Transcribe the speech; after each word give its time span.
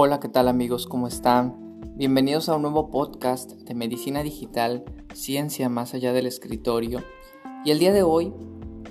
Hola, 0.00 0.20
¿qué 0.20 0.28
tal 0.28 0.46
amigos? 0.46 0.86
¿Cómo 0.86 1.08
están? 1.08 1.56
Bienvenidos 1.96 2.48
a 2.48 2.54
un 2.54 2.62
nuevo 2.62 2.88
podcast 2.88 3.50
de 3.50 3.74
Medicina 3.74 4.22
Digital, 4.22 4.84
Ciencia 5.12 5.68
más 5.68 5.92
allá 5.92 6.12
del 6.12 6.28
escritorio. 6.28 7.02
Y 7.64 7.72
el 7.72 7.80
día 7.80 7.92
de 7.92 8.04
hoy 8.04 8.32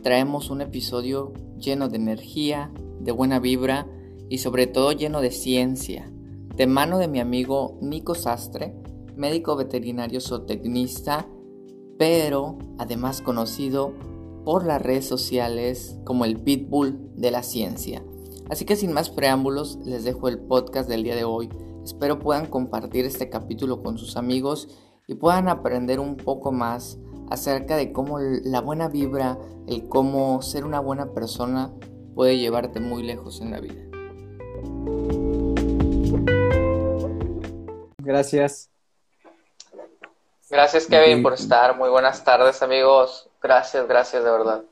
traemos 0.04 0.50
un 0.50 0.60
episodio 0.60 1.32
lleno 1.58 1.88
de 1.88 1.96
energía, 1.96 2.74
de 3.00 3.14
buena 3.14 3.40
vibra 3.40 3.88
y 4.28 4.40
sobre 4.40 4.68
todo 4.68 4.92
lleno 4.92 5.22
de 5.22 5.32
ciencia, 5.32 6.12
de 6.58 6.68
mano 6.68 6.98
de 6.98 7.08
mi 7.08 7.22
amigo 7.22 7.78
Nico 7.82 8.14
Sastre, 8.14 8.76
médico 9.16 9.56
veterinario 9.56 10.20
zootecnista, 10.20 11.26
pero 11.98 12.58
además 12.80 13.22
conocido 13.22 13.94
por 14.44 14.66
las 14.66 14.82
redes 14.82 15.08
sociales 15.08 15.98
como 16.04 16.26
el 16.26 16.38
pitbull 16.38 17.00
de 17.16 17.32
la 17.32 17.44
ciencia. 17.44 18.04
Así 18.50 18.66
que 18.66 18.76
sin 18.76 18.94
más 18.94 19.10
preámbulos, 19.10 19.78
les 19.84 20.04
dejo 20.04 20.30
el 20.30 20.40
podcast 20.40 20.90
del 20.90 21.04
día 21.04 21.16
de 21.16 21.26
hoy. 21.26 21.50
Espero 21.84 22.20
puedan 22.20 22.46
compartir 22.46 23.06
este 23.06 23.30
capítulo 23.30 23.82
con 23.84 23.98
sus 23.98 24.18
amigos 24.18 24.70
y 25.08 25.16
puedan 25.16 25.50
aprender 25.50 26.00
un 26.00 26.18
poco 26.18 26.52
más 26.52 26.98
acerca 27.30 27.76
de 27.76 27.92
cómo 27.92 28.20
la 28.20 28.62
buena 28.62 28.88
vibra, 28.88 29.38
el 29.68 29.88
cómo 29.88 30.42
ser 30.42 30.66
una 30.66 30.80
buena 30.80 31.14
persona 31.14 31.74
puede 32.16 32.38
llevarte 32.38 32.80
muy 32.80 33.04
lejos 33.04 33.42
en 33.42 33.52
la 33.52 33.60
vida. 33.60 33.84
Gracias. 37.98 38.70
Gracias 40.50 40.88
Kevin 40.88 41.22
por 41.22 41.34
estar. 41.34 41.78
Muy 41.78 41.90
buenas 41.90 42.24
tardes 42.24 42.62
amigos. 42.62 43.30
Gracias, 43.42 43.86
gracias 43.88 44.24
de 44.24 44.32
verdad. 44.32 44.64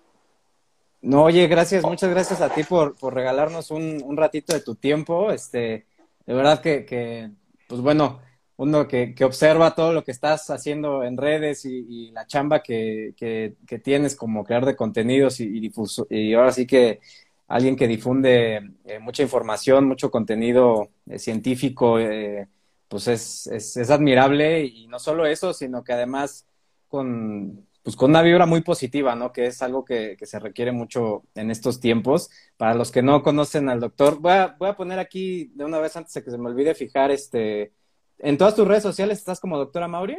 No, 1.06 1.24
oye, 1.26 1.46
gracias, 1.48 1.84
muchas 1.84 2.10
gracias 2.10 2.42
a 2.42 2.50
ti 2.50 2.64
por, 2.64 2.96
por 2.98 3.14
regalarnos 3.14 3.70
un, 3.70 4.02
un, 4.04 4.18
ratito 4.18 4.56
de 4.56 4.62
tu 4.62 4.74
tiempo. 4.74 5.32
Este, 5.32 5.86
de 6.26 6.34
verdad 6.34 6.62
que, 6.62 6.84
que 6.84 7.30
pues 7.68 7.80
bueno, 7.80 8.22
uno 8.58 8.88
que, 8.88 9.14
que, 9.14 9.24
observa 9.24 9.76
todo 9.76 9.94
lo 9.94 10.04
que 10.04 10.10
estás 10.12 10.50
haciendo 10.50 11.04
en 11.04 11.16
redes 11.16 11.64
y, 11.66 12.10
la 12.10 12.26
chamba 12.26 12.64
que, 12.64 13.14
que, 13.16 13.80
tienes 13.80 14.16
como 14.16 14.44
crear 14.44 14.66
de 14.66 14.76
contenidos 14.76 15.40
y, 15.42 15.44
y, 15.46 15.60
difuso, 15.60 16.08
y 16.10 16.34
ahora 16.34 16.52
sí 16.52 16.66
que 16.66 17.02
alguien 17.48 17.76
que 17.76 17.88
difunde 17.88 18.72
eh, 18.86 18.98
mucha 19.00 19.22
información, 19.22 19.88
mucho 19.88 20.10
contenido 20.10 20.90
eh, 21.08 21.20
científico, 21.20 22.00
eh, 22.00 22.48
pues 22.88 23.08
es, 23.08 23.46
es, 23.48 23.78
es 23.78 23.92
admirable 23.92 24.66
y 24.66 24.88
no 24.88 24.98
solo 24.98 25.28
eso, 25.28 25.54
sino 25.54 25.84
que 25.84 25.94
además 25.94 26.48
con 26.88 27.68
pues 27.86 27.96
con 27.96 28.10
una 28.10 28.24
vibra 28.24 28.48
muy 28.48 28.62
positiva, 28.62 29.14
¿no? 29.14 29.32
Que 29.32 29.46
es 29.46 29.62
algo 29.62 29.86
que, 29.86 30.18
que, 30.18 30.26
se 30.26 30.40
requiere 30.40 30.72
mucho 30.72 31.22
en 31.36 31.52
estos 31.52 31.80
tiempos. 31.80 32.32
Para 32.58 32.74
los 32.74 32.92
que 32.92 33.04
no 33.04 33.22
conocen 33.22 33.70
al 33.70 33.80
doctor, 33.80 34.18
voy 34.20 34.32
a, 34.32 34.56
voy 34.58 34.70
a 34.70 34.76
poner 34.76 34.98
aquí 34.98 35.52
de 35.54 35.66
una 35.66 35.78
vez 35.78 35.96
antes 35.96 36.12
de 36.16 36.24
que 36.24 36.32
se 36.32 36.40
me 36.40 36.50
olvide 36.50 36.74
fijar, 36.74 37.12
este, 37.12 37.74
en 38.18 38.40
todas 38.40 38.56
tus 38.56 38.68
redes 38.68 38.82
sociales 38.82 39.20
estás 39.20 39.40
como 39.40 39.60
doctora 39.60 39.88
Mauri. 39.88 40.18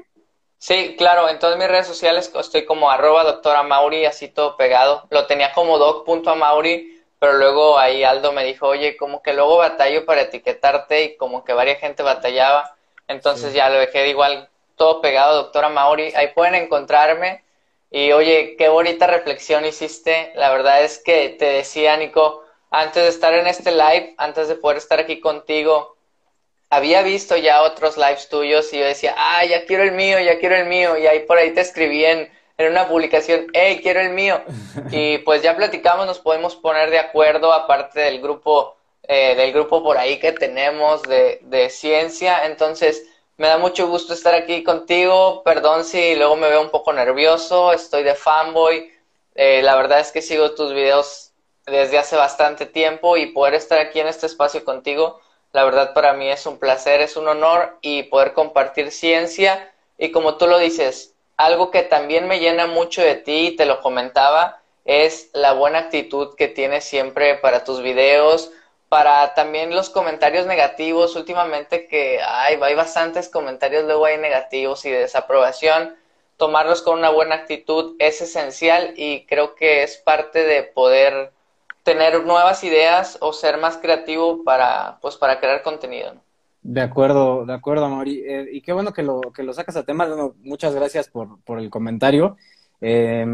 Sí, 0.58 0.94
claro, 0.96 1.28
en 1.28 1.40
todas 1.40 1.58
mis 1.58 1.66
redes 1.66 1.88
sociales 1.88 2.30
estoy 2.38 2.64
como 2.66 2.88
arroba 2.88 3.24
doctora 3.24 3.64
Mauri, 3.64 4.06
así 4.06 4.28
todo 4.28 4.56
pegado. 4.56 5.08
Lo 5.10 5.26
tenía 5.26 5.52
como 5.52 5.76
doc.amauri, 5.78 7.02
pero 7.18 7.32
luego 7.32 7.80
ahí 7.80 8.04
Aldo 8.04 8.30
me 8.30 8.44
dijo, 8.44 8.68
oye, 8.68 8.96
como 8.96 9.22
que 9.22 9.34
luego 9.34 9.56
batallo 9.56 10.06
para 10.06 10.20
etiquetarte 10.20 11.02
y 11.02 11.16
como 11.16 11.42
que 11.42 11.52
varias 11.52 11.80
gente 11.80 12.04
batallaba. 12.04 12.76
Entonces 13.08 13.52
ya 13.54 13.68
lo 13.70 13.80
dejé 13.80 14.08
igual 14.08 14.48
todo 14.76 15.00
pegado, 15.00 15.34
doctora 15.34 15.68
Mauri. 15.68 16.12
Ahí 16.14 16.28
pueden 16.32 16.54
encontrarme 16.54 17.44
y 17.90 18.12
oye, 18.12 18.56
qué 18.58 18.68
bonita 18.68 19.06
reflexión 19.06 19.64
hiciste. 19.64 20.32
La 20.34 20.50
verdad 20.50 20.82
es 20.82 20.98
que 20.98 21.30
te 21.30 21.46
decía, 21.46 21.96
Nico, 21.96 22.42
antes 22.70 23.02
de 23.04 23.08
estar 23.08 23.32
en 23.34 23.46
este 23.46 23.70
live, 23.70 24.14
antes 24.18 24.48
de 24.48 24.56
poder 24.56 24.78
estar 24.78 24.98
aquí 24.98 25.20
contigo, 25.20 25.96
había 26.68 27.02
visto 27.02 27.36
ya 27.36 27.62
otros 27.62 27.96
lives 27.96 28.28
tuyos 28.28 28.72
y 28.72 28.78
yo 28.78 28.84
decía, 28.84 29.14
ah, 29.16 29.44
ya 29.44 29.64
quiero 29.66 29.84
el 29.84 29.92
mío, 29.92 30.18
ya 30.18 30.38
quiero 30.38 30.56
el 30.56 30.66
mío. 30.66 30.98
Y 30.98 31.06
ahí 31.06 31.20
por 31.20 31.38
ahí 31.38 31.52
te 31.52 31.60
escribí 31.60 32.04
en, 32.04 32.28
en 32.58 32.70
una 32.70 32.88
publicación, 32.88 33.46
hey, 33.52 33.80
quiero 33.82 34.00
el 34.00 34.10
mío. 34.10 34.42
Y 34.90 35.18
pues 35.18 35.42
ya 35.42 35.56
platicamos, 35.56 36.06
nos 36.06 36.18
podemos 36.18 36.56
poner 36.56 36.90
de 36.90 36.98
acuerdo, 36.98 37.52
aparte 37.52 38.00
del 38.00 38.20
grupo, 38.20 38.76
eh, 39.04 39.34
del 39.36 39.52
grupo 39.52 39.82
por 39.82 39.96
ahí 39.96 40.18
que 40.18 40.32
tenemos 40.32 41.02
de, 41.02 41.38
de 41.42 41.70
ciencia. 41.70 42.46
Entonces, 42.46 43.04
me 43.36 43.48
da 43.48 43.58
mucho 43.58 43.88
gusto 43.88 44.14
estar 44.14 44.34
aquí 44.34 44.64
contigo. 44.64 45.42
Perdón 45.44 45.84
si 45.84 46.14
luego 46.16 46.36
me 46.36 46.48
veo 46.48 46.62
un 46.62 46.70
poco 46.70 46.92
nervioso. 46.92 47.72
Estoy 47.72 48.02
de 48.02 48.14
fanboy. 48.14 48.92
Eh, 49.34 49.62
la 49.62 49.76
verdad 49.76 50.00
es 50.00 50.12
que 50.12 50.22
sigo 50.22 50.54
tus 50.54 50.72
videos 50.72 51.26
desde 51.66 51.98
hace 51.98 52.16
bastante 52.16 52.64
tiempo 52.64 53.16
y 53.16 53.26
poder 53.26 53.54
estar 53.54 53.78
aquí 53.78 54.00
en 54.00 54.06
este 54.06 54.26
espacio 54.26 54.64
contigo, 54.64 55.20
la 55.52 55.64
verdad 55.64 55.94
para 55.94 56.12
mí 56.12 56.28
es 56.28 56.46
un 56.46 56.58
placer, 56.58 57.00
es 57.00 57.16
un 57.16 57.26
honor 57.28 57.76
y 57.80 58.04
poder 58.04 58.32
compartir 58.32 58.92
ciencia. 58.92 59.72
Y 59.98 60.12
como 60.12 60.36
tú 60.36 60.46
lo 60.46 60.58
dices, 60.58 61.14
algo 61.36 61.70
que 61.70 61.82
también 61.82 62.28
me 62.28 62.38
llena 62.38 62.66
mucho 62.66 63.02
de 63.02 63.16
ti, 63.16 63.54
te 63.56 63.66
lo 63.66 63.80
comentaba, 63.80 64.62
es 64.84 65.30
la 65.32 65.52
buena 65.52 65.78
actitud 65.80 66.36
que 66.36 66.48
tienes 66.48 66.84
siempre 66.84 67.34
para 67.36 67.64
tus 67.64 67.82
videos, 67.82 68.52
para 68.88 69.34
también 69.34 69.74
los 69.74 69.90
comentarios 69.90 70.46
negativos, 70.46 71.16
últimamente 71.16 71.86
que 71.86 72.20
hay, 72.22 72.56
hay 72.60 72.74
bastantes 72.74 73.28
comentarios 73.28 73.84
luego 73.84 74.06
hay 74.06 74.18
negativos 74.18 74.84
y 74.84 74.90
de 74.90 75.00
desaprobación, 75.00 75.94
tomarlos 76.36 76.82
con 76.82 76.98
una 76.98 77.10
buena 77.10 77.34
actitud 77.34 77.96
es 77.98 78.20
esencial 78.20 78.94
y 78.96 79.26
creo 79.26 79.54
que 79.54 79.82
es 79.82 79.96
parte 79.96 80.44
de 80.44 80.62
poder 80.62 81.32
tener 81.82 82.24
nuevas 82.24 82.64
ideas 82.64 83.16
o 83.20 83.32
ser 83.32 83.58
más 83.58 83.76
creativo 83.76 84.42
para, 84.44 84.98
pues, 85.00 85.16
para 85.16 85.38
crear 85.38 85.62
contenido. 85.62 86.14
De 86.62 86.80
acuerdo, 86.80 87.46
de 87.46 87.54
acuerdo, 87.54 87.88
Mauri. 87.88 88.24
Eh, 88.26 88.48
y 88.50 88.60
qué 88.60 88.72
bueno 88.72 88.92
que 88.92 89.04
lo, 89.04 89.20
que 89.32 89.44
lo 89.44 89.52
sacas 89.52 89.76
a 89.76 89.84
tema. 89.84 90.08
muchas 90.42 90.74
gracias 90.74 91.08
por, 91.08 91.40
por 91.42 91.60
el 91.60 91.70
comentario. 91.70 92.36
Eh, 92.80 93.24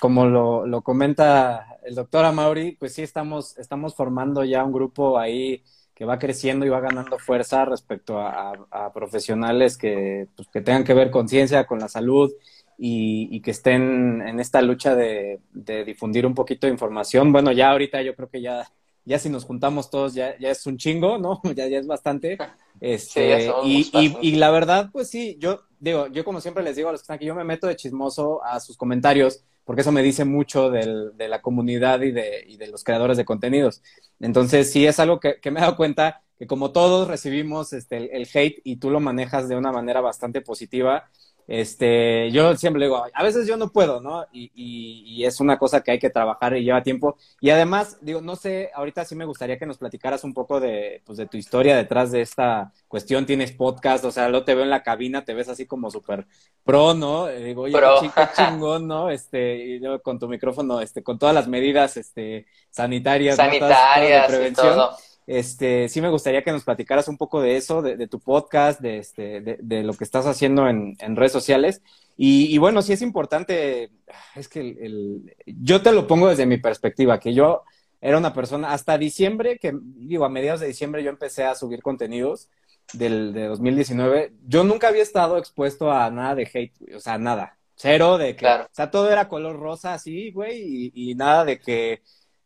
como 0.00 0.26
lo, 0.26 0.66
lo, 0.66 0.82
comenta 0.82 1.78
el 1.84 1.94
doctor 1.94 2.24
Amauri, 2.24 2.72
pues 2.72 2.94
sí 2.94 3.02
estamos, 3.02 3.56
estamos 3.58 3.94
formando 3.94 4.44
ya 4.44 4.64
un 4.64 4.72
grupo 4.72 5.18
ahí 5.18 5.62
que 5.98 6.04
va 6.04 6.18
creciendo 6.18 6.64
y 6.64 6.68
va 6.68 6.78
ganando 6.78 7.18
fuerza 7.18 7.64
respecto 7.64 8.20
a, 8.20 8.52
a, 8.70 8.92
profesionales 8.92 9.76
que, 9.76 10.28
pues, 10.36 10.46
que 10.48 10.60
tengan 10.60 10.84
que 10.84 10.94
ver 10.94 11.10
con 11.10 11.28
ciencia, 11.28 11.66
con 11.66 11.80
la 11.80 11.88
salud 11.88 12.30
y, 12.78 13.28
y 13.32 13.40
que 13.40 13.50
estén 13.50 14.22
en 14.22 14.38
esta 14.38 14.62
lucha 14.62 14.94
de, 14.94 15.40
de, 15.52 15.84
difundir 15.84 16.24
un 16.24 16.34
poquito 16.34 16.68
de 16.68 16.72
información. 16.72 17.32
Bueno, 17.32 17.50
ya 17.50 17.72
ahorita 17.72 18.00
yo 18.02 18.14
creo 18.14 18.28
que 18.28 18.40
ya, 18.40 18.70
ya 19.04 19.18
si 19.18 19.28
nos 19.28 19.44
juntamos 19.44 19.90
todos 19.90 20.14
ya, 20.14 20.38
ya 20.38 20.50
es 20.50 20.64
un 20.66 20.76
chingo, 20.76 21.18
¿no? 21.18 21.40
ya, 21.56 21.66
ya 21.66 21.78
es 21.78 21.88
bastante. 21.88 22.38
Este, 22.80 23.52
y, 23.64 23.90
y, 23.92 24.16
y, 24.22 24.36
la 24.36 24.52
verdad, 24.52 24.90
pues 24.92 25.10
sí, 25.10 25.36
yo 25.40 25.62
digo, 25.80 26.06
yo 26.08 26.24
como 26.24 26.40
siempre 26.40 26.62
les 26.62 26.76
digo 26.76 26.88
a 26.88 26.92
los 26.92 27.00
que 27.00 27.04
están 27.04 27.16
aquí, 27.16 27.26
yo 27.26 27.34
me 27.34 27.44
meto 27.44 27.66
de 27.66 27.76
chismoso 27.76 28.42
a 28.44 28.60
sus 28.60 28.76
comentarios, 28.76 29.44
porque 29.64 29.82
eso 29.82 29.92
me 29.92 30.02
dice 30.02 30.24
mucho 30.24 30.70
de 30.70 31.28
la 31.28 31.42
comunidad 31.42 32.00
y 32.00 32.10
de, 32.10 32.44
y 32.46 32.56
de, 32.56 32.68
los 32.68 32.84
creadores 32.84 33.16
de 33.16 33.24
contenidos. 33.24 33.82
Entonces, 34.18 34.72
sí 34.72 34.86
es 34.86 34.98
algo 34.98 35.20
que, 35.20 35.38
me 35.50 35.58
he 35.58 35.62
dado 35.62 35.76
cuenta 35.76 36.22
que 36.38 36.46
como 36.46 36.72
todos 36.72 37.08
recibimos 37.08 37.72
este, 37.72 38.16
el 38.16 38.28
hate 38.32 38.60
y 38.64 38.76
tú 38.76 38.90
lo 38.90 39.00
manejas 39.00 39.48
de 39.48 39.56
una 39.56 39.72
manera 39.72 40.00
bastante 40.00 40.40
positiva, 40.40 41.10
este, 41.48 42.30
yo 42.30 42.54
siempre 42.56 42.84
digo, 42.84 43.02
a 43.10 43.22
veces 43.22 43.46
yo 43.48 43.56
no 43.56 43.72
puedo, 43.72 44.02
¿no? 44.02 44.26
Y, 44.32 44.52
y, 44.54 45.02
y, 45.06 45.24
es 45.24 45.40
una 45.40 45.58
cosa 45.58 45.80
que 45.80 45.92
hay 45.92 45.98
que 45.98 46.10
trabajar 46.10 46.54
y 46.54 46.62
lleva 46.62 46.82
tiempo. 46.82 47.16
Y 47.40 47.48
además, 47.48 47.96
digo, 48.02 48.20
no 48.20 48.36
sé, 48.36 48.70
ahorita 48.74 49.06
sí 49.06 49.14
me 49.14 49.24
gustaría 49.24 49.58
que 49.58 49.64
nos 49.64 49.78
platicaras 49.78 50.24
un 50.24 50.34
poco 50.34 50.60
de, 50.60 51.00
pues, 51.06 51.16
de 51.16 51.24
tu 51.24 51.38
historia 51.38 51.74
detrás 51.74 52.12
de 52.12 52.20
esta 52.20 52.70
cuestión. 52.86 53.24
Tienes 53.24 53.52
podcast, 53.52 54.04
o 54.04 54.10
sea, 54.10 54.28
lo 54.28 54.44
te 54.44 54.54
veo 54.54 54.64
en 54.64 54.68
la 54.68 54.82
cabina, 54.82 55.24
te 55.24 55.32
ves 55.32 55.48
así 55.48 55.64
como 55.64 55.90
súper 55.90 56.26
pro, 56.64 56.92
¿no? 56.92 57.28
Digo, 57.28 57.62
oye, 57.62 57.80
qué 58.14 58.22
chingón, 58.36 58.86
¿no? 58.86 59.08
Este, 59.08 59.56
y 59.56 59.80
yo 59.80 60.02
con 60.02 60.18
tu 60.18 60.28
micrófono, 60.28 60.82
este, 60.82 61.02
con 61.02 61.18
todas 61.18 61.34
las 61.34 61.48
medidas, 61.48 61.96
este, 61.96 62.44
sanitarias, 62.68 63.36
sanitarias, 63.36 64.30
de 64.30 64.36
prevención. 64.36 64.66
Y 64.66 64.70
todo. 64.74 65.07
Este, 65.28 65.90
sí 65.90 66.00
me 66.00 66.08
gustaría 66.08 66.42
que 66.42 66.52
nos 66.52 66.64
platicaras 66.64 67.06
un 67.06 67.18
poco 67.18 67.42
de 67.42 67.58
eso, 67.58 67.82
de, 67.82 67.98
de 67.98 68.08
tu 68.08 68.18
podcast, 68.18 68.80
de, 68.80 68.96
este, 68.96 69.42
de, 69.42 69.58
de, 69.60 69.82
lo 69.82 69.92
que 69.92 70.04
estás 70.04 70.24
haciendo 70.24 70.66
en, 70.68 70.96
en 71.00 71.16
redes 71.16 71.32
sociales. 71.32 71.82
Y, 72.16 72.46
y, 72.46 72.56
bueno, 72.56 72.80
sí 72.80 72.94
es 72.94 73.02
importante, 73.02 73.90
es 74.34 74.48
que 74.48 74.60
el, 74.60 74.78
el, 74.78 75.36
yo 75.44 75.82
te 75.82 75.92
lo 75.92 76.06
pongo 76.06 76.28
desde 76.30 76.46
mi 76.46 76.56
perspectiva, 76.56 77.20
que 77.20 77.34
yo 77.34 77.62
era 78.00 78.16
una 78.16 78.32
persona, 78.32 78.72
hasta 78.72 78.96
diciembre, 78.96 79.58
que 79.58 79.74
digo, 79.82 80.24
a 80.24 80.30
mediados 80.30 80.60
de 80.60 80.66
diciembre 80.68 81.04
yo 81.04 81.10
empecé 81.10 81.44
a 81.44 81.54
subir 81.54 81.82
contenidos 81.82 82.48
del, 82.94 83.34
de 83.34 83.48
2019, 83.48 84.32
yo 84.46 84.64
nunca 84.64 84.88
había 84.88 85.02
estado 85.02 85.36
expuesto 85.36 85.92
a 85.92 86.10
nada 86.10 86.36
de 86.36 86.50
hate, 86.50 86.94
o 86.96 87.00
sea, 87.00 87.18
nada, 87.18 87.58
cero 87.74 88.16
de 88.16 88.28
que, 88.28 88.36
claro. 88.36 88.64
o 88.64 88.74
sea, 88.74 88.90
todo 88.90 89.12
era 89.12 89.28
color 89.28 89.58
rosa 89.58 89.92
así, 89.92 90.30
güey, 90.32 90.90
y, 90.94 91.10
y 91.10 91.14
nada 91.14 91.44
de 91.44 91.60
que, 91.60 92.00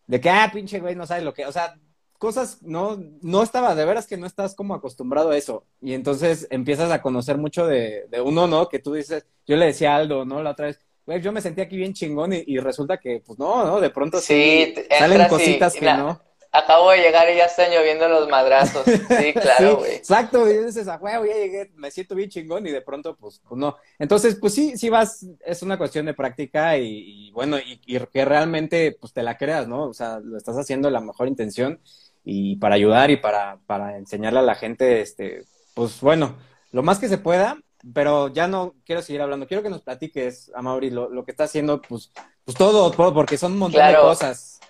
de 0.08 0.20
que, 0.20 0.30
ah, 0.30 0.50
pinche 0.52 0.80
güey, 0.80 0.96
no 0.96 1.06
sabes 1.06 1.22
lo 1.22 1.32
que, 1.32 1.46
o 1.46 1.52
sea, 1.52 1.76
cosas, 2.22 2.62
no, 2.62 3.02
no 3.20 3.42
estaba, 3.42 3.74
de 3.74 3.84
veras 3.84 4.06
que 4.06 4.16
no 4.16 4.28
estás 4.28 4.54
como 4.54 4.74
acostumbrado 4.74 5.30
a 5.30 5.36
eso. 5.36 5.66
Y 5.80 5.92
entonces 5.92 6.46
empiezas 6.50 6.92
a 6.92 7.02
conocer 7.02 7.36
mucho 7.36 7.66
de, 7.66 8.06
de 8.10 8.20
uno, 8.20 8.46
¿no? 8.46 8.68
Que 8.68 8.78
tú 8.78 8.92
dices, 8.92 9.26
yo 9.44 9.56
le 9.56 9.66
decía 9.66 9.92
a 9.92 9.96
Aldo, 9.96 10.24
¿no? 10.24 10.40
La 10.40 10.50
otra 10.52 10.66
vez, 10.66 10.78
güey, 11.04 11.20
yo 11.20 11.32
me 11.32 11.40
sentí 11.40 11.62
aquí 11.62 11.76
bien 11.76 11.94
chingón 11.94 12.32
y, 12.32 12.44
y, 12.46 12.58
resulta 12.60 12.98
que, 12.98 13.20
pues 13.26 13.40
no, 13.40 13.64
¿no? 13.64 13.80
De 13.80 13.90
pronto 13.90 14.20
sí, 14.20 14.72
sí 14.72 14.82
salen 14.96 15.26
cositas 15.26 15.74
y, 15.74 15.80
que 15.80 15.84
la, 15.84 15.96
no. 15.96 16.20
acabo 16.52 16.92
de 16.92 16.98
llegar 16.98 17.28
y 17.28 17.38
ya 17.38 17.46
están 17.46 17.72
lloviendo 17.72 18.08
los 18.08 18.28
madrazos. 18.28 18.84
Sí, 19.18 19.32
claro, 19.32 19.78
güey. 19.78 19.96
exacto, 19.96 20.48
y 20.48 20.58
dices, 20.58 20.86
a 20.86 20.98
huevo, 20.98 21.26
ya 21.26 21.34
llegué, 21.34 21.72
me 21.74 21.90
siento 21.90 22.14
bien 22.14 22.30
chingón 22.30 22.64
y 22.68 22.70
de 22.70 22.82
pronto, 22.82 23.16
pues, 23.16 23.40
pues 23.48 23.58
no. 23.58 23.76
Entonces, 23.98 24.36
pues 24.36 24.54
sí, 24.54 24.78
sí 24.78 24.90
vas, 24.90 25.26
es 25.44 25.60
una 25.62 25.76
cuestión 25.76 26.06
de 26.06 26.14
práctica 26.14 26.78
y, 26.78 27.32
bueno, 27.32 27.58
y, 27.58 27.78
que 27.78 28.24
realmente, 28.24 28.96
pues 29.00 29.12
te 29.12 29.24
la 29.24 29.36
creas, 29.36 29.66
¿no? 29.66 29.88
O 29.88 29.92
sea, 29.92 30.20
lo 30.20 30.36
estás 30.36 30.56
haciendo 30.56 30.88
la 30.88 31.00
mejor 31.00 31.26
intención 31.26 31.80
y 32.24 32.56
para 32.56 32.74
ayudar 32.76 33.10
y 33.10 33.16
para, 33.16 33.58
para 33.66 33.96
enseñarle 33.96 34.40
a 34.40 34.42
la 34.42 34.54
gente, 34.54 35.00
este, 35.00 35.44
pues 35.74 36.00
bueno, 36.00 36.36
lo 36.70 36.82
más 36.82 36.98
que 36.98 37.08
se 37.08 37.18
pueda, 37.18 37.58
pero 37.94 38.28
ya 38.28 38.46
no 38.46 38.74
quiero 38.84 39.02
seguir 39.02 39.22
hablando. 39.22 39.46
Quiero 39.46 39.62
que 39.62 39.70
nos 39.70 39.82
platiques, 39.82 40.50
Amaury, 40.54 40.90
lo, 40.90 41.08
lo 41.10 41.24
que 41.24 41.32
está 41.32 41.44
haciendo, 41.44 41.82
pues, 41.82 42.12
pues 42.44 42.56
todo, 42.56 42.90
todo, 42.90 43.12
porque 43.12 43.36
son 43.36 43.52
un 43.52 43.58
montón 43.58 43.86
de 43.86 43.96
cosas. 43.96 44.60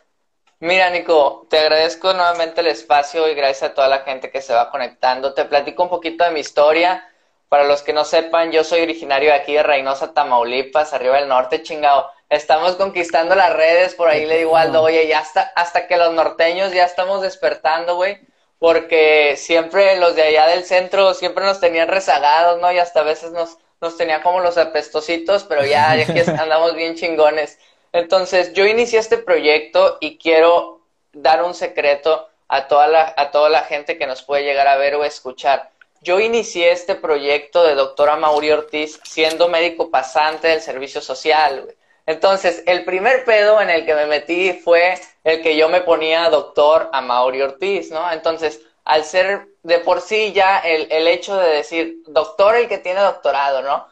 Mira, 0.61 0.91
Nico, 0.91 1.47
te 1.51 1.59
agradezco 1.59 2.13
nuevamente 2.15 2.61
el 2.61 2.69
espacio 2.69 3.29
y 3.29 3.35
gracias 3.35 3.71
a 3.71 3.75
toda 3.75 3.89
la 3.89 4.01
gente 4.01 4.31
que 4.31 4.41
se 4.41 4.55
va 4.55 4.71
conectando. 4.71 5.35
Te 5.35 5.45
platico 5.45 5.83
un 5.83 5.89
poquito 5.91 6.23
de 6.23 6.31
mi 6.31 6.41
historia. 6.41 7.05
Para 7.49 7.65
los 7.65 7.83
que 7.83 7.93
no 7.93 8.05
sepan, 8.05 8.53
yo 8.53 8.63
soy 8.65 8.81
originario 8.81 9.31
de 9.31 9.37
aquí 9.37 9.55
de 9.55 9.63
Reynosa, 9.63 10.15
Tamaulipas, 10.15 10.95
arriba 10.95 11.17
del 11.19 11.29
norte, 11.29 11.63
chingado. 11.63 12.07
Estamos 12.33 12.77
conquistando 12.77 13.35
las 13.35 13.53
redes, 13.53 13.95
por 13.95 14.09
ahí 14.09 14.27
le 14.27 14.39
digo 14.39 14.57
Aldo, 14.57 14.83
oye, 14.83 15.07
ya 15.07 15.21
hasta, 15.21 15.53
hasta 15.55 15.87
que 15.87 15.97
los 15.97 16.13
norteños 16.15 16.73
ya 16.73 16.85
estamos 16.85 17.23
despertando, 17.23 17.97
güey 17.97 18.19
porque 18.63 19.35
siempre 19.37 19.97
los 19.99 20.15
de 20.15 20.23
allá 20.23 20.47
del 20.47 20.63
centro 20.63 21.15
siempre 21.15 21.45
nos 21.45 21.59
tenían 21.59 21.89
rezagados, 21.89 22.61
¿no? 22.61 22.71
Y 22.71 22.79
hasta 22.79 23.01
a 23.01 23.03
veces 23.03 23.33
nos, 23.33 23.59
nos 23.81 23.97
tenían 23.97 24.23
como 24.23 24.39
los 24.39 24.57
apestositos, 24.57 25.43
pero 25.43 25.67
ya, 25.67 25.97
ya 25.97 26.07
que 26.07 26.21
andamos 26.41 26.77
bien 26.77 26.95
chingones. 26.95 27.59
Entonces, 27.93 28.53
yo 28.53 28.65
inicié 28.65 29.01
este 29.01 29.19
proyecto 29.19 29.99
y 30.01 30.17
quiero 30.17 30.81
dar 31.13 31.43
un 31.43 31.55
secreto 31.55 32.29
a 32.47 32.69
toda 32.69 32.87
la, 32.87 33.13
a 33.17 33.33
toda 33.33 33.49
la 33.49 33.63
gente 33.63 33.99
que 33.99 34.07
nos 34.07 34.23
puede 34.23 34.45
llegar 34.45 34.69
a 34.69 34.77
ver 34.77 34.95
o 34.95 35.05
escuchar. 35.05 35.71
Yo 36.01 36.21
inicié 36.21 36.71
este 36.71 36.95
proyecto 36.95 37.65
de 37.65 37.75
doctora 37.75 38.15
Mauri 38.15 38.53
Ortiz 38.53 39.01
siendo 39.03 39.49
médico 39.49 39.91
pasante 39.91 40.47
del 40.47 40.61
servicio 40.61 41.01
social. 41.01 41.63
Güey. 41.63 41.77
Entonces, 42.07 42.63
el 42.67 42.85
primer 42.85 43.25
pedo 43.25 43.61
en 43.61 43.71
el 43.71 43.87
que 43.87 43.95
me 43.95 44.07
metí 44.07 44.53
fue 44.53 44.99
el 45.25 45.43
que 45.43 45.57
yo 45.57 45.69
me 45.69 45.83
ponía 45.83 46.31
doctor 46.31 46.91
a 46.93 47.01
Mauri 47.01 47.43
Ortiz, 47.43 47.91
¿no? 47.91 48.11
Entonces, 48.11 48.61
al 48.85 49.05
ser 49.05 49.47
de 49.63 49.79
por 49.79 50.01
sí 50.01 50.33
ya 50.33 50.59
el, 50.59 50.91
el 50.91 51.07
hecho 51.07 51.37
de 51.37 51.49
decir 51.49 52.03
doctor 52.09 52.57
el 52.57 52.69
que 52.69 52.79
tiene 52.79 53.01
doctorado, 53.01 53.63
¿no? 53.63 53.87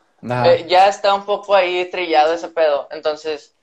Eh, 0.45 0.67
ya 0.69 0.89
está 0.89 1.15
un 1.15 1.25
poco 1.25 1.55
ahí 1.55 1.85
trillado 1.87 2.35
ese 2.35 2.49
pedo. 2.49 2.89
Entonces, 2.91 3.55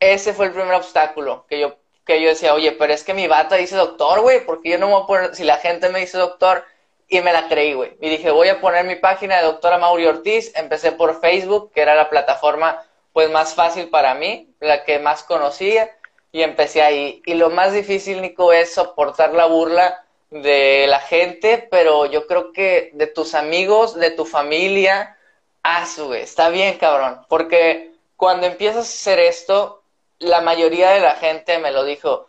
ese 0.00 0.32
fue 0.32 0.46
el 0.46 0.52
primer 0.52 0.74
obstáculo 0.74 1.44
que 1.48 1.58
yo, 1.58 1.76
que 2.06 2.22
yo 2.22 2.28
decía, 2.28 2.54
oye, 2.54 2.72
pero 2.72 2.92
es 2.92 3.04
que 3.04 3.12
mi 3.12 3.26
bata 3.26 3.56
dice 3.56 3.76
doctor, 3.76 4.20
güey, 4.20 4.44
porque 4.46 4.70
yo 4.70 4.78
no 4.78 4.86
me 4.86 4.94
voy 4.94 5.02
a 5.02 5.06
poner, 5.06 5.34
si 5.36 5.44
la 5.44 5.58
gente 5.58 5.88
me 5.88 6.00
dice 6.00 6.16
doctor, 6.16 6.64
y 7.08 7.20
me 7.20 7.32
la 7.32 7.48
creí, 7.48 7.74
güey. 7.74 7.96
Y 8.00 8.08
dije, 8.08 8.30
voy 8.30 8.48
a 8.48 8.60
poner 8.60 8.84
mi 8.84 8.96
página 8.96 9.36
de 9.36 9.44
doctora 9.44 9.78
Mauri 9.78 10.06
Ortiz. 10.06 10.52
Empecé 10.56 10.92
por 10.92 11.20
Facebook, 11.20 11.72
que 11.72 11.80
era 11.80 11.94
la 11.94 12.10
plataforma 12.10 12.82
pues 13.16 13.30
más 13.30 13.54
fácil 13.54 13.88
para 13.88 14.14
mí, 14.14 14.54
la 14.60 14.84
que 14.84 14.98
más 14.98 15.22
conocía, 15.22 15.90
y 16.32 16.42
empecé 16.42 16.82
ahí. 16.82 17.22
Y 17.24 17.32
lo 17.32 17.48
más 17.48 17.72
difícil, 17.72 18.20
Nico, 18.20 18.52
es 18.52 18.74
soportar 18.74 19.32
la 19.32 19.46
burla 19.46 20.04
de 20.28 20.84
la 20.86 21.00
gente, 21.00 21.66
pero 21.70 22.04
yo 22.04 22.26
creo 22.26 22.52
que 22.52 22.90
de 22.92 23.06
tus 23.06 23.34
amigos, 23.34 23.94
de 23.94 24.10
tu 24.10 24.26
familia, 24.26 25.16
ah, 25.62 25.86
sube, 25.86 26.20
está 26.20 26.50
bien, 26.50 26.76
cabrón, 26.76 27.22
porque 27.30 27.94
cuando 28.16 28.46
empiezas 28.46 28.84
a 28.84 28.94
hacer 28.94 29.18
esto, 29.18 29.82
la 30.18 30.42
mayoría 30.42 30.90
de 30.90 31.00
la 31.00 31.14
gente 31.14 31.58
me 31.58 31.70
lo 31.70 31.86
dijo, 31.86 32.28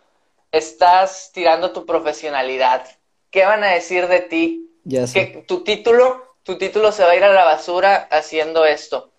estás 0.53 1.31
tirando 1.33 1.73
tu 1.73 1.85
profesionalidad, 1.85 2.87
¿qué 3.29 3.43
van 3.43 3.65
a 3.65 3.73
decir 3.73 4.07
de 4.07 4.21
ti? 4.21 4.71
Ya 4.85 5.05
Que 5.05 5.43
tu 5.49 5.65
título, 5.65 6.23
tu 6.43 6.57
título 6.57 6.93
se 6.93 7.03
va 7.03 7.11
a 7.11 7.15
ir 7.17 7.25
a 7.25 7.33
la 7.33 7.43
basura 7.43 8.07
haciendo 8.09 8.63
esto. 8.63 9.11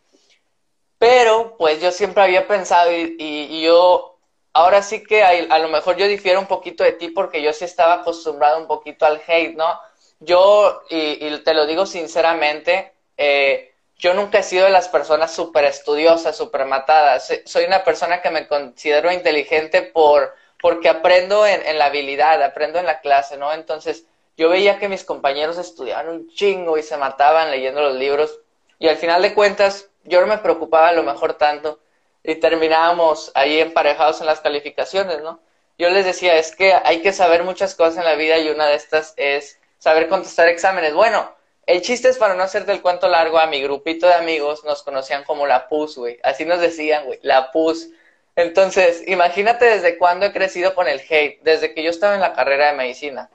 Pero, 0.99 1.57
pues 1.57 1.81
yo 1.81 1.93
siempre 1.93 2.23
había 2.25 2.49
pensado 2.49 2.91
y, 2.93 3.63
yo, 3.63 4.19
ahora 4.53 4.83
sí 4.83 5.05
que 5.05 5.23
a, 5.23 5.59
lo 5.59 5.69
mejor 5.69 5.97
yo 5.97 6.07
difiero 6.09 6.41
un 6.41 6.47
poquito 6.47 6.83
de 6.83 6.93
ti 6.93 7.09
porque 7.09 7.41
yo 7.41 7.53
sí 7.53 7.65
estaba 7.65 7.95
acostumbrado 7.95 8.59
un 8.59 8.67
poquito 8.67 9.07
al 9.07 9.23
hate, 9.27 9.57
¿no? 9.57 9.81
Yo, 10.21 10.83
y, 10.91 11.39
te 11.39 11.55
lo 11.55 11.67
digo 11.67 11.87
sinceramente, 11.87 12.93
eh, 13.17 13.75
yo 13.97 14.15
nunca 14.15 14.41
he 14.41 14.43
sido 14.43 14.65
de 14.65 14.71
las 14.71 14.89
personas 14.89 15.33
súper 15.33 15.65
estudiosas, 15.65 16.37
súper 16.37 16.67
matadas. 16.67 17.33
Soy 17.45 17.65
una 17.65 17.85
persona 17.85 18.21
que 18.21 18.31
me 18.31 18.49
considero 18.49 19.13
inteligente 19.13 19.83
por, 19.83 20.35
porque 20.61 20.89
aprendo 20.89 21.47
en, 21.47 21.65
en, 21.67 21.79
la 21.79 21.87
habilidad, 21.87 22.43
aprendo 22.43 22.79
en 22.81 22.87
la 22.87 23.01
clase, 23.01 23.37
¿no? 23.37 23.53
Entonces, 23.53 24.05
yo 24.37 24.49
veía 24.49 24.79
que 24.79 24.89
mis 24.89 25.05
compañeros 25.05 25.59
estudiaban 25.59 26.09
un 26.09 26.29
chingo 26.31 26.79
y 26.79 26.83
se 26.83 26.97
mataban 26.97 27.51
leyendo 27.51 27.81
los 27.83 27.97
libros. 27.97 28.41
Y 28.79 28.89
al 28.89 28.97
final 28.97 29.23
de 29.23 29.35
cuentas, 29.35 29.88
yo 30.09 30.21
no 30.21 30.27
me 30.27 30.39
preocupaba 30.39 30.89
a 30.89 30.93
lo 30.93 31.03
mejor 31.03 31.35
tanto 31.35 31.81
y 32.23 32.35
terminábamos 32.37 33.33
ahí 33.35 33.61
emparejados 33.61 34.21
en 34.21 34.27
las 34.27 34.41
calificaciones, 34.41 35.23
¿no? 35.23 35.41
Yo 35.79 35.91
les 35.91 36.05
decía, 36.05 36.37
es 36.37 36.55
que 36.55 36.75
hay 36.75 37.03
que 37.03 37.13
saber 37.13 37.45
muchas 37.45 37.75
cosas 37.75 37.99
en 37.99 38.05
la 38.05 38.17
vida 38.17 38.39
y 38.39 38.51
una 38.51 38.67
de 38.67 38.75
estas 38.75 39.15
es 39.17 39.61
saber 39.79 40.09
contestar 40.09 40.49
exámenes. 40.49 40.93
Bueno, 40.93 41.33
el 41.67 41.83
chiste 41.83 42.09
es 42.09 42.19
para 42.19 42.35
no 42.35 42.43
hacerte 42.43 42.73
el 42.73 42.83
cuento 42.83 43.09
largo, 43.09 43.39
a 43.39 43.47
mi 43.47 43.63
grupito 43.63 44.07
de 44.07 44.15
amigos 44.15 44.65
nos 44.65 44.83
conocían 44.83 45.23
como 45.25 45.47
la 45.47 45.69
PUS, 45.69 45.97
güey. 45.97 46.19
Así 46.23 46.45
nos 46.45 46.61
decían, 46.61 47.05
güey, 47.05 47.21
la 47.23 47.53
PUS. 47.53 47.89
Entonces, 48.37 49.03
imagínate 49.07 49.67
desde 49.67 49.99
cuándo 49.99 50.27
he 50.27 50.33
crecido 50.33 50.75
con 50.75 50.89
el 50.89 51.01
hate, 51.01 51.41
desde 51.43 51.75
que 51.75 51.83
yo 51.83 51.91
estaba 51.91 52.15
en 52.15 52.21
la 52.21 52.33
carrera 52.33 52.69
de 52.69 52.73
medicina. 52.73 53.31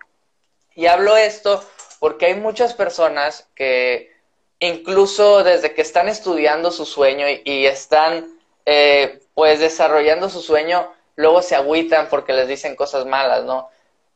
Y 0.75 0.87
hablo 0.87 1.15
esto 1.15 1.63
porque 1.99 2.25
hay 2.25 2.35
muchas 2.35 2.73
personas 2.73 3.49
que 3.55 4.12
incluso 4.59 5.43
desde 5.43 5.73
que 5.73 5.81
están 5.81 6.09
estudiando 6.09 6.71
su 6.71 6.85
sueño 6.85 7.25
y, 7.43 7.65
están 7.65 8.27
eh, 8.65 9.19
pues 9.33 9.59
desarrollando 9.59 10.29
su 10.29 10.41
sueño, 10.41 10.87
luego 11.15 11.41
se 11.41 11.55
agüitan 11.55 12.07
porque 12.09 12.33
les 12.33 12.47
dicen 12.47 12.75
cosas 12.75 13.05
malas, 13.05 13.43
¿no? 13.43 13.69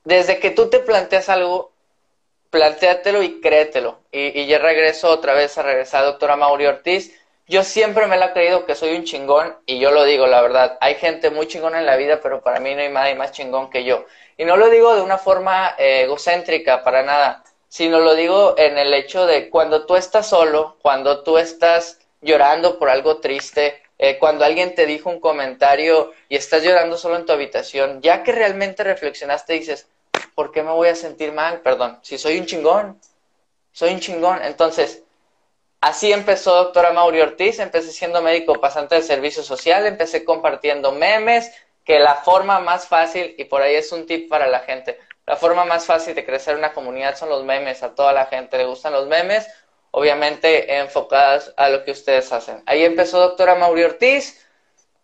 Desde 0.03 0.39
que 0.39 0.51
tú 0.51 0.69
te 0.69 0.79
planteas 0.79 1.29
algo, 1.29 1.71
plantéatelo 2.49 3.23
y 3.23 3.41
créetelo. 3.41 3.99
Y, 4.11 4.39
y 4.39 4.47
ya 4.47 4.59
regreso 4.59 5.09
otra 5.09 5.33
vez 5.33 5.57
a 5.57 5.63
regresar 5.63 6.03
a 6.03 6.07
doctora 6.07 6.37
Mauri 6.37 6.65
Ortiz. 6.65 7.13
Yo 7.47 7.63
siempre 7.63 8.07
me 8.07 8.17
la 8.17 8.27
he 8.27 8.33
creído 8.33 8.65
que 8.65 8.75
soy 8.75 8.95
un 8.95 9.03
chingón 9.03 9.55
y 9.65 9.79
yo 9.79 9.91
lo 9.91 10.03
digo, 10.05 10.27
la 10.27 10.41
verdad. 10.41 10.77
Hay 10.81 10.95
gente 10.95 11.29
muy 11.29 11.47
chingona 11.47 11.79
en 11.79 11.85
la 11.85 11.97
vida, 11.97 12.19
pero 12.21 12.41
para 12.41 12.59
mí 12.59 12.73
no 12.73 12.81
hay 12.81 12.89
nadie 12.89 13.15
más 13.15 13.31
chingón 13.31 13.69
que 13.69 13.83
yo. 13.83 14.05
Y 14.37 14.45
no 14.45 14.55
lo 14.55 14.69
digo 14.69 14.95
de 14.95 15.01
una 15.01 15.17
forma 15.17 15.75
eh, 15.77 16.03
egocéntrica, 16.03 16.83
para 16.83 17.03
nada 17.03 17.43
sino 17.67 17.99
lo 17.99 18.15
digo 18.15 18.55
en 18.57 18.77
el 18.77 18.93
hecho 18.93 19.25
de 19.25 19.49
cuando 19.49 19.85
tú 19.85 19.95
estás 19.95 20.27
solo, 20.29 20.77
cuando 20.81 21.23
tú 21.23 21.37
estás 21.37 21.99
llorando 22.21 22.79
por 22.79 22.89
algo 22.89 23.17
triste, 23.17 23.81
eh, 23.99 24.17
cuando 24.19 24.45
alguien 24.45 24.75
te 24.75 24.85
dijo 24.85 25.09
un 25.09 25.19
comentario 25.19 26.13
y 26.29 26.35
estás 26.35 26.63
llorando 26.63 26.97
solo 26.97 27.15
en 27.15 27.25
tu 27.25 27.33
habitación, 27.33 28.01
ya 28.01 28.23
que 28.23 28.31
realmente 28.31 28.83
reflexionaste 28.83 29.53
dices, 29.53 29.87
¿por 30.35 30.51
qué 30.51 30.61
me 30.61 30.71
voy 30.71 30.89
a 30.89 30.95
sentir 30.95 31.31
mal? 31.31 31.61
Perdón, 31.61 31.99
si 32.03 32.17
soy 32.17 32.39
un 32.39 32.45
chingón, 32.45 33.01
soy 33.71 33.93
un 33.93 33.99
chingón. 33.99 34.39
Entonces, 34.43 35.03
así 35.81 36.11
empezó 36.11 36.55
doctora 36.55 36.93
Mauri 36.93 37.21
Ortiz, 37.21 37.59
empecé 37.59 37.91
siendo 37.91 38.21
médico 38.21 38.53
pasante 38.61 38.95
de 38.95 39.01
servicio 39.01 39.43
social, 39.43 39.85
empecé 39.85 40.23
compartiendo 40.23 40.91
memes, 40.91 41.51
que 41.83 41.99
la 41.99 42.15
forma 42.15 42.59
más 42.59 42.87
fácil, 42.87 43.33
y 43.37 43.45
por 43.45 43.61
ahí 43.61 43.75
es 43.75 43.91
un 43.91 44.05
tip 44.05 44.29
para 44.29 44.47
la 44.47 44.59
gente, 44.59 44.99
la 45.27 45.35
forma 45.35 45.65
más 45.65 45.85
fácil 45.85 46.15
de 46.15 46.25
crecer 46.25 46.55
una 46.55 46.73
comunidad 46.73 47.17
son 47.17 47.27
los 47.27 47.43
memes. 47.43 47.83
A 47.83 47.93
toda 47.93 48.13
la 48.13 48.25
gente 48.27 48.57
le 48.57 48.65
gustan 48.65 48.93
los 48.93 49.07
memes, 49.07 49.45
obviamente 49.91 50.77
enfocadas 50.79 51.53
a 51.57 51.69
lo 51.69 51.83
que 51.83 51.91
ustedes 51.91 52.31
hacen. 52.31 52.63
Ahí 52.65 52.85
empezó 52.85 53.19
doctora 53.19 53.55
Mauri 53.55 53.83
Ortiz. 53.83 54.41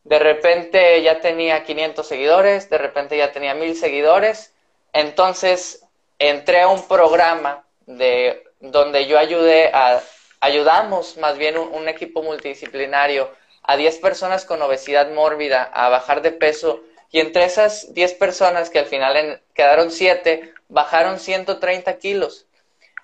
De 0.05 0.19
repente 0.19 1.01
ya 1.01 1.19
tenía 1.19 1.63
500 1.63 2.07
seguidores, 2.07 2.69
de 2.69 2.77
repente 2.77 3.17
ya 3.17 3.33
tenía 3.33 3.53
1000 3.53 3.75
seguidores. 3.75 4.53
Entonces 4.93 5.85
entré 6.19 6.61
a 6.61 6.69
un 6.69 6.87
programa 6.87 7.65
de 7.85 8.45
donde 8.61 9.07
yo 9.07 9.19
ayudé 9.19 9.71
a 9.73 10.01
ayudamos 10.39 11.17
más 11.17 11.37
bien 11.37 11.57
un, 11.57 11.69
un 11.73 11.89
equipo 11.89 12.23
multidisciplinario 12.23 13.29
a 13.61 13.75
10 13.75 13.97
personas 13.99 14.45
con 14.45 14.61
obesidad 14.61 15.09
mórbida 15.11 15.63
a 15.63 15.89
bajar 15.89 16.21
de 16.21 16.31
peso 16.31 16.81
y 17.13 17.19
entre 17.19 17.45
esas 17.45 17.93
10 17.93 18.15
personas, 18.15 18.71
que 18.71 18.79
al 18.79 18.87
final 18.87 19.39
quedaron 19.53 19.91
7, 19.91 20.51
bajaron 20.67 21.19
130 21.19 21.99
kilos. 21.99 22.47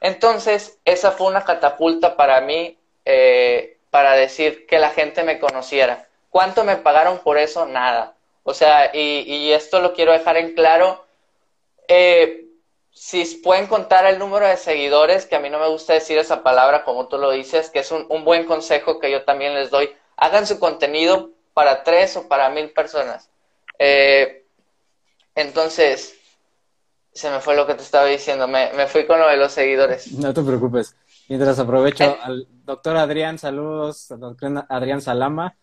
Entonces, 0.01 0.79
esa 0.83 1.11
fue 1.11 1.27
una 1.27 1.45
catapulta 1.45 2.17
para 2.17 2.41
mí, 2.41 2.75
eh, 3.05 3.77
para 3.91 4.13
decir 4.13 4.65
que 4.65 4.79
la 4.79 4.89
gente 4.89 5.21
me 5.21 5.37
conociera. 5.37 6.07
¿Cuánto 6.31 6.63
me 6.63 6.77
pagaron 6.77 7.19
por 7.19 7.37
eso? 7.37 7.67
Nada. 7.67 8.15
O 8.41 8.55
sea, 8.55 8.89
y, 8.95 9.51
esto 9.51 9.79
lo 9.79 9.93
quiero 9.93 10.11
dejar 10.11 10.37
en 10.37 10.55
claro. 10.55 11.05
Eh, 11.87 12.45
si 12.91 13.23
pueden 13.43 13.67
contar 13.67 14.07
el 14.07 14.17
número 14.17 14.47
de 14.47 14.57
seguidores, 14.57 15.27
que 15.27 15.35
a 15.35 15.39
mí 15.39 15.51
no 15.51 15.59
me 15.59 15.67
gusta 15.67 15.93
decir 15.93 16.17
esa 16.17 16.41
palabra 16.41 16.83
como 16.83 17.07
tú 17.07 17.19
lo 17.19 17.29
dices, 17.29 17.69
que 17.69 17.79
es 17.79 17.91
un, 17.91 18.07
un 18.09 18.25
buen 18.25 18.45
consejo 18.45 18.99
que 18.99 19.11
yo 19.11 19.23
también 19.23 19.53
les 19.53 19.69
doy, 19.69 19.95
hagan 20.17 20.47
su 20.47 20.59
contenido 20.59 21.29
para 21.53 21.83
tres 21.83 22.17
o 22.17 22.27
para 22.27 22.49
mil 22.49 22.71
personas. 22.71 23.29
Eh, 23.79 24.45
entonces, 25.35 26.15
Se 27.11 27.29
me 27.31 27.39
fue 27.39 27.55
lo 27.55 27.65
que 27.65 27.73
te 27.73 27.81
estaba 27.81 28.05
diciendo, 28.05 28.47
me, 28.47 28.71
me 28.73 28.85
fui 28.85 29.07
con 29.07 29.19
lo 29.19 29.27
de 29.27 29.37
los 29.37 29.51
seguidores. 29.51 30.11
No 30.19 30.33
te 30.33 30.43
preocupes. 30.43 30.95
Mientras 31.27 31.57
aprovecho 31.59 32.03
eh. 32.03 32.17
al 32.21 32.47
doctor 32.65 32.97
Adrián, 32.97 33.39
saludos, 33.39 34.11
al 34.11 34.19
doctor 34.19 34.65
Adrián 34.69 35.01
Salama, 35.01 35.57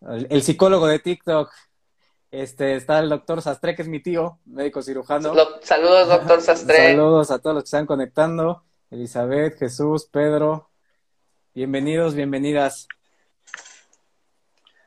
el 0.00 0.42
psicólogo 0.42 0.86
de 0.86 0.98
TikTok. 0.98 1.50
Este, 2.30 2.76
está 2.76 2.98
el 2.98 3.10
doctor 3.10 3.42
Sastre, 3.42 3.76
que 3.76 3.82
es 3.82 3.88
mi 3.88 4.00
tío, 4.00 4.38
médico 4.46 4.80
cirujano. 4.80 5.34
Saludos, 5.60 6.08
doctor 6.08 6.40
Sastre. 6.40 6.92
Saludos 6.92 7.30
a 7.30 7.38
todos 7.38 7.54
los 7.54 7.64
que 7.64 7.66
están 7.66 7.84
conectando. 7.84 8.64
Elizabeth, 8.90 9.58
Jesús, 9.58 10.06
Pedro. 10.06 10.70
Bienvenidos, 11.54 12.14
bienvenidas. 12.14 12.88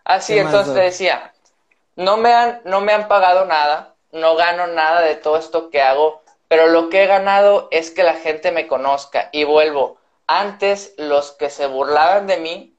Ah, 0.04 0.20
sí, 0.20 0.38
entonces 0.38 0.74
te 0.74 0.80
decía, 0.80 1.35
no 1.96 2.18
me, 2.18 2.34
han, 2.34 2.62
no 2.66 2.82
me 2.82 2.94
han 2.94 3.08
pagado 3.08 3.46
nada, 3.46 3.96
no 4.12 4.36
gano 4.36 4.68
nada 4.68 5.02
de 5.02 5.16
todo 5.16 5.38
esto 5.38 5.70
que 5.70 5.82
hago, 5.82 6.22
pero 6.48 6.68
lo 6.68 6.90
que 6.90 7.04
he 7.04 7.08
ganado 7.08 7.68
es 7.72 7.92
que 7.92 8.04
la 8.04 8.16
gente 8.16 8.52
me 8.52 8.68
conozca. 8.68 9.30
Y 9.32 9.44
vuelvo, 9.44 9.98
antes 10.28 10.94
los 10.98 11.32
que 11.32 11.50
se 11.50 11.68
burlaban 11.68 12.28
de 12.28 12.38
mí 12.38 12.76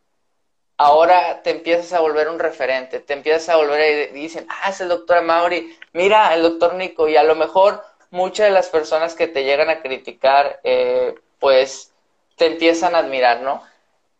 ahora 0.79 1.43
te 1.43 1.51
empiezas 1.51 1.93
a 1.93 2.01
volver 2.01 2.29
un 2.29 2.39
referente, 2.39 3.01
te 3.01 3.15
empiezas 3.15 3.49
a 3.49 3.57
volver 3.57 4.11
y 4.11 4.21
dicen, 4.21 4.47
ah, 4.49 4.71
es 4.71 4.81
el 4.81 4.89
doctor 4.89 5.23
Mauri, 5.23 5.77
mira, 5.93 6.35
el 6.35 6.43
doctor 6.43 6.75
Nico, 6.75 7.09
y 7.09 7.17
a 7.17 7.23
lo 7.23 7.35
mejor 7.35 7.83
muchas 8.11 8.49
de 8.49 8.53
las 8.53 8.69
personas 8.69 9.15
que 9.15 9.27
te 9.27 9.45
llegan 9.45 9.71
a 9.71 9.81
criticar, 9.81 10.61
eh, 10.65 11.15
pues 11.39 11.93
te 12.37 12.47
empiezan 12.47 12.95
a 12.95 12.99
admirar, 12.99 13.41
¿no? 13.41 13.63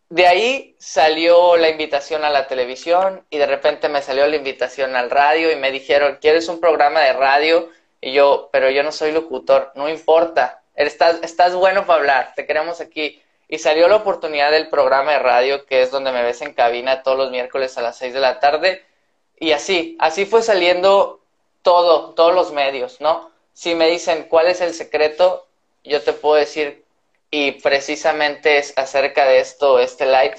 De 0.09 0.25
ahí 0.25 0.75
salió 0.79 1.57
la 1.57 1.69
invitación 1.69 2.23
a 2.23 2.29
la 2.29 2.47
televisión 2.47 3.25
y 3.29 3.37
de 3.37 3.45
repente 3.45 3.89
me 3.89 4.01
salió 4.01 4.25
la 4.27 4.37
invitación 4.37 4.95
al 4.95 5.09
radio 5.09 5.51
y 5.51 5.57
me 5.57 5.71
dijeron, 5.71 6.17
¿quieres 6.21 6.47
un 6.47 6.61
programa 6.61 7.01
de 7.01 7.13
radio? 7.13 7.69
Y 7.99 8.13
yo, 8.13 8.49
pero 8.51 8.69
yo 8.69 8.83
no 8.83 8.91
soy 8.91 9.11
locutor, 9.11 9.71
no 9.75 9.89
importa, 9.89 10.61
estás, 10.75 11.19
estás 11.23 11.55
bueno 11.55 11.85
para 11.85 11.99
hablar, 11.99 12.33
te 12.35 12.45
queremos 12.45 12.79
aquí 12.79 13.21
y 13.49 13.59
salió 13.59 13.87
la 13.87 13.97
oportunidad 13.97 14.51
del 14.51 14.69
programa 14.69 15.13
de 15.13 15.19
radio, 15.19 15.65
que 15.65 15.81
es 15.81 15.91
donde 15.91 16.11
me 16.11 16.23
ves 16.23 16.41
en 16.41 16.53
cabina 16.53 17.03
todos 17.03 17.17
los 17.17 17.31
miércoles 17.31 17.77
a 17.77 17.81
las 17.81 17.97
6 17.97 18.13
de 18.13 18.19
la 18.19 18.39
tarde. 18.39 18.83
Y 19.39 19.51
así, 19.51 19.95
así 19.99 20.25
fue 20.25 20.41
saliendo 20.41 21.21
todo, 21.61 22.13
todos 22.13 22.33
los 22.33 22.51
medios, 22.51 22.99
¿no? 22.99 23.31
Si 23.53 23.73
me 23.73 23.89
dicen 23.89 24.27
cuál 24.29 24.47
es 24.47 24.61
el 24.61 24.73
secreto, 24.73 25.47
yo 25.83 26.01
te 26.01 26.13
puedo 26.13 26.35
decir, 26.35 26.83
y 27.29 27.53
precisamente 27.53 28.57
es 28.57 28.73
acerca 28.77 29.25
de 29.25 29.39
esto, 29.39 29.79
este 29.79 30.05
live, 30.05 30.35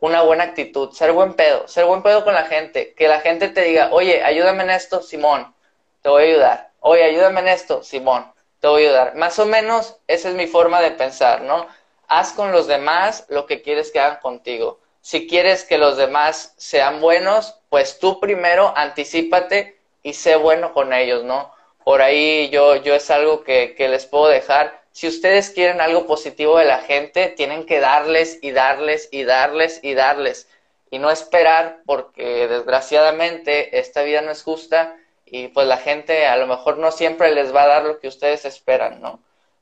una 0.00 0.22
buena 0.22 0.44
actitud, 0.44 0.92
ser 0.92 1.12
buen 1.12 1.34
pedo, 1.34 1.68
ser 1.68 1.84
buen 1.84 2.02
pedo 2.02 2.24
con 2.24 2.34
la 2.34 2.46
gente, 2.46 2.94
que 2.94 3.08
la 3.08 3.20
gente 3.20 3.48
te 3.48 3.62
diga, 3.62 3.90
oye, 3.92 4.22
ayúdame 4.22 4.62
en 4.62 4.70
esto, 4.70 5.02
Simón, 5.02 5.54
te 6.02 6.08
voy 6.08 6.22
a 6.22 6.26
ayudar, 6.26 6.70
oye, 6.80 7.04
ayúdame 7.04 7.40
en 7.40 7.48
esto, 7.48 7.82
Simón, 7.82 8.32
te 8.60 8.68
voy 8.68 8.84
a 8.84 8.88
ayudar. 8.88 9.14
Más 9.16 9.38
o 9.38 9.46
menos 9.46 9.96
esa 10.06 10.30
es 10.30 10.34
mi 10.34 10.46
forma 10.46 10.80
de 10.80 10.92
pensar, 10.92 11.42
¿no? 11.42 11.66
haz 12.10 12.32
con 12.32 12.50
los 12.50 12.66
demás 12.66 13.24
lo 13.28 13.46
que 13.46 13.62
quieres 13.62 13.90
que 13.90 14.00
hagan 14.00 14.18
contigo. 14.20 14.80
Si 15.00 15.28
quieres 15.28 15.64
que 15.64 15.78
los 15.78 15.96
demás 15.96 16.52
sean 16.58 17.00
buenos, 17.00 17.54
pues 17.70 18.00
tú 18.00 18.18
primero 18.20 18.74
anticipate 18.76 19.78
y 20.02 20.12
sé 20.12 20.34
bueno 20.34 20.74
con 20.74 20.92
ellos, 20.92 21.22
¿no? 21.22 21.54
Por 21.84 22.02
ahí 22.02 22.50
yo, 22.50 22.76
yo 22.76 22.94
es 22.94 23.10
algo 23.10 23.44
que, 23.44 23.74
que 23.76 23.88
les 23.88 24.06
puedo 24.06 24.26
dejar. 24.26 24.79
Si 25.00 25.08
ustedes 25.08 25.48
quieren 25.48 25.80
algo 25.80 26.06
positivo 26.06 26.58
de 26.58 26.66
la 26.66 26.80
gente, 26.80 27.28
tienen 27.28 27.64
que 27.64 27.80
darles 27.80 28.38
y 28.42 28.50
darles 28.50 29.08
y 29.10 29.24
darles 29.24 29.80
y 29.82 29.94
darles. 29.94 30.46
Y 30.90 30.98
no 30.98 31.10
esperar 31.10 31.80
porque 31.86 32.46
desgraciadamente 32.46 33.78
esta 33.78 34.02
vida 34.02 34.20
no 34.20 34.30
es 34.30 34.42
justa 34.42 34.94
y 35.24 35.48
pues 35.48 35.66
la 35.66 35.78
gente 35.78 36.26
a 36.26 36.36
lo 36.36 36.46
mejor 36.46 36.76
no 36.76 36.92
siempre 36.92 37.34
les 37.34 37.54
va 37.56 37.62
a 37.62 37.68
dar 37.68 37.84
lo 37.84 37.98
que 37.98 38.08
ustedes 38.08 38.44
esperan, 38.44 39.00
¿no? 39.00 39.20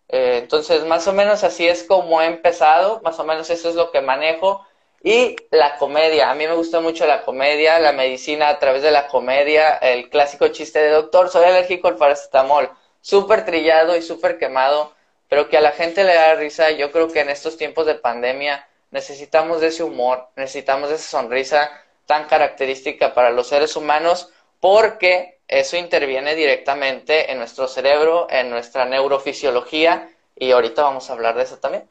Eh, 0.08 0.40
entonces, 0.42 0.84
más 0.86 1.06
o 1.06 1.12
menos 1.12 1.44
así 1.44 1.68
es 1.68 1.84
como 1.84 2.20
he 2.20 2.26
empezado, 2.26 3.00
más 3.04 3.20
o 3.20 3.24
menos 3.24 3.48
eso 3.48 3.68
es 3.68 3.76
lo 3.76 3.92
que 3.92 4.00
manejo. 4.00 4.66
Y 5.04 5.36
la 5.52 5.76
comedia, 5.76 6.32
a 6.32 6.34
mí 6.34 6.48
me 6.48 6.54
gusta 6.54 6.80
mucho 6.80 7.06
la 7.06 7.22
comedia, 7.22 7.78
la 7.78 7.92
medicina 7.92 8.48
a 8.48 8.58
través 8.58 8.82
de 8.82 8.90
la 8.90 9.06
comedia, 9.06 9.76
el 9.76 10.10
clásico 10.10 10.48
chiste 10.48 10.80
de 10.80 10.90
doctor, 10.90 11.28
soy 11.28 11.44
alérgico 11.44 11.86
al 11.86 11.96
paracetamol, 11.96 12.70
súper 13.00 13.44
trillado 13.44 13.96
y 13.96 14.02
súper 14.02 14.36
quemado, 14.38 14.97
pero 15.28 15.48
que 15.48 15.56
a 15.56 15.60
la 15.60 15.72
gente 15.72 16.04
le 16.04 16.14
da 16.14 16.34
risa. 16.34 16.70
Yo 16.70 16.90
creo 16.90 17.08
que 17.08 17.20
en 17.20 17.30
estos 17.30 17.56
tiempos 17.56 17.86
de 17.86 17.94
pandemia 17.94 18.66
necesitamos 18.90 19.60
de 19.60 19.68
ese 19.68 19.82
humor, 19.82 20.28
necesitamos 20.36 20.88
de 20.88 20.96
esa 20.96 21.10
sonrisa 21.20 21.70
tan 22.06 22.26
característica 22.26 23.12
para 23.14 23.30
los 23.30 23.48
seres 23.48 23.76
humanos, 23.76 24.32
porque 24.60 25.40
eso 25.46 25.76
interviene 25.76 26.34
directamente 26.34 27.30
en 27.30 27.38
nuestro 27.38 27.68
cerebro, 27.68 28.26
en 28.30 28.50
nuestra 28.50 28.86
neurofisiología 28.86 30.10
y 30.36 30.50
ahorita 30.50 30.82
vamos 30.82 31.10
a 31.10 31.12
hablar 31.12 31.36
de 31.36 31.42
eso 31.42 31.58
también. 31.58 31.84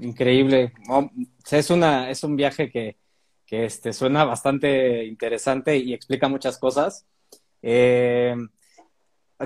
Increíble. 0.00 0.72
Es, 1.50 1.70
una, 1.70 2.10
es 2.10 2.22
un 2.22 2.36
viaje 2.36 2.70
que, 2.70 2.96
que 3.46 3.64
este, 3.64 3.92
suena 3.92 4.24
bastante 4.24 5.04
interesante 5.04 5.76
y 5.76 5.92
explica 5.92 6.28
muchas 6.28 6.58
cosas. 6.58 7.06
Eh, 7.62 8.36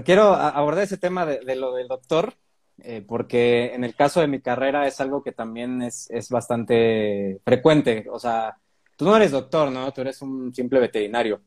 quiero 0.05 0.35
abordar 0.35 0.85
ese 0.85 0.99
tema 0.99 1.25
de, 1.25 1.57
lo 1.57 1.75
del 1.75 1.89
doctor, 1.89 2.35
eh, 2.83 3.05
porque 3.07 3.75
en 3.75 3.85
el 3.85 3.95
caso 3.95 4.21
de 4.21 4.27
mi 4.27 4.41
carrera 4.41 4.87
es 4.87 5.01
algo 5.01 5.23
que 5.23 5.33
también 5.33 5.83
es, 5.83 6.11
es 6.11 6.29
bastante 6.29 7.41
frecuente. 7.45 8.07
O 8.11 8.19
sea, 8.19 8.57
tú 8.97 9.05
no 9.05 9.17
eres 9.17 9.31
doctor, 9.31 9.71
¿no? 9.71 9.93
Tú 9.93 10.01
eres 10.01 10.23
un 10.23 10.55
simple 10.55 10.81
veterinario. 10.81 11.41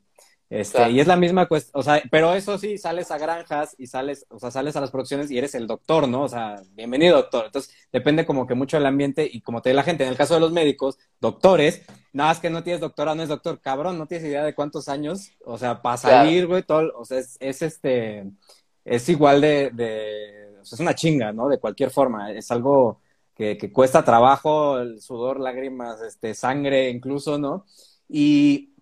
Este, 0.50 0.92
Y 0.92 1.02
es 1.02 1.08
la 1.08 1.18
misma 1.18 1.46
cuestión, 1.48 1.78
o 1.78 1.84
sea, 1.84 2.02
pero 2.10 2.34
eso 2.34 2.58
sí, 2.58 2.78
sales 2.78 3.12
a 3.12 3.18
granjas 3.18 3.76
y 3.78 3.88
sales, 3.88 4.26
o 4.30 4.40
sea, 4.40 4.50
sales 4.50 4.78
a 4.78 4.82
las 4.82 4.92
producciones 4.92 5.30
y 5.30 5.38
eres 5.38 5.56
el 5.56 5.68
doctor, 5.68 6.08
¿no? 6.08 6.22
O 6.22 6.30
sea, 6.30 6.62
bienvenido 6.72 7.18
doctor. 7.18 7.48
Entonces, 7.48 7.76
depende 7.92 8.26
como 8.26 8.48
que 8.48 8.54
mucho 8.54 8.78
del 8.78 8.86
ambiente 8.86 9.30
y 9.30 9.42
como 9.42 9.62
te 9.62 9.72
ve 9.72 9.74
la 9.74 9.84
gente. 9.84 10.06
En 10.06 10.10
el 10.10 10.16
caso 10.16 10.36
de 10.36 10.40
los 10.40 10.54
médicos, 10.54 10.98
doctores, 11.20 11.82
nada 12.14 12.30
más 12.30 12.40
que 12.40 12.50
no 12.50 12.64
tienes 12.64 12.80
doctora, 12.80 13.14
no 13.14 13.24
es 13.24 13.30
doctor, 13.30 13.60
cabrón, 13.60 13.98
no 13.98 14.08
tienes 14.08 14.26
idea 14.26 14.46
de 14.46 14.56
cuántos 14.56 14.88
años, 14.88 15.32
o 15.44 15.58
sea, 15.58 15.82
para 15.82 15.98
salir, 15.98 16.48
güey, 16.48 16.64
todo, 16.64 16.94
o 16.96 17.04
sea, 17.04 17.20
es, 17.20 17.62
este, 17.62 18.24
es 18.86 19.10
igual 19.10 19.42
de, 19.42 19.72
de, 19.72 20.47
sea, 20.68 20.76
es 20.76 20.80
una 20.82 20.96
chinga, 20.96 21.32
¿no? 21.34 21.48
De 21.50 21.60
cualquier 21.60 21.92
forma, 21.92 22.32
es 22.32 22.52
algo 22.52 23.02
que, 23.36 23.72
cuesta 23.72 24.04
trabajo, 24.04 24.80
el 24.80 25.02
sudor, 25.02 25.40
lágrimas, 25.40 26.02
este, 26.02 26.34
sangre, 26.34 26.90
incluso, 26.90 27.38
¿no? 27.38 27.66
Y 28.10 28.74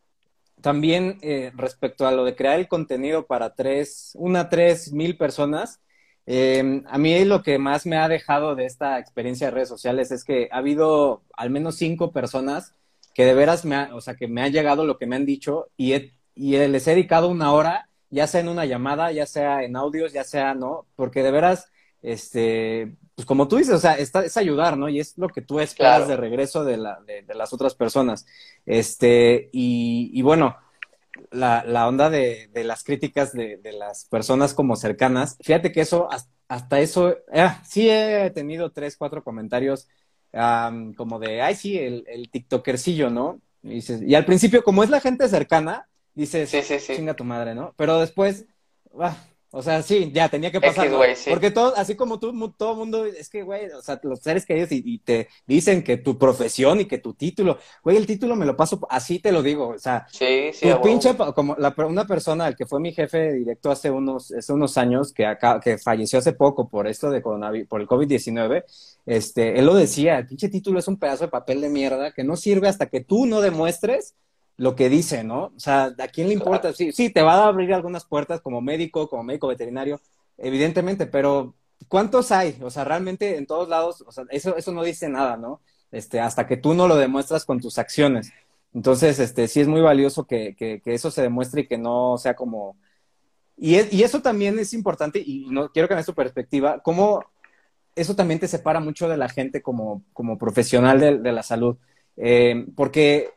también 0.61 1.19
eh, 1.21 1.51
respecto 1.55 2.07
a 2.07 2.11
lo 2.11 2.25
de 2.25 2.35
crear 2.35 2.59
el 2.59 2.67
contenido 2.67 3.27
para 3.27 3.53
tres, 3.53 4.11
una, 4.15 4.49
tres 4.49 4.93
mil 4.93 5.17
personas, 5.17 5.81
em, 6.25 6.83
a 6.87 6.97
mí 6.97 7.23
lo 7.25 7.43
que 7.43 7.59
más 7.59 7.85
me 7.85 7.97
ha 7.97 8.07
dejado 8.07 8.55
de 8.55 8.65
esta 8.65 8.97
experiencia 8.99 9.47
de 9.47 9.51
redes 9.51 9.69
sociales 9.69 10.11
es 10.11 10.23
que 10.23 10.49
ha 10.51 10.57
habido 10.57 11.23
al 11.35 11.49
menos 11.49 11.75
cinco 11.75 12.11
personas 12.11 12.73
que 13.13 13.25
de 13.25 13.33
veras 13.33 13.65
me 13.65 13.93
o 13.93 14.01
sea, 14.01 14.15
que 14.15 14.27
me 14.27 14.41
ha 14.41 14.47
llegado 14.49 14.85
lo 14.85 14.97
que 14.97 15.05
me 15.07 15.15
han 15.15 15.25
dicho 15.25 15.67
y, 15.77 15.93
y 16.35 16.57
les 16.57 16.87
he 16.87 16.91
dedicado 16.91 17.29
una 17.29 17.53
hora, 17.53 17.89
ya 18.09 18.27
sea 18.27 18.41
en 18.41 18.49
una 18.49 18.65
llamada, 18.65 19.11
ya 19.11 19.25
sea 19.25 19.63
en 19.63 19.75
audios, 19.75 20.13
ya 20.13 20.23
sea, 20.23 20.53
¿no? 20.55 20.85
Porque 20.95 21.23
de 21.23 21.31
veras, 21.31 21.69
este, 22.01 22.95
pues 23.15 23.25
como 23.25 23.47
tú 23.47 23.57
dices, 23.57 23.73
o 23.73 23.79
sea, 23.79 23.93
es 23.95 24.37
ayudar, 24.37 24.77
¿no? 24.77 24.89
Y 24.89 24.99
es 24.99 25.17
lo 25.17 25.29
que 25.29 25.41
tú 25.41 25.59
esperas 25.59 26.07
de 26.07 26.17
regreso 26.17 26.63
de, 26.63 26.77
la, 26.77 26.99
de, 27.05 27.33
las 27.33 27.53
otras 27.53 27.75
personas. 27.75 28.25
Este, 28.65 29.49
y, 29.51 30.11
y 30.13 30.21
bueno, 30.21 30.57
la, 31.31 31.63
la 31.65 31.87
onda 31.87 32.09
de, 32.09 32.49
de, 32.53 32.63
las 32.63 32.83
críticas 32.83 33.33
de, 33.33 33.59
las 33.77 34.05
personas 34.05 34.53
como 34.53 34.75
cercanas, 34.75 35.37
fíjate 35.41 35.71
que 35.71 35.81
eso, 35.81 36.09
hasta 36.47 36.79
eso, 36.79 37.15
eh, 37.31 37.49
sí 37.67 37.89
he 37.89 38.29
tenido 38.31 38.71
tres, 38.71 38.97
cuatro 38.97 39.23
comentarios 39.23 39.87
como 40.97 41.17
de, 41.19 41.41
ay, 41.41 41.55
sí, 41.55 41.77
el, 41.77 42.03
el 42.07 42.29
TikTokercillo, 42.29 43.09
¿no? 43.09 43.39
Y, 43.63 43.75
dices, 43.75 44.01
y 44.01 44.15
al 44.15 44.25
principio, 44.25 44.63
como 44.63 44.83
es 44.83 44.89
la 44.89 44.99
gente 44.99 45.29
cercana, 45.29 45.87
dices, 46.13 46.49
sí, 46.49 46.61
sí, 46.61 46.79
sí. 46.79 46.95
chinga 46.97 47.13
tu 47.13 47.23
madre, 47.23 47.55
¿no? 47.55 47.73
Pero 47.77 47.99
después, 47.99 48.45
ah, 48.99 49.15
o 49.57 49.61
sea, 49.61 49.81
sí, 49.81 50.11
ya 50.13 50.27
tenía 50.27 50.51
que 50.51 50.59
pasar. 50.59 50.91
Porque 51.29 51.49
todo, 51.49 51.73
así 51.77 51.95
como 51.95 52.19
tú, 52.19 52.51
todo 52.57 52.75
mundo, 52.75 53.05
es 53.05 53.29
que, 53.29 53.41
güey, 53.41 53.67
o 53.71 53.81
sea, 53.81 53.97
los 54.03 54.19
seres 54.19 54.45
queridos 54.45 54.69
y, 54.73 54.81
y, 54.83 54.97
te 54.97 55.29
dicen 55.47 55.81
que 55.81 55.95
tu 55.95 56.17
profesión 56.17 56.81
y 56.81 56.85
que 56.85 56.97
tu 56.97 57.13
título, 57.13 57.57
güey, 57.81 57.95
el 57.95 58.05
título 58.05 58.35
me 58.35 58.45
lo 58.45 58.57
paso, 58.57 58.85
así 58.89 59.19
te 59.19 59.31
lo 59.31 59.41
digo, 59.41 59.69
o 59.69 59.79
sea, 59.79 60.07
sí, 60.11 60.51
sí, 60.51 60.69
tu 60.69 60.81
pinche, 60.81 61.15
como 61.33 61.55
la, 61.55 61.73
una 61.87 62.05
persona, 62.05 62.49
el 62.49 62.57
que 62.57 62.65
fue 62.65 62.81
mi 62.81 62.91
jefe 62.91 63.31
directo 63.31 63.71
hace 63.71 63.89
unos, 63.89 64.29
hace 64.33 64.51
unos 64.51 64.77
años, 64.77 65.13
que 65.13 65.25
acá, 65.25 65.61
que 65.61 65.77
falleció 65.77 66.19
hace 66.19 66.33
poco 66.33 66.67
por 66.67 66.85
esto 66.85 67.09
de 67.09 67.21
coronavirus, 67.21 67.69
por 67.69 67.79
el 67.79 67.87
COVID-19, 67.87 68.65
este, 69.05 69.57
él 69.57 69.65
lo 69.65 69.75
decía, 69.75 70.17
el 70.17 70.27
pinche 70.27 70.49
título 70.49 70.79
es 70.79 70.89
un 70.89 70.99
pedazo 70.99 71.23
de 71.23 71.31
papel 71.31 71.61
de 71.61 71.69
mierda 71.69 72.11
que 72.11 72.25
no 72.25 72.35
sirve 72.35 72.67
hasta 72.67 72.87
que 72.87 72.99
tú 72.99 73.25
no 73.25 73.39
demuestres 73.39 74.15
lo 74.57 74.75
que 74.75 74.89
dice, 74.89 75.23
¿no? 75.23 75.45
O 75.55 75.59
sea, 75.59 75.93
¿a 75.97 76.07
quién 76.07 76.27
le 76.27 76.33
importa? 76.33 76.73
Sí, 76.73 76.91
sí, 76.91 77.09
te 77.09 77.21
va 77.21 77.35
a 77.35 77.47
abrir 77.47 77.73
algunas 77.73 78.05
puertas 78.05 78.41
como 78.41 78.61
médico, 78.61 79.09
como 79.09 79.23
médico 79.23 79.47
veterinario, 79.47 79.99
evidentemente, 80.37 81.05
pero 81.07 81.55
¿cuántos 81.87 82.31
hay? 82.31 82.57
O 82.61 82.69
sea, 82.69 82.83
realmente 82.85 83.37
en 83.37 83.45
todos 83.47 83.67
lados, 83.69 84.03
o 84.07 84.11
sea, 84.11 84.25
eso, 84.29 84.55
eso 84.55 84.71
no 84.71 84.83
dice 84.83 85.09
nada, 85.09 85.37
¿no? 85.37 85.61
Este, 85.91 86.19
hasta 86.19 86.47
que 86.47 86.57
tú 86.57 86.73
no 86.73 86.87
lo 86.87 86.95
demuestras 86.95 87.45
con 87.45 87.59
tus 87.59 87.77
acciones. 87.77 88.31
Entonces, 88.73 89.19
este, 89.19 89.47
sí 89.47 89.61
es 89.61 89.67
muy 89.67 89.81
valioso 89.81 90.25
que, 90.25 90.55
que, 90.55 90.81
que 90.81 90.93
eso 90.93 91.11
se 91.11 91.21
demuestre 91.21 91.61
y 91.61 91.67
que 91.67 91.77
no 91.77 92.17
sea 92.17 92.35
como, 92.35 92.77
Y, 93.57 93.75
y 93.95 94.03
eso 94.03 94.21
también 94.21 94.59
es 94.59 94.73
importante, 94.73 95.19
y 95.25 95.45
no 95.49 95.69
quiero 95.71 95.87
que 95.87 95.93
en 95.93 96.03
tu 96.03 96.13
perspectiva, 96.13 96.81
cómo 96.81 97.23
eso 97.95 98.15
también 98.15 98.39
te 98.39 98.47
separa 98.49 98.79
mucho 98.81 99.07
de 99.07 99.17
la 99.17 99.29
gente 99.29 99.61
como, 99.61 100.03
como 100.13 100.37
profesional 100.37 100.99
de, 100.99 101.17
de 101.19 101.31
la 101.31 101.43
salud. 101.43 101.77
Eh, 102.17 102.65
porque, 102.75 103.31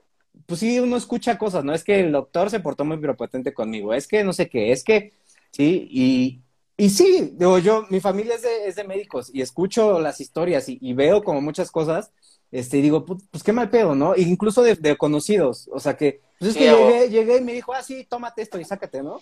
pues 0.47 0.61
sí, 0.61 0.81
uno 0.81 0.97
escucha 0.97 1.39
cosas, 1.39 1.65
¿no? 1.65 1.75
Es 1.75 1.85
que 1.85 2.01
el 2.01 2.13
doctor 2.13 2.51
se 2.51 2.61
portó 2.61 2.85
muy 2.85 2.99
prepotente 2.99 3.55
conmigo, 3.55 3.95
es 3.95 4.07
que 4.09 4.25
no 4.25 4.33
sé 4.33 4.49
qué, 4.49 4.73
es 4.73 4.85
que, 4.85 5.13
sí, 5.53 5.89
y, 5.91 6.41
y 6.77 6.91
sí, 6.91 7.33
digo 7.35 7.59
yo, 7.59 7.87
mi 7.91 8.01
familia 8.01 8.35
es 8.35 8.43
de, 8.43 8.69
es 8.69 8.77
de 8.77 8.85
médicos 8.85 9.31
y 9.33 9.43
escucho 9.43 10.01
las 10.01 10.21
historias 10.21 10.69
y, 10.69 10.79
y 10.81 10.95
veo 10.95 11.23
como 11.23 11.41
muchas 11.41 11.71
cosas, 11.71 12.13
este, 12.51 12.79
y 12.79 12.83
digo, 12.83 13.05
pues, 13.05 13.23
pues 13.31 13.43
qué 13.43 13.53
mal 13.53 13.71
pedo, 13.71 13.95
¿no? 13.95 14.15
E 14.15 14.23
incluso 14.23 14.63
de, 14.63 14.75
de, 14.75 14.97
conocidos, 14.97 15.69
o 15.73 15.81
sea 15.81 15.97
que, 15.97 16.21
pues 16.39 16.53
es 16.53 16.57
que 16.57 16.71
llegué, 16.71 17.11
llegué 17.11 17.37
y 17.39 17.45
me 17.45 17.53
dijo, 17.53 17.75
ah, 17.75 17.83
sí, 17.83 18.07
tómate 18.09 18.43
esto 18.43 18.59
y 18.59 18.65
sácate, 18.65 19.03
¿no? 19.03 19.21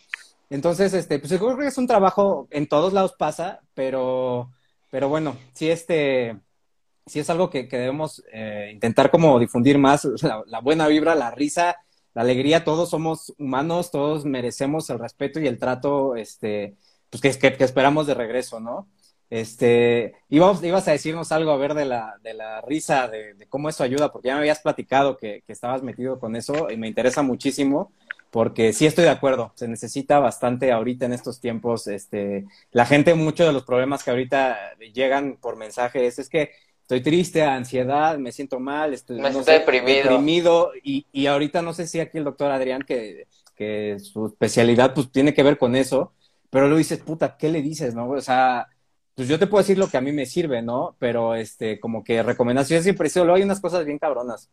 Entonces, 0.50 0.94
este, 0.94 1.18
pues 1.18 1.30
yo 1.30 1.38
creo 1.38 1.58
que 1.58 1.66
es 1.66 1.78
un 1.78 1.87
trabajo, 1.88 2.46
en 2.50 2.68
todos 2.68 2.92
lados 2.92 3.14
pasa, 3.18 3.61
pero, 3.75 4.50
pero 4.90 5.08
bueno, 5.08 5.37
sí, 5.54 5.68
este, 5.70 6.38
sí 7.07 7.21
es 7.21 7.31
algo 7.31 7.51
que, 7.51 7.69
que 7.69 7.79
debemos 7.79 8.23
eh, 8.33 8.71
intentar 8.73 9.11
como 9.11 9.39
difundir 9.39 9.79
más, 9.79 10.07
la, 10.47 10.61
buena 10.61 10.89
vibra, 10.89 11.15
la 11.15 11.31
risa, 11.31 11.77
la 12.15 12.23
alegría, 12.23 12.65
todos 12.65 12.91
somos 12.91 13.33
humanos, 13.39 13.91
todos 13.91 14.25
merecemos 14.25 14.91
el 14.91 14.99
respeto 14.99 15.41
y 15.41 15.47
el 15.47 15.59
trato, 15.59 16.17
este, 16.17 16.77
pues 17.11 17.21
que, 17.21 17.31
que, 17.39 17.57
que 17.57 17.65
esperamos 17.65 18.07
de 18.07 18.15
regreso, 18.15 18.61
¿no? 18.61 18.89
Este, 19.29 20.15
ibas, 20.29 20.63
ibas 20.63 20.87
a 20.87 20.93
decirnos 20.93 21.33
algo 21.33 21.51
a 21.51 21.57
ver 21.57 21.75
de 21.75 21.85
la, 21.85 22.17
de 22.23 22.35
la 22.35 22.61
risa, 22.61 23.09
de, 23.09 23.35
de 23.35 23.47
cómo 23.47 23.69
eso 23.69 23.83
ayuda, 23.83 24.13
porque 24.13 24.29
ya 24.29 24.35
me 24.35 24.41
habías 24.41 24.61
platicado 24.61 25.17
que, 25.17 25.43
que 25.47 25.53
estabas 25.53 25.83
metido 25.83 26.19
con 26.21 26.37
eso 26.37 26.71
y 26.71 26.77
me 26.77 26.89
interesa 26.89 27.23
muchísimo 27.23 27.93
porque 28.31 28.73
sí 28.73 28.87
estoy 28.87 29.05
de 29.05 29.11
acuerdo, 29.11 29.53
se 29.55 29.69
necesita 29.69 30.19
bastante 30.19 30.71
ahorita 30.73 31.07
en 31.07 31.13
estos 31.13 31.41
tiempos, 31.41 31.87
este, 31.87 32.45
la 32.71 32.85
gente, 32.85 33.15
muchos 33.15 33.47
de 33.47 33.53
los 33.53 33.65
problemas 33.65 34.05
que 34.05 34.11
ahorita 34.11 34.75
llegan 34.93 35.39
por 35.41 35.57
mensajes 35.57 36.19
es 36.19 36.29
que 36.29 36.51
estoy 36.87 37.00
triste, 37.00 37.43
ansiedad, 37.43 38.16
me 38.16 38.31
siento 38.31 38.61
mal, 38.61 38.95
estoy 38.95 39.21
me 39.21 39.31
no 39.31 39.43
sé, 39.43 39.55
deprimido, 39.55 40.02
deprimido 40.05 40.71
y, 40.85 41.05
y, 41.11 41.26
ahorita 41.26 41.61
no 41.61 41.75
sé 41.75 41.88
si 41.88 41.99
aquí 41.99 42.19
el 42.19 42.23
doctor 42.23 42.52
Adrián, 42.52 42.83
que, 42.83 43.26
que 43.57 43.97
su 43.99 44.26
especialidad 44.26 44.95
pues 44.95 45.11
tiene 45.11 45.35
que 45.35 45.43
ver 45.43 45.59
con 45.59 45.75
eso, 45.75 46.12
pero 46.49 46.69
lo 46.69 46.76
dices, 46.76 47.00
puta, 47.00 47.37
¿qué 47.37 47.49
le 47.49 47.61
dices, 47.61 47.97
no? 47.97 48.09
O 48.09 48.21
sea, 48.21 48.69
pues 49.16 49.26
yo 49.26 49.37
te 49.37 49.49
puedo 49.49 49.62
decir 49.62 49.78
lo 49.78 49.88
que 49.88 49.97
a 49.97 50.00
mí 50.00 50.12
me 50.12 50.26
sirve, 50.26 50.62
¿no? 50.62 50.95
Pero 51.00 51.35
este, 51.35 51.81
como 51.81 52.05
que 52.05 52.23
recomendaciones 52.23 52.85
siempre, 52.85 53.09
solo 53.09 53.35
hay 53.35 53.43
unas 53.43 53.61
cosas 53.61 53.85
bien 53.85 53.99
cabronas. 53.99 54.49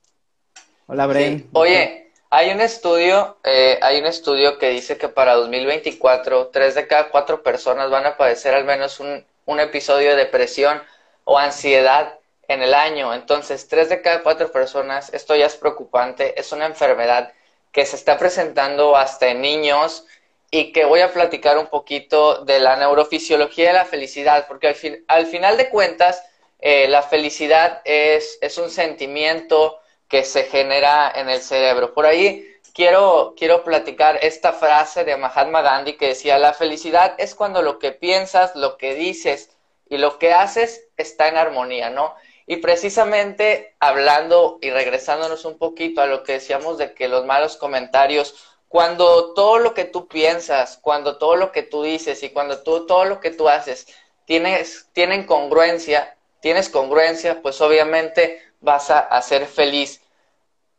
Hola, 0.87 1.05
Bren. 1.05 1.37
Sí. 1.37 1.49
Oye, 1.53 2.11
hay 2.31 2.49
un 2.49 2.61
estudio, 2.61 3.37
eh, 3.43 3.77
hay 3.83 3.99
un 3.99 4.07
estudio 4.07 4.57
que 4.57 4.71
dice 4.71 4.97
que 4.97 5.07
para 5.07 5.35
2024, 5.35 6.47
tres 6.47 6.73
de 6.73 6.87
cada 6.87 7.11
cuatro 7.11 7.43
personas 7.43 7.91
van 7.91 8.07
a 8.07 8.17
padecer 8.17 8.55
al 8.55 8.65
menos 8.65 8.99
un, 8.99 9.23
un 9.45 9.59
episodio 9.59 10.09
de 10.09 10.15
depresión 10.15 10.81
o 11.25 11.37
ansiedad 11.37 12.17
en 12.47 12.61
el 12.61 12.73
año. 12.73 13.13
Entonces, 13.13 13.67
tres 13.67 13.89
de 13.89 14.01
cada 14.01 14.23
cuatro 14.23 14.51
personas, 14.51 15.13
esto 15.13 15.35
ya 15.35 15.45
es 15.45 15.55
preocupante, 15.55 16.39
es 16.39 16.51
una 16.51 16.65
enfermedad 16.65 17.31
que 17.71 17.85
se 17.85 17.95
está 17.95 18.17
presentando 18.17 18.95
hasta 18.95 19.29
en 19.29 19.41
niños 19.41 20.05
y 20.51 20.71
que 20.71 20.85
voy 20.85 21.01
a 21.01 21.11
platicar 21.11 21.57
un 21.57 21.67
poquito 21.67 22.45
de 22.45 22.59
la 22.59 22.75
neurofisiología 22.75 23.67
de 23.67 23.73
la 23.73 23.85
felicidad, 23.85 24.45
porque 24.47 24.67
al, 24.67 24.75
fin, 24.75 25.03
al 25.07 25.25
final 25.25 25.57
de 25.57 25.69
cuentas, 25.69 26.23
eh, 26.59 26.87
la 26.87 27.01
felicidad 27.01 27.81
es, 27.85 28.37
es 28.41 28.57
un 28.57 28.69
sentimiento, 28.69 29.79
que 30.13 30.23
se 30.23 30.43
genera 30.43 31.11
en 31.15 31.27
el 31.27 31.41
cerebro. 31.41 31.95
Por 31.95 32.05
ahí 32.05 32.47
quiero, 32.71 33.33
quiero 33.35 33.63
platicar 33.63 34.19
esta 34.21 34.53
frase 34.53 35.03
de 35.03 35.17
Mahatma 35.17 35.63
Gandhi 35.63 35.93
que 35.93 36.09
decía, 36.09 36.37
la 36.37 36.53
felicidad 36.53 37.15
es 37.17 37.33
cuando 37.33 37.63
lo 37.63 37.79
que 37.79 37.93
piensas, 37.93 38.55
lo 38.55 38.77
que 38.77 38.93
dices 38.93 39.49
y 39.89 39.97
lo 39.97 40.19
que 40.19 40.31
haces 40.31 40.85
está 40.97 41.29
en 41.29 41.37
armonía, 41.37 41.89
¿no? 41.89 42.13
Y 42.53 42.57
precisamente 42.57 43.75
hablando 43.79 44.59
y 44.61 44.69
regresándonos 44.69 45.43
un 45.43 45.57
poquito 45.57 46.01
a 46.01 46.05
lo 46.05 46.21
que 46.21 46.33
decíamos 46.33 46.77
de 46.77 46.93
que 46.93 47.07
los 47.07 47.25
malos 47.25 47.57
comentarios, 47.57 48.35
cuando 48.67 49.33
todo 49.33 49.57
lo 49.57 49.73
que 49.73 49.85
tú 49.85 50.07
piensas, 50.07 50.77
cuando 50.79 51.17
todo 51.17 51.35
lo 51.35 51.51
que 51.51 51.63
tú 51.63 51.81
dices 51.81 52.21
y 52.21 52.29
cuando 52.29 52.61
tú, 52.61 52.85
todo 52.85 53.05
lo 53.05 53.19
que 53.19 53.31
tú 53.31 53.49
haces 53.49 53.87
tienes, 54.25 54.87
tienen 54.93 55.25
congruencia, 55.25 56.15
tienes 56.41 56.69
congruencia, 56.69 57.41
pues 57.41 57.59
obviamente 57.59 58.39
vas 58.61 58.91
a, 58.91 59.19
ser 59.23 59.47
feliz. 59.47 60.03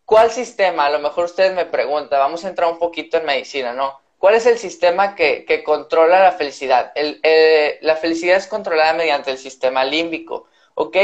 ¿Cuál 0.04 0.30
sistema? 0.30 0.86
A 0.86 0.90
lo 0.90 1.00
mejor 1.00 1.24
ustedes 1.24 1.54
me 1.54 1.66
preguntan, 1.66 2.20
vamos 2.20 2.44
a 2.44 2.50
entrar 2.50 2.70
un 2.70 2.78
poquito 2.78 3.16
en 3.16 3.24
medicina, 3.24 3.72
¿no? 3.72 3.98
¿Cuál 4.18 4.36
es 4.36 4.46
el 4.46 4.58
sistema 4.58 5.16
que, 5.16 5.44
que 5.44 5.64
controla 5.64 6.22
la 6.22 6.30
felicidad? 6.30 6.92
El, 6.94 7.18
eh, 7.24 7.80
la 7.82 7.96
felicidad 7.96 8.36
es 8.36 8.46
controlada 8.46 8.92
mediante 8.92 9.32
el 9.32 9.38
sistema 9.38 9.82
límbico, 9.82 10.46
¿ok? 10.74 10.96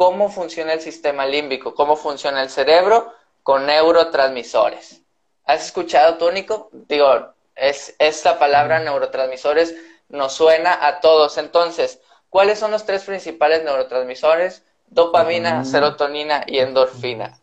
¿Cómo 0.00 0.30
funciona 0.30 0.72
el 0.72 0.80
sistema 0.80 1.26
límbico? 1.26 1.74
¿Cómo 1.74 1.94
funciona 1.94 2.42
el 2.42 2.48
cerebro? 2.48 3.12
Con 3.42 3.66
neurotransmisores. 3.66 5.02
¿Has 5.44 5.66
escuchado, 5.66 6.16
Tónico? 6.16 6.70
Digo, 6.72 7.34
es, 7.54 7.96
esta 7.98 8.38
palabra 8.38 8.80
neurotransmisores 8.80 9.76
nos 10.08 10.32
suena 10.32 10.86
a 10.86 11.00
todos. 11.00 11.36
Entonces, 11.36 12.00
¿cuáles 12.30 12.58
son 12.58 12.70
los 12.70 12.86
tres 12.86 13.04
principales 13.04 13.62
neurotransmisores? 13.62 14.64
Dopamina, 14.86 15.66
serotonina 15.66 16.44
y 16.46 16.60
endorfina. 16.60 17.38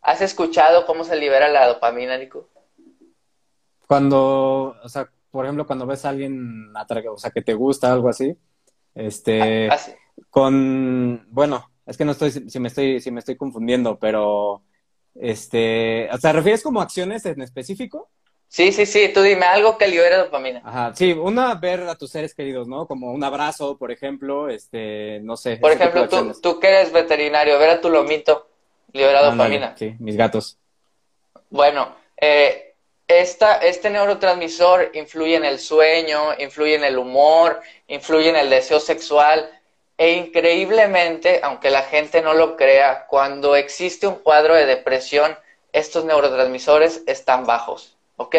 ¿Has 0.00 0.22
escuchado 0.22 0.86
cómo 0.86 1.04
se 1.04 1.16
libera 1.16 1.48
la 1.48 1.66
dopamina, 1.66 2.16
Nico? 2.16 2.48
Cuando, 3.86 4.74
o 4.82 4.88
sea, 4.88 5.06
por 5.30 5.44
ejemplo, 5.44 5.66
cuando 5.66 5.84
ves 5.84 6.06
a 6.06 6.08
alguien, 6.08 6.72
o 6.74 7.18
sea, 7.18 7.30
que 7.30 7.42
te 7.42 7.52
gusta, 7.52 7.92
algo 7.92 8.08
así, 8.08 8.34
este, 8.94 9.68
ah, 9.70 9.76
sí. 9.76 9.92
con, 10.30 11.26
bueno, 11.28 11.69
es 11.90 11.96
que 11.96 12.04
no 12.04 12.12
estoy, 12.12 12.30
si 12.30 12.60
me 12.60 12.68
estoy, 12.68 13.00
si 13.00 13.10
me 13.10 13.18
estoy 13.18 13.36
confundiendo, 13.36 13.98
pero, 13.98 14.62
este, 15.16 16.08
o 16.12 16.18
sea, 16.18 16.32
¿refieres 16.32 16.62
como 16.62 16.80
acciones 16.80 17.26
en 17.26 17.42
específico? 17.42 18.08
Sí, 18.46 18.70
sí, 18.72 18.86
sí, 18.86 19.10
tú 19.12 19.22
dime 19.22 19.46
algo 19.46 19.76
que 19.76 19.88
libere 19.88 20.16
dopamina. 20.16 20.62
Ajá, 20.64 20.92
sí, 20.94 21.12
una, 21.12 21.56
ver 21.56 21.82
a 21.82 21.96
tus 21.96 22.10
seres 22.10 22.32
queridos, 22.32 22.68
¿no? 22.68 22.86
Como 22.86 23.12
un 23.12 23.24
abrazo, 23.24 23.76
por 23.76 23.90
ejemplo, 23.90 24.48
este, 24.48 25.18
no 25.22 25.36
sé. 25.36 25.56
Por 25.56 25.72
ejemplo, 25.72 26.08
tú, 26.08 26.32
tú 26.40 26.60
que 26.60 26.68
eres 26.68 26.92
veterinario, 26.92 27.58
ver 27.58 27.70
a 27.70 27.80
tu 27.80 27.90
lomito 27.90 28.48
libera 28.92 29.22
dopamina. 29.22 29.76
Sí, 29.76 29.96
mis 29.98 30.16
gatos. 30.16 30.58
Bueno, 31.48 31.96
eh, 32.16 32.76
esta, 33.08 33.56
este 33.56 33.90
neurotransmisor 33.90 34.92
influye 34.94 35.34
en 35.34 35.44
el 35.44 35.58
sueño, 35.58 36.34
influye 36.38 36.76
en 36.76 36.84
el 36.84 36.98
humor, 36.98 37.60
influye 37.88 38.28
en 38.28 38.36
el 38.36 38.48
deseo 38.48 38.78
sexual 38.78 39.50
e 40.00 40.12
increíblemente, 40.12 41.40
aunque 41.42 41.68
la 41.68 41.82
gente 41.82 42.22
no 42.22 42.32
lo 42.32 42.56
crea, 42.56 43.04
cuando 43.06 43.54
existe 43.54 44.06
un 44.06 44.14
cuadro 44.14 44.54
de 44.54 44.64
depresión, 44.64 45.36
estos 45.72 46.06
neurotransmisores 46.06 47.02
están 47.06 47.44
bajos, 47.44 47.98
¿ok? 48.16 48.34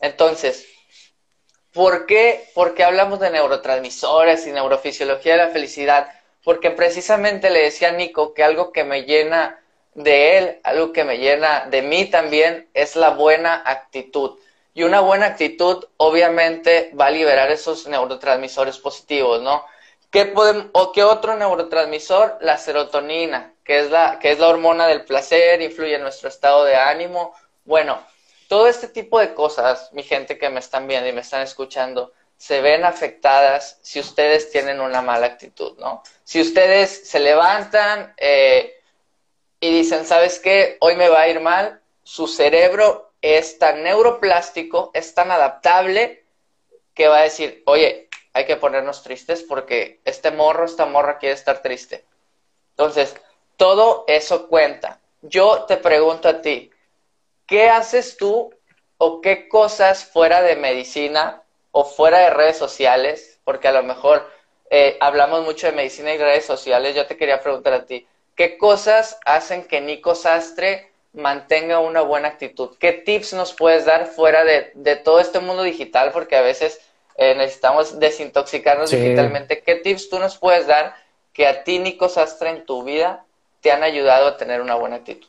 Entonces, 0.00 0.66
¿por 1.72 2.06
qué, 2.06 2.50
¿por 2.56 2.74
qué 2.74 2.82
hablamos 2.82 3.20
de 3.20 3.30
neurotransmisores 3.30 4.48
y 4.48 4.50
neurofisiología 4.50 5.34
de 5.34 5.44
la 5.44 5.50
felicidad? 5.50 6.10
Porque 6.42 6.72
precisamente 6.72 7.50
le 7.50 7.62
decía 7.62 7.90
a 7.90 7.92
Nico 7.92 8.34
que 8.34 8.42
algo 8.42 8.72
que 8.72 8.82
me 8.82 9.04
llena 9.04 9.62
de 9.94 10.38
él, 10.38 10.60
algo 10.64 10.92
que 10.92 11.04
me 11.04 11.18
llena 11.18 11.66
de 11.70 11.82
mí 11.82 12.06
también, 12.06 12.68
es 12.74 12.96
la 12.96 13.10
buena 13.10 13.62
actitud. 13.64 14.40
Y 14.74 14.82
una 14.82 14.98
buena 14.98 15.26
actitud 15.26 15.84
obviamente 15.98 16.90
va 17.00 17.06
a 17.06 17.10
liberar 17.12 17.52
esos 17.52 17.86
neurotransmisores 17.86 18.78
positivos, 18.78 19.40
¿no? 19.40 19.64
¿Qué 20.10 20.26
podemos, 20.26 20.66
o 20.72 20.92
qué 20.92 21.04
otro 21.04 21.36
neurotransmisor? 21.36 22.38
La 22.40 22.58
serotonina, 22.58 23.54
que 23.64 23.80
es 23.80 23.90
la, 23.90 24.18
que 24.18 24.32
es 24.32 24.38
la 24.38 24.48
hormona 24.48 24.86
del 24.86 25.04
placer, 25.04 25.62
influye 25.62 25.94
en 25.94 26.02
nuestro 26.02 26.28
estado 26.28 26.64
de 26.64 26.76
ánimo. 26.76 27.34
Bueno, 27.64 28.04
todo 28.48 28.66
este 28.66 28.88
tipo 28.88 29.20
de 29.20 29.34
cosas, 29.34 29.92
mi 29.92 30.02
gente 30.02 30.36
que 30.36 30.50
me 30.50 30.58
están 30.58 30.88
viendo 30.88 31.08
y 31.08 31.12
me 31.12 31.20
están 31.20 31.42
escuchando, 31.42 32.12
se 32.36 32.60
ven 32.60 32.84
afectadas 32.84 33.78
si 33.82 34.00
ustedes 34.00 34.50
tienen 34.50 34.80
una 34.80 35.02
mala 35.02 35.26
actitud, 35.26 35.78
¿no? 35.78 36.02
Si 36.24 36.40
ustedes 36.40 37.08
se 37.08 37.20
levantan, 37.20 38.14
eh, 38.16 38.80
y 39.60 39.70
dicen, 39.70 40.06
¿sabes 40.06 40.40
qué? 40.40 40.78
Hoy 40.80 40.96
me 40.96 41.08
va 41.08 41.20
a 41.20 41.28
ir 41.28 41.40
mal. 41.40 41.80
Su 42.02 42.26
cerebro 42.26 43.12
es 43.20 43.58
tan 43.58 43.82
neuroplástico, 43.82 44.90
es 44.94 45.14
tan 45.14 45.30
adaptable, 45.30 46.24
que 46.94 47.08
va 47.08 47.18
a 47.18 47.22
decir, 47.22 47.62
oye, 47.66 48.09
hay 48.32 48.46
que 48.46 48.56
ponernos 48.56 49.02
tristes 49.02 49.42
porque 49.42 50.00
este 50.04 50.30
morro, 50.30 50.64
esta 50.64 50.86
morra 50.86 51.18
quiere 51.18 51.34
estar 51.34 51.62
triste. 51.62 52.04
Entonces, 52.70 53.14
todo 53.56 54.04
eso 54.06 54.48
cuenta. 54.48 55.00
Yo 55.22 55.64
te 55.64 55.76
pregunto 55.76 56.28
a 56.28 56.40
ti, 56.40 56.70
¿qué 57.46 57.68
haces 57.68 58.16
tú 58.16 58.54
o 58.98 59.20
qué 59.20 59.48
cosas 59.48 60.04
fuera 60.04 60.42
de 60.42 60.56
medicina 60.56 61.42
o 61.72 61.84
fuera 61.84 62.20
de 62.20 62.30
redes 62.30 62.56
sociales? 62.56 63.38
Porque 63.44 63.68
a 63.68 63.72
lo 63.72 63.82
mejor 63.82 64.30
eh, 64.70 64.96
hablamos 65.00 65.44
mucho 65.44 65.66
de 65.66 65.72
medicina 65.72 66.14
y 66.14 66.18
redes 66.18 66.46
sociales. 66.46 66.94
Yo 66.94 67.06
te 67.06 67.16
quería 67.16 67.40
preguntar 67.40 67.72
a 67.72 67.84
ti, 67.84 68.06
¿Qué 68.40 68.56
cosas 68.56 69.18
hacen 69.26 69.64
que 69.64 69.82
Nico 69.82 70.14
Sastre 70.14 70.90
mantenga 71.12 71.78
una 71.78 72.00
buena 72.00 72.28
actitud? 72.28 72.74
¿Qué 72.78 72.94
tips 72.94 73.34
nos 73.34 73.52
puedes 73.52 73.84
dar 73.84 74.06
fuera 74.06 74.44
de, 74.44 74.72
de 74.74 74.96
todo 74.96 75.20
este 75.20 75.40
mundo 75.40 75.62
digital? 75.62 76.10
Porque 76.10 76.36
a 76.36 76.40
veces 76.40 76.80
eh, 77.16 77.34
necesitamos 77.34 77.98
desintoxicarnos 77.98 78.90
digitalmente. 78.90 79.62
¿Qué 79.62 79.76
tips 79.76 80.08
tú 80.08 80.18
nos 80.18 80.38
puedes 80.38 80.66
dar 80.66 80.94
que 81.32 81.46
a 81.46 81.64
ti, 81.64 81.78
Nico 81.78 82.08
Sastre, 82.08 82.50
en 82.50 82.64
tu 82.64 82.82
vida 82.84 83.24
te 83.60 83.72
han 83.72 83.82
ayudado 83.82 84.28
a 84.28 84.36
tener 84.36 84.60
una 84.60 84.74
buena 84.74 84.96
actitud? 84.96 85.28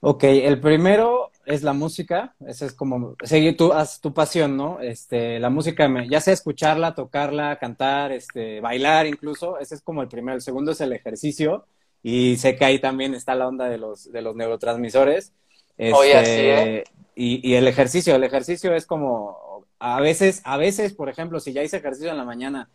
Ok, 0.00 0.24
el 0.24 0.60
primero 0.60 1.30
es 1.46 1.62
la 1.62 1.72
música, 1.72 2.34
ese 2.46 2.66
es 2.66 2.74
como 2.74 3.16
seguir 3.22 3.56
tu, 3.56 3.72
tu 4.02 4.12
pasión, 4.12 4.56
¿no? 4.56 4.80
Este, 4.80 5.38
la 5.40 5.50
música, 5.50 5.88
ya 6.08 6.20
sea 6.20 6.34
escucharla, 6.34 6.94
tocarla, 6.94 7.58
cantar, 7.58 8.12
este, 8.12 8.60
bailar 8.60 9.06
incluso, 9.06 9.58
ese 9.58 9.74
es 9.74 9.80
como 9.80 10.02
el 10.02 10.08
primero. 10.08 10.36
El 10.36 10.42
segundo 10.42 10.72
es 10.72 10.80
el 10.82 10.92
ejercicio 10.92 11.66
y 12.02 12.36
sé 12.36 12.54
que 12.56 12.66
ahí 12.66 12.78
también 12.78 13.14
está 13.14 13.34
la 13.34 13.48
onda 13.48 13.68
de 13.68 13.78
los, 13.78 14.12
de 14.12 14.20
los 14.20 14.36
neurotransmisores. 14.36 15.32
Oye, 15.78 16.16
así, 16.16 16.30
este, 16.30 16.76
¿eh? 16.76 16.84
y, 17.14 17.50
y 17.50 17.54
el 17.54 17.66
ejercicio, 17.66 18.14
el 18.14 18.24
ejercicio 18.24 18.74
es 18.74 18.86
como, 18.86 19.38
a 19.84 20.00
veces, 20.00 20.40
a 20.44 20.56
veces, 20.56 20.94
por 20.94 21.10
ejemplo, 21.10 21.40
si 21.40 21.52
ya 21.52 21.62
hice 21.62 21.76
ejercicio 21.76 22.10
en 22.10 22.16
la 22.16 22.24
mañana 22.24 22.70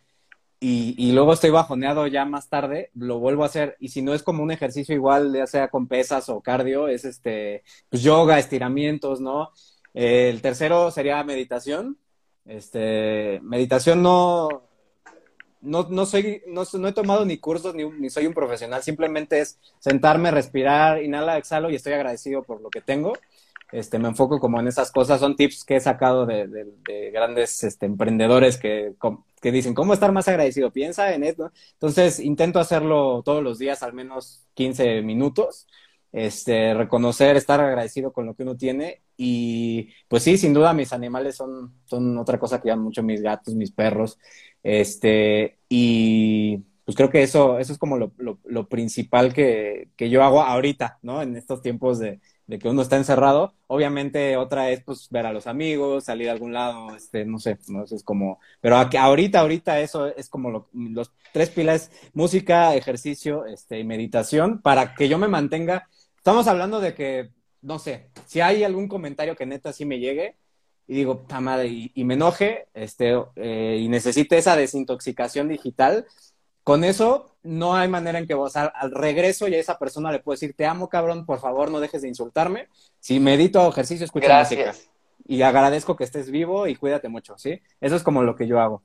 y, 0.60 0.94
y, 0.96 1.12
luego 1.12 1.32
estoy 1.32 1.50
bajoneado 1.50 2.06
ya 2.06 2.24
más 2.24 2.48
tarde, 2.48 2.90
lo 2.94 3.18
vuelvo 3.18 3.42
a 3.42 3.46
hacer. 3.46 3.76
Y 3.80 3.88
si 3.88 4.00
no 4.02 4.14
es 4.14 4.22
como 4.22 4.42
un 4.44 4.52
ejercicio 4.52 4.94
igual, 4.94 5.32
ya 5.34 5.46
sea 5.46 5.68
con 5.68 5.88
pesas 5.88 6.28
o 6.28 6.40
cardio, 6.40 6.86
es 6.86 7.04
este, 7.04 7.64
pues 7.88 8.02
yoga, 8.02 8.38
estiramientos, 8.38 9.20
¿no? 9.20 9.50
el 9.92 10.40
tercero 10.40 10.92
sería 10.92 11.24
meditación. 11.24 11.98
Este, 12.44 13.40
meditación 13.42 14.02
no, 14.02 14.48
no, 15.60 15.88
no 15.90 16.06
soy, 16.06 16.42
no, 16.46 16.62
no 16.72 16.88
he 16.88 16.92
tomado 16.92 17.24
ni 17.24 17.38
cursos 17.38 17.74
ni, 17.74 17.84
ni 17.84 18.08
soy 18.08 18.26
un 18.26 18.34
profesional, 18.34 18.82
simplemente 18.84 19.40
es 19.40 19.58
sentarme, 19.80 20.30
respirar, 20.30 21.02
inhala, 21.02 21.38
exhalo 21.38 21.70
y 21.70 21.74
estoy 21.74 21.94
agradecido 21.94 22.42
por 22.44 22.60
lo 22.60 22.70
que 22.70 22.80
tengo 22.80 23.14
este, 23.72 23.98
me 23.98 24.08
enfoco 24.08 24.40
como 24.40 24.60
en 24.60 24.68
esas 24.68 24.90
cosas, 24.90 25.20
son 25.20 25.36
tips 25.36 25.64
que 25.64 25.76
he 25.76 25.80
sacado 25.80 26.26
de, 26.26 26.46
de, 26.48 27.10
grandes 27.12 27.62
este, 27.64 27.86
emprendedores 27.86 28.56
que, 28.58 28.94
que, 29.40 29.52
dicen, 29.52 29.74
¿cómo 29.74 29.94
estar 29.94 30.12
más 30.12 30.28
agradecido? 30.28 30.72
Piensa 30.72 31.14
en 31.14 31.24
esto. 31.24 31.52
Entonces, 31.72 32.20
intento 32.20 32.58
hacerlo 32.58 33.22
todos 33.24 33.42
los 33.42 33.58
días, 33.58 33.82
al 33.82 33.92
menos 33.92 34.46
15 34.54 35.02
minutos, 35.02 35.66
este, 36.12 36.74
reconocer, 36.74 37.36
estar 37.36 37.60
agradecido 37.60 38.12
con 38.12 38.26
lo 38.26 38.34
que 38.34 38.42
uno 38.42 38.56
tiene 38.56 39.02
y 39.16 39.90
pues 40.08 40.22
sí, 40.24 40.36
sin 40.38 40.52
duda 40.54 40.72
mis 40.72 40.92
animales 40.92 41.36
son, 41.36 41.74
son 41.84 42.18
otra 42.18 42.38
cosa 42.38 42.60
que 42.60 42.68
llaman 42.68 42.84
mucho 42.84 43.02
mis 43.02 43.22
gatos, 43.22 43.54
mis 43.54 43.70
perros, 43.70 44.18
este, 44.62 45.58
y 45.68 46.58
pues 46.84 46.96
creo 46.96 47.10
que 47.10 47.22
eso, 47.22 47.58
eso 47.58 47.72
es 47.72 47.78
como 47.78 47.96
lo, 47.98 48.12
lo, 48.16 48.38
lo 48.44 48.68
principal 48.68 49.32
que, 49.32 49.90
que 49.96 50.10
yo 50.10 50.24
hago 50.24 50.42
ahorita, 50.42 50.98
¿no? 51.02 51.22
En 51.22 51.36
estos 51.36 51.62
tiempos 51.62 52.00
de, 52.00 52.20
de 52.50 52.58
que 52.58 52.68
uno 52.68 52.82
está 52.82 52.96
encerrado. 52.96 53.54
Obviamente 53.68 54.36
otra 54.36 54.70
es 54.70 54.82
pues 54.82 55.08
ver 55.08 55.24
a 55.24 55.32
los 55.32 55.46
amigos, 55.46 56.04
salir 56.04 56.28
a 56.28 56.32
algún 56.32 56.52
lado, 56.52 56.96
este, 56.96 57.24
no 57.24 57.38
sé, 57.38 57.58
no 57.68 57.86
sé, 57.86 57.94
es 57.94 58.02
como, 58.02 58.40
pero 58.60 58.76
ahorita, 58.76 59.38
ahorita 59.40 59.78
eso 59.78 60.08
es 60.08 60.28
como 60.28 60.68
los 60.72 61.12
tres 61.32 61.50
pilares, 61.50 61.92
música, 62.12 62.74
ejercicio, 62.74 63.46
este, 63.46 63.78
y 63.78 63.84
meditación, 63.84 64.60
para 64.60 64.94
que 64.96 65.08
yo 65.08 65.16
me 65.16 65.28
mantenga. 65.28 65.88
Estamos 66.16 66.48
hablando 66.48 66.80
de 66.80 66.92
que, 66.92 67.30
no 67.62 67.78
sé, 67.78 68.10
si 68.26 68.40
hay 68.40 68.64
algún 68.64 68.88
comentario 68.88 69.36
que 69.36 69.46
neta 69.46 69.72
sí 69.72 69.84
me 69.84 70.00
llegue, 70.00 70.36
y 70.88 70.94
digo, 70.94 71.24
madre, 71.40 71.68
y, 71.94 72.04
me 72.04 72.14
enoje, 72.14 72.66
este, 72.74 73.14
eh, 73.36 73.78
y 73.80 73.88
necesite 73.88 74.38
esa 74.38 74.56
desintoxicación 74.56 75.46
digital, 75.46 76.04
con 76.64 76.84
eso 76.84 77.30
no 77.42 77.74
hay 77.74 77.88
manera 77.88 78.18
en 78.18 78.26
que 78.26 78.34
vos 78.34 78.56
al, 78.56 78.72
regreso 78.92 79.48
y 79.48 79.54
a 79.54 79.58
esa 79.58 79.78
persona 79.78 80.12
le 80.12 80.20
puedo 80.20 80.34
decir, 80.34 80.54
te 80.54 80.66
amo 80.66 80.88
cabrón, 80.88 81.24
por 81.24 81.40
favor 81.40 81.70
no 81.70 81.80
dejes 81.80 82.02
de 82.02 82.08
insultarme. 82.08 82.68
Si 82.98 83.18
medito 83.18 83.66
ejercicio, 83.68 84.04
escucha 84.04 84.40
música. 84.40 84.74
Y 85.26 85.42
agradezco 85.42 85.96
que 85.96 86.04
estés 86.04 86.30
vivo 86.30 86.66
y 86.66 86.76
cuídate 86.76 87.08
mucho, 87.08 87.38
¿sí? 87.38 87.60
Eso 87.80 87.96
es 87.96 88.02
como 88.02 88.22
lo 88.22 88.34
que 88.34 88.46
yo 88.46 88.60
hago. 88.60 88.82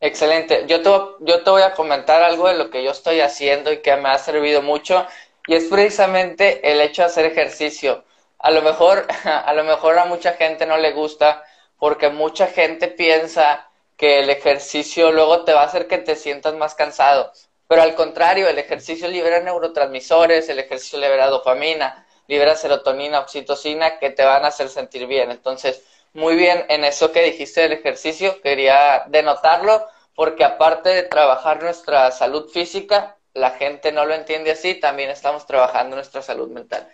Excelente. 0.00 0.64
Yo 0.66 0.82
te, 0.82 0.90
yo 1.20 1.42
te 1.42 1.50
voy 1.50 1.62
a 1.62 1.74
comentar 1.74 2.22
algo 2.22 2.48
de 2.48 2.56
lo 2.56 2.70
que 2.70 2.82
yo 2.82 2.90
estoy 2.90 3.20
haciendo 3.20 3.72
y 3.72 3.80
que 3.80 3.96
me 3.96 4.08
ha 4.08 4.18
servido 4.18 4.62
mucho 4.62 5.06
y 5.46 5.54
es 5.54 5.64
precisamente 5.64 6.70
el 6.70 6.80
hecho 6.80 7.02
de 7.02 7.06
hacer 7.06 7.26
ejercicio. 7.26 8.04
A 8.38 8.50
lo 8.50 8.62
mejor, 8.62 9.06
a 9.24 9.52
lo 9.52 9.64
mejor 9.64 9.98
a 9.98 10.06
mucha 10.06 10.32
gente 10.32 10.66
no 10.66 10.78
le 10.78 10.92
gusta 10.92 11.44
porque 11.78 12.10
mucha 12.10 12.46
gente 12.46 12.88
piensa 12.88 13.69
que 14.00 14.20
el 14.20 14.30
ejercicio 14.30 15.12
luego 15.12 15.44
te 15.44 15.52
va 15.52 15.60
a 15.60 15.66
hacer 15.66 15.86
que 15.86 15.98
te 15.98 16.16
sientas 16.16 16.54
más 16.54 16.74
cansado. 16.74 17.32
Pero 17.68 17.82
al 17.82 17.94
contrario, 17.94 18.48
el 18.48 18.58
ejercicio 18.58 19.06
libera 19.08 19.40
neurotransmisores, 19.40 20.48
el 20.48 20.58
ejercicio 20.58 20.98
libera 20.98 21.26
dopamina, 21.26 22.06
libera 22.26 22.56
serotonina, 22.56 23.20
oxitocina, 23.20 23.98
que 23.98 24.08
te 24.08 24.24
van 24.24 24.46
a 24.46 24.48
hacer 24.48 24.70
sentir 24.70 25.06
bien. 25.06 25.30
Entonces, 25.30 25.82
muy 26.14 26.34
bien 26.34 26.64
en 26.70 26.84
eso 26.84 27.12
que 27.12 27.20
dijiste 27.20 27.60
del 27.60 27.72
ejercicio, 27.72 28.40
quería 28.40 29.04
denotarlo, 29.08 29.86
porque 30.14 30.44
aparte 30.44 30.88
de 30.88 31.02
trabajar 31.02 31.62
nuestra 31.62 32.10
salud 32.10 32.48
física, 32.48 33.18
la 33.34 33.50
gente 33.50 33.92
no 33.92 34.06
lo 34.06 34.14
entiende 34.14 34.52
así, 34.52 34.76
también 34.76 35.10
estamos 35.10 35.44
trabajando 35.44 35.96
nuestra 35.96 36.22
salud 36.22 36.48
mental. 36.48 36.88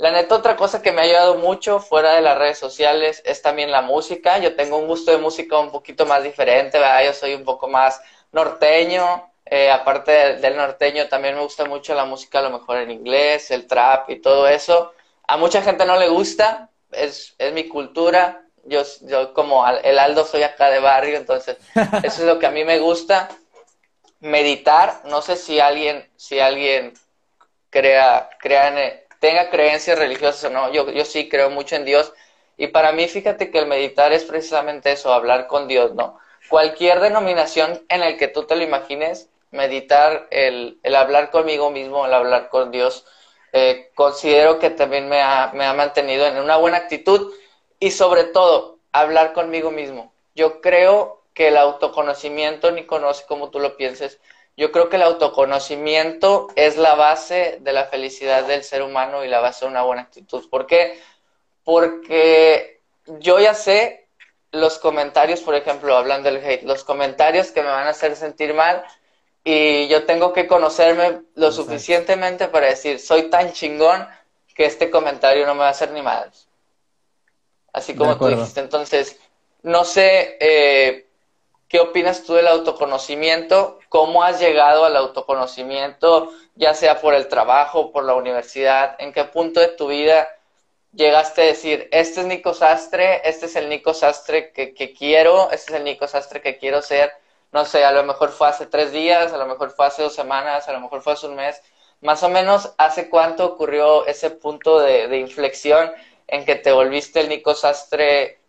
La 0.00 0.10
neta, 0.10 0.34
otra 0.34 0.56
cosa 0.56 0.80
que 0.80 0.92
me 0.92 1.02
ha 1.02 1.04
ayudado 1.04 1.34
mucho 1.34 1.78
fuera 1.78 2.14
de 2.14 2.22
las 2.22 2.38
redes 2.38 2.56
sociales 2.56 3.20
es 3.26 3.42
también 3.42 3.70
la 3.70 3.82
música. 3.82 4.38
Yo 4.38 4.56
tengo 4.56 4.78
un 4.78 4.86
gusto 4.86 5.10
de 5.10 5.18
música 5.18 5.58
un 5.58 5.70
poquito 5.70 6.06
más 6.06 6.22
diferente, 6.22 6.78
¿verdad? 6.78 7.04
Yo 7.04 7.12
soy 7.12 7.34
un 7.34 7.44
poco 7.44 7.68
más 7.68 8.00
norteño. 8.32 9.30
Eh, 9.44 9.70
aparte 9.70 10.36
del 10.36 10.56
norteño, 10.56 11.06
también 11.08 11.34
me 11.34 11.42
gusta 11.42 11.66
mucho 11.66 11.94
la 11.94 12.06
música, 12.06 12.38
a 12.38 12.42
lo 12.42 12.48
mejor 12.48 12.78
en 12.78 12.90
inglés, 12.90 13.50
el 13.50 13.66
trap 13.66 14.08
y 14.08 14.22
todo 14.22 14.48
eso. 14.48 14.94
A 15.28 15.36
mucha 15.36 15.60
gente 15.60 15.84
no 15.84 15.98
le 15.98 16.08
gusta, 16.08 16.70
es, 16.92 17.34
es 17.36 17.52
mi 17.52 17.68
cultura. 17.68 18.46
Yo, 18.64 18.80
yo 19.02 19.34
como 19.34 19.68
el 19.68 19.98
Aldo 19.98 20.24
soy 20.24 20.44
acá 20.44 20.70
de 20.70 20.80
barrio, 20.80 21.18
entonces 21.18 21.58
eso 22.02 22.22
es 22.22 22.26
lo 22.26 22.38
que 22.38 22.46
a 22.46 22.50
mí 22.50 22.64
me 22.64 22.78
gusta. 22.78 23.28
Meditar, 24.20 25.02
no 25.04 25.20
sé 25.20 25.36
si 25.36 25.60
alguien, 25.60 26.10
si 26.16 26.40
alguien 26.40 26.94
crea, 27.68 28.30
crea 28.40 28.68
en, 28.68 29.09
tenga 29.20 29.50
creencias 29.50 29.98
religiosas 29.98 30.44
o 30.44 30.50
no, 30.50 30.72
yo, 30.72 30.90
yo 30.90 31.04
sí 31.04 31.28
creo 31.28 31.50
mucho 31.50 31.76
en 31.76 31.84
Dios. 31.84 32.12
Y 32.56 32.66
para 32.68 32.92
mí, 32.92 33.08
fíjate 33.08 33.50
que 33.50 33.58
el 33.60 33.66
meditar 33.66 34.12
es 34.12 34.24
precisamente 34.24 34.92
eso, 34.92 35.12
hablar 35.12 35.46
con 35.46 35.68
Dios, 35.68 35.94
¿no? 35.94 36.18
Cualquier 36.48 37.00
denominación 37.00 37.84
en 37.88 38.02
el 38.02 38.18
que 38.18 38.28
tú 38.28 38.44
te 38.44 38.56
lo 38.56 38.64
imagines, 38.64 39.30
meditar, 39.50 40.26
el, 40.30 40.78
el 40.82 40.94
hablar 40.94 41.30
conmigo 41.30 41.70
mismo, 41.70 42.04
el 42.04 42.14
hablar 42.14 42.48
con 42.50 42.70
Dios, 42.70 43.06
eh, 43.52 43.90
considero 43.94 44.58
que 44.58 44.70
también 44.70 45.08
me 45.08 45.22
ha, 45.22 45.52
me 45.54 45.64
ha 45.64 45.74
mantenido 45.74 46.26
en 46.26 46.38
una 46.38 46.56
buena 46.56 46.78
actitud 46.78 47.32
y 47.78 47.90
sobre 47.92 48.24
todo, 48.24 48.78
hablar 48.92 49.32
conmigo 49.32 49.70
mismo. 49.70 50.12
Yo 50.34 50.60
creo 50.60 51.22
que 51.34 51.48
el 51.48 51.56
autoconocimiento, 51.56 52.70
ni 52.70 52.84
conoce 52.86 53.24
como 53.26 53.50
tú 53.50 53.58
lo 53.60 53.76
pienses, 53.76 54.20
yo 54.56 54.72
creo 54.72 54.88
que 54.88 54.96
el 54.96 55.02
autoconocimiento 55.02 56.48
es 56.56 56.76
la 56.76 56.94
base 56.94 57.58
de 57.60 57.72
la 57.72 57.86
felicidad 57.86 58.44
del 58.44 58.62
ser 58.62 58.82
humano 58.82 59.24
y 59.24 59.28
la 59.28 59.40
base 59.40 59.64
de 59.64 59.70
una 59.70 59.82
buena 59.82 60.02
actitud. 60.02 60.48
¿Por 60.50 60.66
qué? 60.66 61.00
Porque 61.64 62.80
yo 63.18 63.38
ya 63.38 63.54
sé 63.54 64.08
los 64.52 64.78
comentarios, 64.78 65.40
por 65.40 65.54
ejemplo, 65.54 65.96
hablando 65.96 66.30
del 66.30 66.44
hate, 66.44 66.64
los 66.64 66.84
comentarios 66.84 67.52
que 67.52 67.62
me 67.62 67.68
van 67.68 67.86
a 67.86 67.90
hacer 67.90 68.16
sentir 68.16 68.52
mal 68.52 68.84
y 69.44 69.88
yo 69.88 70.04
tengo 70.04 70.32
que 70.32 70.46
conocerme 70.46 71.22
lo 71.34 71.52
suficientemente 71.52 72.48
para 72.48 72.66
decir, 72.66 72.98
soy 72.98 73.30
tan 73.30 73.52
chingón 73.52 74.06
que 74.54 74.66
este 74.66 74.90
comentario 74.90 75.46
no 75.46 75.54
me 75.54 75.60
va 75.60 75.68
a 75.68 75.70
hacer 75.70 75.90
ni 75.92 76.02
mal. 76.02 76.30
Así 77.72 77.94
como 77.94 78.18
tú 78.18 78.26
dijiste. 78.26 78.60
Entonces, 78.60 79.18
no 79.62 79.84
sé, 79.84 80.36
eh, 80.40 81.06
¿Qué 81.70 81.78
opinas 81.78 82.24
tú 82.24 82.34
del 82.34 82.48
autoconocimiento? 82.48 83.78
¿Cómo 83.88 84.24
has 84.24 84.40
llegado 84.40 84.84
al 84.84 84.96
autoconocimiento, 84.96 86.32
ya 86.56 86.74
sea 86.74 87.00
por 87.00 87.14
el 87.14 87.28
trabajo, 87.28 87.92
por 87.92 88.02
la 88.02 88.14
universidad? 88.14 88.96
¿En 88.98 89.12
qué 89.12 89.22
punto 89.22 89.60
de 89.60 89.68
tu 89.68 89.86
vida 89.86 90.26
llegaste 90.92 91.42
a 91.42 91.44
decir, 91.44 91.88
este 91.92 92.22
es 92.22 92.26
Nico 92.26 92.54
Sastre, 92.54 93.22
este 93.24 93.46
es 93.46 93.54
el 93.54 93.68
Nico 93.68 93.94
Sastre 93.94 94.50
que, 94.50 94.92
quiero, 94.98 95.52
este 95.52 95.70
es 95.70 95.78
el 95.78 95.84
Nico 95.84 96.08
Sastre 96.08 96.42
que 96.42 96.58
quiero 96.58 96.82
ser? 96.82 97.12
No 97.52 97.64
sé, 97.64 97.84
a 97.84 97.92
lo 97.92 98.02
mejor 98.02 98.30
fue 98.30 98.48
hace 98.48 98.66
tres 98.66 98.90
días, 98.90 99.32
a 99.32 99.36
lo 99.36 99.46
mejor 99.46 99.70
fue 99.70 99.86
hace 99.86 100.02
dos 100.02 100.14
semanas, 100.16 100.68
a 100.68 100.72
lo 100.72 100.80
mejor 100.80 101.02
fue 101.02 101.12
hace 101.12 101.28
un 101.28 101.36
mes. 101.36 101.62
Más 102.00 102.24
o 102.24 102.28
menos, 102.28 102.74
¿hace 102.78 103.08
cuánto 103.08 103.46
ocurrió 103.46 104.06
ese 104.06 104.30
punto 104.30 104.80
de, 104.80 105.06
de 105.06 105.18
inflexión 105.18 105.92
en 106.26 106.44
que 106.44 106.56
te 106.56 106.72
volviste 106.72 107.20
el 107.20 107.28
Nico 107.28 107.54
Sastre 107.54 108.39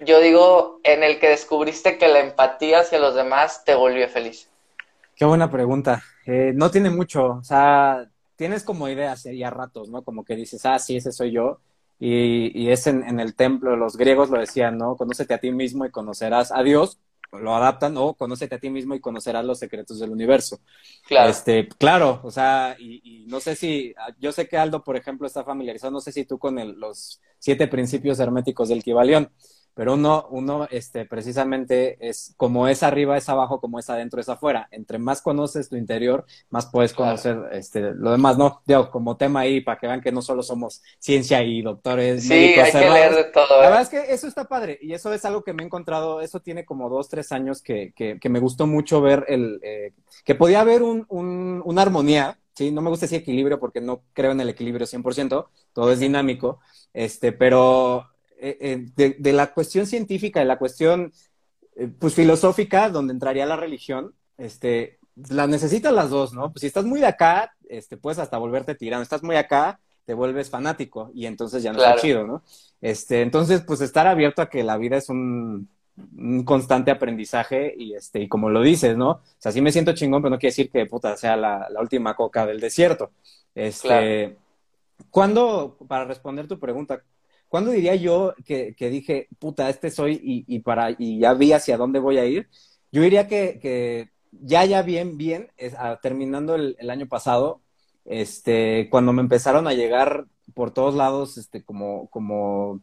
yo 0.00 0.20
digo, 0.20 0.80
en 0.82 1.02
el 1.02 1.18
que 1.18 1.28
descubriste 1.28 1.98
que 1.98 2.08
la 2.08 2.20
empatía 2.20 2.80
hacia 2.80 2.98
los 2.98 3.14
demás 3.14 3.64
te 3.64 3.74
volvió 3.74 4.08
feliz? 4.08 4.48
Qué 5.16 5.24
buena 5.24 5.50
pregunta. 5.50 6.02
Eh, 6.26 6.52
no 6.54 6.70
tiene 6.70 6.90
mucho, 6.90 7.34
o 7.34 7.44
sea, 7.44 8.08
tienes 8.36 8.64
como 8.64 8.88
ideas 8.88 9.26
y 9.26 9.42
a 9.42 9.50
ratos, 9.50 9.88
¿no? 9.88 10.02
Como 10.02 10.24
que 10.24 10.36
dices, 10.36 10.64
ah, 10.66 10.78
sí, 10.78 10.96
ese 10.96 11.12
soy 11.12 11.32
yo. 11.32 11.60
Y, 12.00 12.50
y 12.60 12.70
es 12.70 12.86
en, 12.86 13.04
en, 13.04 13.20
el 13.20 13.34
templo, 13.34 13.76
los 13.76 13.96
griegos 13.96 14.28
lo 14.30 14.38
decían, 14.38 14.76
¿no? 14.76 14.96
Conócete 14.96 15.34
a 15.34 15.38
ti 15.38 15.52
mismo 15.52 15.86
y 15.86 15.90
conocerás 15.90 16.50
a 16.50 16.62
Dios. 16.62 16.98
lo 17.32 17.54
adaptan, 17.54 17.96
o 17.96 18.14
conócete 18.14 18.56
a 18.56 18.58
ti 18.58 18.70
mismo 18.70 18.94
y 18.94 19.00
conocerás 19.00 19.44
los 19.44 19.58
secretos 19.58 20.00
del 20.00 20.10
universo. 20.10 20.60
Claro. 21.06 21.30
Este, 21.30 21.68
claro, 21.68 22.20
o 22.22 22.30
sea, 22.30 22.76
y, 22.78 23.24
no 23.28 23.40
sé 23.40 23.54
si, 23.56 23.94
yo 24.18 24.32
sé 24.32 24.48
que 24.48 24.56
Aldo, 24.58 24.82
por 24.82 24.96
ejemplo, 24.96 25.26
está 25.26 25.44
familiarizado, 25.44 25.92
no 25.92 26.00
sé 26.00 26.12
si 26.12 26.24
tú 26.24 26.38
con 26.38 26.56
los 26.80 27.20
siete 27.38 27.68
principios 27.68 28.18
herméticos 28.20 28.68
del 28.68 28.82
Kibalión 28.82 29.30
pero 29.74 29.94
uno, 29.94 30.26
uno 30.30 30.68
este, 30.70 31.04
precisamente 31.04 31.96
es 32.00 32.32
como 32.36 32.68
es 32.68 32.82
arriba, 32.82 33.16
es 33.16 33.28
abajo, 33.28 33.60
como 33.60 33.78
es 33.78 33.90
adentro, 33.90 34.20
es 34.20 34.28
afuera. 34.28 34.68
Entre 34.70 34.98
más 34.98 35.20
conoces 35.20 35.68
tu 35.68 35.76
interior, 35.76 36.24
más 36.50 36.66
puedes 36.66 36.94
conocer 36.94 37.36
este, 37.52 37.80
lo 37.80 38.12
demás, 38.12 38.38
¿no? 38.38 38.62
Digo, 38.64 38.90
como 38.90 39.16
tema 39.16 39.40
ahí, 39.40 39.60
para 39.60 39.78
que 39.78 39.88
vean 39.88 40.00
que 40.00 40.12
no 40.12 40.22
solo 40.22 40.42
somos 40.42 40.80
ciencia 40.98 41.42
y 41.42 41.60
doctores. 41.60 42.22
Sí, 42.22 42.32
hay 42.32 42.70
que 42.70 42.78
leer 42.78 43.14
de 43.14 43.24
todo. 43.24 43.60
La 43.60 43.66
¿eh? 43.66 43.68
verdad 43.68 43.82
es 43.82 43.88
que 43.88 44.12
eso 44.12 44.28
está 44.28 44.44
padre 44.44 44.78
y 44.80 44.92
eso 44.94 45.12
es 45.12 45.24
algo 45.24 45.42
que 45.42 45.52
me 45.52 45.62
he 45.62 45.66
encontrado, 45.66 46.20
eso 46.20 46.40
tiene 46.40 46.64
como 46.64 46.88
dos, 46.88 47.08
tres 47.08 47.32
años 47.32 47.60
que, 47.60 47.92
que, 47.94 48.18
que 48.20 48.28
me 48.28 48.40
gustó 48.40 48.66
mucho 48.66 49.00
ver 49.00 49.24
el, 49.28 49.58
eh, 49.62 49.92
que 50.24 50.34
podía 50.34 50.60
haber 50.60 50.82
un, 50.82 51.04
un, 51.08 51.62
una 51.64 51.82
armonía, 51.82 52.38
¿sí? 52.54 52.70
No 52.70 52.80
me 52.80 52.90
gusta 52.90 53.06
decir 53.06 53.20
equilibrio 53.20 53.58
porque 53.58 53.80
no 53.80 54.02
creo 54.12 54.32
en 54.32 54.40
el 54.40 54.48
equilibrio 54.48 54.86
100%, 54.86 55.48
todo 55.72 55.92
es 55.92 55.98
dinámico, 55.98 56.60
este, 56.92 57.32
pero 57.32 58.13
eh, 58.38 58.86
eh, 58.96 59.14
de, 59.18 59.32
la 59.32 59.52
cuestión 59.52 59.86
científica, 59.86 60.40
de 60.40 60.46
la 60.46 60.58
cuestión 60.58 61.12
eh, 61.76 61.88
pues 61.98 62.14
filosófica, 62.14 62.90
donde 62.90 63.12
entraría 63.12 63.46
la 63.46 63.56
religión, 63.56 64.14
este, 64.38 64.98
las 65.30 65.48
necesitas 65.48 65.92
las 65.92 66.10
dos, 66.10 66.32
¿no? 66.32 66.52
Pues 66.52 66.60
si 66.62 66.66
estás 66.66 66.84
muy 66.84 67.00
de 67.00 67.06
acá, 67.06 67.54
este, 67.68 67.96
puedes 67.96 68.18
hasta 68.18 68.38
volverte 68.38 68.74
tirano. 68.74 69.02
Estás 69.02 69.22
muy 69.22 69.36
acá, 69.36 69.80
te 70.04 70.14
vuelves 70.14 70.50
fanático 70.50 71.10
y 71.14 71.26
entonces 71.26 71.62
ya 71.62 71.72
no 71.72 71.78
está 71.78 71.96
chido, 71.96 72.26
¿no? 72.26 72.42
Este, 72.80 73.22
entonces, 73.22 73.62
pues 73.62 73.80
estar 73.80 74.06
abierto 74.06 74.42
a 74.42 74.50
que 74.50 74.62
la 74.62 74.76
vida 74.76 74.96
es 74.96 75.08
un, 75.08 75.68
constante 76.44 76.90
aprendizaje 76.90 77.72
y 77.78 77.94
este, 77.94 78.20
y 78.20 78.28
como 78.28 78.50
lo 78.50 78.60
dices, 78.62 78.96
¿no? 78.96 79.10
O 79.10 79.22
sea, 79.38 79.52
sí 79.52 79.60
me 79.60 79.70
siento 79.70 79.94
chingón, 79.94 80.22
pero 80.22 80.30
no 80.30 80.38
quiere 80.38 80.50
decir 80.50 80.70
que 80.70 80.86
puta 80.86 81.16
sea 81.16 81.36
la, 81.36 81.68
última 81.80 82.14
coca 82.14 82.44
del 82.46 82.60
desierto. 82.60 83.12
Este, 83.54 84.36
¿cuándo, 85.10 85.76
para 85.86 86.04
responder 86.04 86.48
tu 86.48 86.58
pregunta, 86.58 87.02
¿Cuándo 87.54 87.70
diría 87.70 87.94
yo 87.94 88.34
que, 88.44 88.74
dije, 88.76 89.28
puta, 89.38 89.70
este 89.70 89.92
soy 89.92 90.18
y, 90.20 90.58
para, 90.58 90.90
y 90.90 91.20
ya 91.20 91.34
vi 91.34 91.52
hacia 91.52 91.76
dónde 91.76 92.00
voy 92.00 92.18
a 92.18 92.26
ir? 92.26 92.48
Yo 92.90 93.00
diría 93.00 93.28
que, 93.28 94.10
ya, 94.32 94.64
ya 94.64 94.82
bien, 94.82 95.16
bien, 95.16 95.52
ah, 95.78 96.00
terminando 96.02 96.56
el, 96.56 96.90
año 96.90 97.06
pasado, 97.06 97.62
este, 98.06 98.88
cuando 98.90 99.12
me 99.12 99.22
empezaron 99.22 99.68
a 99.68 99.72
llegar 99.72 100.26
por 100.52 100.72
todos 100.72 100.96
lados, 100.96 101.38
este, 101.38 101.62
como, 101.62 102.08
como, 102.10 102.80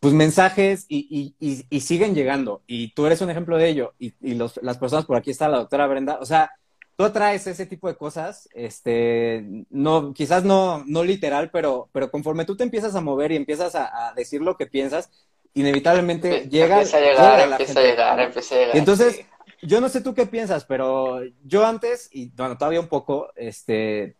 pues 0.00 0.12
mensajes 0.12 0.84
y, 0.88 1.36
y, 1.38 1.80
siguen 1.80 2.16
llegando. 2.16 2.64
Y 2.66 2.94
tú 2.94 3.06
eres 3.06 3.20
un 3.20 3.30
ejemplo 3.30 3.58
de 3.58 3.68
ello. 3.68 3.94
Y, 4.00 4.34
los, 4.34 4.58
las 4.60 4.78
personas 4.78 5.06
por 5.06 5.16
aquí 5.16 5.30
está 5.30 5.48
la 5.48 5.58
doctora 5.58 5.86
Brenda. 5.86 6.18
O 6.20 6.26
sea, 6.26 6.50
tú 6.98 7.04
atraes 7.04 7.46
ese 7.46 7.64
tipo 7.64 7.86
de 7.86 7.94
cosas, 7.94 8.48
este, 8.54 9.44
no, 9.70 10.12
quizás 10.12 10.42
no, 10.42 10.82
no 10.84 11.04
literal, 11.04 11.48
pero, 11.52 11.88
pero 11.92 12.10
conforme 12.10 12.44
tú 12.44 12.56
te 12.56 12.64
empiezas 12.64 12.96
a 12.96 13.00
mover 13.00 13.30
y 13.30 13.36
empiezas 13.36 13.76
a, 13.76 14.12
decir 14.16 14.42
lo 14.42 14.56
que 14.56 14.66
piensas, 14.66 15.08
inevitablemente 15.54 16.48
llega, 16.48 16.78
empieza 16.78 16.96
a 16.96 17.00
llegar, 17.00 17.40
empieza 17.52 17.78
a 17.78 17.82
llegar, 17.84 18.20
empieza 18.20 18.54
a 18.56 18.58
llegar. 18.58 18.74
Y 18.74 18.78
entonces, 18.80 19.20
yo 19.62 19.80
no 19.80 19.88
sé 19.88 20.00
tú 20.00 20.12
qué 20.12 20.26
piensas, 20.26 20.64
pero 20.64 21.20
yo 21.44 21.64
antes, 21.64 22.08
y 22.10 22.30
bueno, 22.30 22.58
todavía 22.58 22.80
un 22.80 22.88
poco, 22.88 23.28
este, 23.36 24.16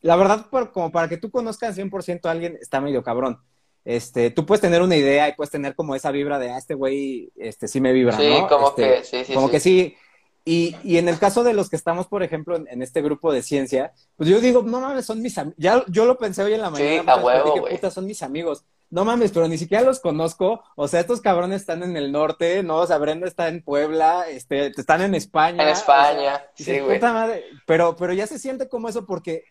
la 0.00 0.16
verdad, 0.16 0.46
como 0.72 0.90
para 0.90 1.08
que 1.08 1.18
tú 1.18 1.30
conozcas 1.30 1.78
100% 1.78 2.26
a 2.26 2.32
alguien, 2.32 2.58
está 2.60 2.80
medio 2.80 3.04
cabrón. 3.04 3.38
Este, 3.84 4.32
tú 4.32 4.44
puedes 4.44 4.60
tener 4.60 4.82
una 4.82 4.96
idea 4.96 5.28
y 5.28 5.34
puedes 5.34 5.52
tener 5.52 5.76
como 5.76 5.94
esa 5.94 6.10
vibra 6.10 6.40
de, 6.40 6.50
ah, 6.50 6.58
este 6.58 6.74
güey, 6.74 7.30
este, 7.36 7.68
sí 7.68 7.80
me 7.80 7.92
vibra, 7.92 8.16
sí, 8.16 8.28
¿no? 8.28 8.48
Como 8.48 8.70
este, 8.70 8.82
que, 8.82 9.04
sí, 9.04 9.24
sí, 9.24 9.34
Como 9.34 9.48
que 9.48 9.60
sí, 9.60 9.94
y, 10.48 10.76
y, 10.82 10.96
en 10.96 11.08
el 11.10 11.18
caso 11.18 11.44
de 11.44 11.52
los 11.52 11.68
que 11.68 11.76
estamos, 11.76 12.06
por 12.06 12.22
ejemplo, 12.22 12.56
en, 12.56 12.80
este 12.80 13.02
grupo 13.02 13.30
de 13.30 13.42
ciencia, 13.42 13.92
pues 14.16 14.30
yo 14.30 14.40
digo, 14.40 14.62
no 14.62 14.80
mames, 14.80 15.04
son 15.04 15.20
mis 15.20 15.36
amigos. 15.36 15.58
Ya 15.58 15.84
yo 15.88 16.06
lo 16.06 16.16
pensé 16.16 16.42
hoy 16.42 16.54
en 16.54 16.62
la 16.62 16.70
mañana. 16.70 17.02
Sí, 17.02 17.06
a 17.06 17.16
huevo, 17.16 17.54
dije, 17.54 17.76
puta, 17.76 17.90
son 17.90 18.06
mis 18.06 18.22
amigos. 18.22 18.64
No 18.88 19.04
mames, 19.04 19.30
pero 19.30 19.46
ni 19.46 19.58
siquiera 19.58 19.84
los 19.84 20.00
conozco. 20.00 20.62
O 20.74 20.88
sea, 20.88 21.00
estos 21.00 21.20
cabrones 21.20 21.60
están 21.60 21.82
en 21.82 21.98
el 21.98 22.10
norte, 22.10 22.62
¿no? 22.62 22.76
O 22.76 22.86
sea, 22.86 22.96
Brenda 22.96 23.28
está 23.28 23.48
en 23.48 23.62
Puebla, 23.62 24.26
este, 24.26 24.68
están 24.68 25.02
en 25.02 25.14
España. 25.14 25.64
En 25.64 25.68
España, 25.68 26.42
sí, 26.54 26.78
güey. 26.78 26.98
Pero, 27.66 27.94
pero 27.96 28.14
ya 28.14 28.26
se 28.26 28.38
siente 28.38 28.70
como 28.70 28.88
eso 28.88 29.04
porque 29.04 29.44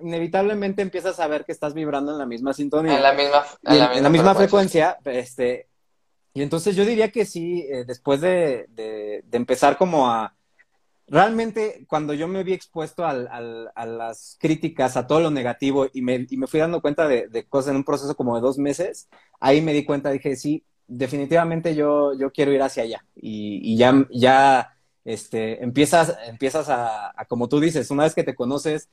inevitablemente 0.00 0.82
empiezas 0.82 1.18
a 1.18 1.28
ver 1.28 1.46
que 1.46 1.52
estás 1.52 1.72
vibrando 1.72 2.12
en 2.12 2.18
la 2.18 2.26
misma 2.26 2.52
sintonía. 2.52 2.96
En 2.96 3.02
la 3.02 3.14
misma, 3.14 3.42
en 3.64 4.02
la 4.02 4.10
misma, 4.10 4.34
frecuencia. 4.34 4.98
este, 5.06 5.70
y 6.34 6.42
entonces 6.42 6.76
yo 6.76 6.84
diría 6.84 7.10
que 7.10 7.24
sí, 7.24 7.66
eh, 7.70 7.84
después 7.86 8.20
de, 8.20 8.66
de, 8.68 9.22
empezar 9.32 9.78
como 9.78 10.10
a, 10.10 10.34
realmente 11.08 11.84
cuando 11.88 12.14
yo 12.14 12.28
me 12.28 12.44
vi 12.44 12.52
expuesto 12.52 13.04
al, 13.04 13.28
a 13.74 13.86
las 13.86 14.36
críticas, 14.40 14.96
a 14.96 15.06
todo 15.06 15.20
lo 15.20 15.30
negativo 15.30 15.86
y 15.92 16.02
me, 16.02 16.26
y 16.28 16.36
me 16.36 16.46
fui 16.46 16.60
dando 16.60 16.80
cuenta 16.80 17.06
de, 17.08 17.46
cosas 17.48 17.70
en 17.70 17.76
un 17.76 17.84
proceso 17.84 18.14
como 18.14 18.34
de 18.34 18.40
dos 18.40 18.58
meses, 18.58 19.08
ahí 19.40 19.60
me 19.60 19.72
di 19.72 19.84
cuenta, 19.84 20.10
dije, 20.10 20.36
sí, 20.36 20.64
definitivamente 20.86 21.74
yo, 21.74 22.14
yo 22.14 22.30
quiero 22.32 22.52
ir 22.52 22.62
hacia 22.62 22.84
allá. 22.84 23.04
Y, 23.16 23.60
y 23.72 23.76
ya, 23.76 24.06
ya 24.10 24.76
este, 25.04 25.62
empiezas, 25.62 26.16
empiezas 26.26 26.68
a, 26.68 27.12
a, 27.16 27.24
como 27.26 27.48
tú 27.48 27.60
dices, 27.60 27.90
una 27.90 28.04
vez 28.04 28.14
que 28.14 28.24
te 28.24 28.34
conoces, 28.34 28.88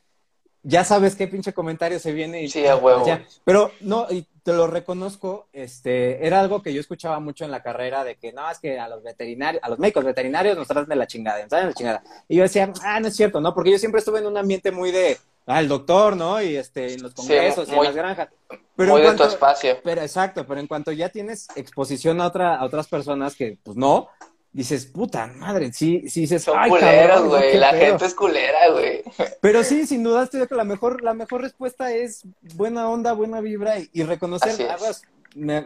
ya 0.64 0.84
sabes 0.84 1.16
qué 1.16 1.28
pinche 1.28 1.54
comentario 1.54 2.00
se 2.00 2.12
viene. 2.12 2.44
Y, 2.44 2.50
sí, 2.50 2.66
a 2.66 2.76
huevo. 2.76 3.06
pero 3.44 3.72
no, 3.82 4.08
y 4.10 4.28
te 4.44 4.54
lo 4.54 4.68
reconozco, 4.68 5.48
este, 5.54 6.26
era 6.26 6.40
algo 6.40 6.62
que 6.62 6.74
yo 6.74 6.80
escuchaba 6.80 7.20
mucho 7.20 7.46
en 7.46 7.52
la 7.52 7.62
carrera 7.62 8.04
de 8.04 8.16
que 8.16 8.34
no, 8.34 8.50
es 8.50 8.60
que 8.60 8.80
a 8.80 8.88
los 8.88 9.04
veterinarios, 9.04 9.64
a 9.64 9.70
los 9.70 9.80
médicos 9.80 10.04
veterinarios 10.04 10.58
nos 10.58 10.68
tratan 10.68 10.90
de 10.90 10.96
la 10.96 11.08
chingada, 11.08 11.48
¿saben? 11.50 11.68
La 11.68 11.74
chingada. 11.74 12.04
Y 12.28 12.38
yo 12.38 12.44
decía, 12.44 12.72
ah, 12.84 13.00
no 13.00 13.08
es 13.08 13.16
cierto, 13.16 13.42
¿no? 13.42 13.54
Porque 13.54 13.72
yo 13.72 13.78
siempre 13.78 14.00
estuve 14.00 14.20
en 14.20 14.28
un 14.28 14.38
ambiente 14.38 14.72
muy 14.72 14.92
de, 14.92 15.18
ah, 15.48 15.60
el 15.60 15.68
doctor, 15.68 16.16
¿no? 16.16 16.42
Y 16.42 16.56
este, 16.56 16.94
en 16.94 17.04
los 17.04 17.14
congresos 17.14 17.70
y 17.70 17.74
en 17.74 17.84
las 17.84 17.96
granjas. 17.96 18.30
Pero 18.76 18.92
muy 18.92 19.02
de 19.02 19.14
tu 19.14 19.24
espacio. 19.24 19.78
Pero 19.84 20.02
exacto, 20.02 20.46
pero 20.48 20.60
en 20.60 20.68
cuanto 20.68 20.92
ya 20.92 21.10
tienes 21.10 21.48
exposición 21.56 22.22
a, 22.22 22.28
otra, 22.28 22.56
a 22.56 22.66
otras 22.66 22.88
personas 22.88 23.36
que, 23.36 23.58
pues 23.64 23.76
no, 23.76 24.10
dices, 24.52 24.86
puta 24.88 25.28
madre, 25.28 25.72
sí, 25.74 26.10
sí 26.10 26.22
dices, 26.22 26.44
Son 26.44 26.58
culeros, 26.68 27.28
güey, 27.28 27.58
la 27.58 27.70
gente 27.70 28.06
es 28.06 28.16
culera, 28.16 28.72
güey. 28.72 29.04
Pero 29.42 29.64
sí, 29.64 29.86
sin 29.86 30.04
duda, 30.04 30.24
estoy 30.24 30.48
que 30.48 30.56
la 30.56 30.64
mejor, 30.64 31.04
la 31.04 31.14
mejor 31.14 31.42
respuesta 31.42 31.92
es 31.94 32.24
buena 32.56 32.90
onda, 32.90 33.14
buena 33.14 33.42
vibra 33.42 33.76
y, 33.80 34.04
reconocer, 34.04 34.68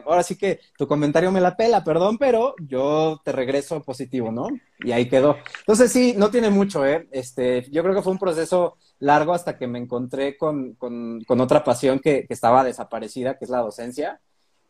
ahora 0.06 0.24
sí 0.24 0.38
que 0.38 0.60
tu 0.78 0.88
comentario 0.88 1.32
me 1.32 1.40
la 1.40 1.56
pela, 1.56 1.84
perdón, 1.84 2.18
pero 2.18 2.56
yo 2.68 3.22
te 3.24 3.32
regreso 3.32 3.82
positivo, 3.82 4.32
¿no? 4.32 4.48
Y 4.80 4.92
ahí 4.92 5.08
quedó. 5.08 5.38
Entonces 5.60 5.92
sí, 5.92 6.14
no 6.18 6.30
tiene 6.30 6.50
mucho, 6.50 6.86
¿eh? 6.86 7.08
Este, 7.12 7.66
yo 7.72 7.82
creo 7.84 7.96
que 7.96 8.02
fue 8.02 8.12
un 8.12 8.20
proceso 8.20 8.78
largo 9.00 9.34
hasta 9.34 9.58
que 9.58 9.68
me 9.68 9.80
encontré 9.80 10.38
con, 10.38 10.74
con, 10.74 11.24
con 11.24 11.40
otra 11.40 11.64
pasión 11.64 12.00
que, 12.00 12.26
que 12.28 12.34
estaba 12.34 12.64
desaparecida, 12.64 13.38
que 13.38 13.46
es 13.46 13.52
la 13.52 13.60
docencia 13.60 14.20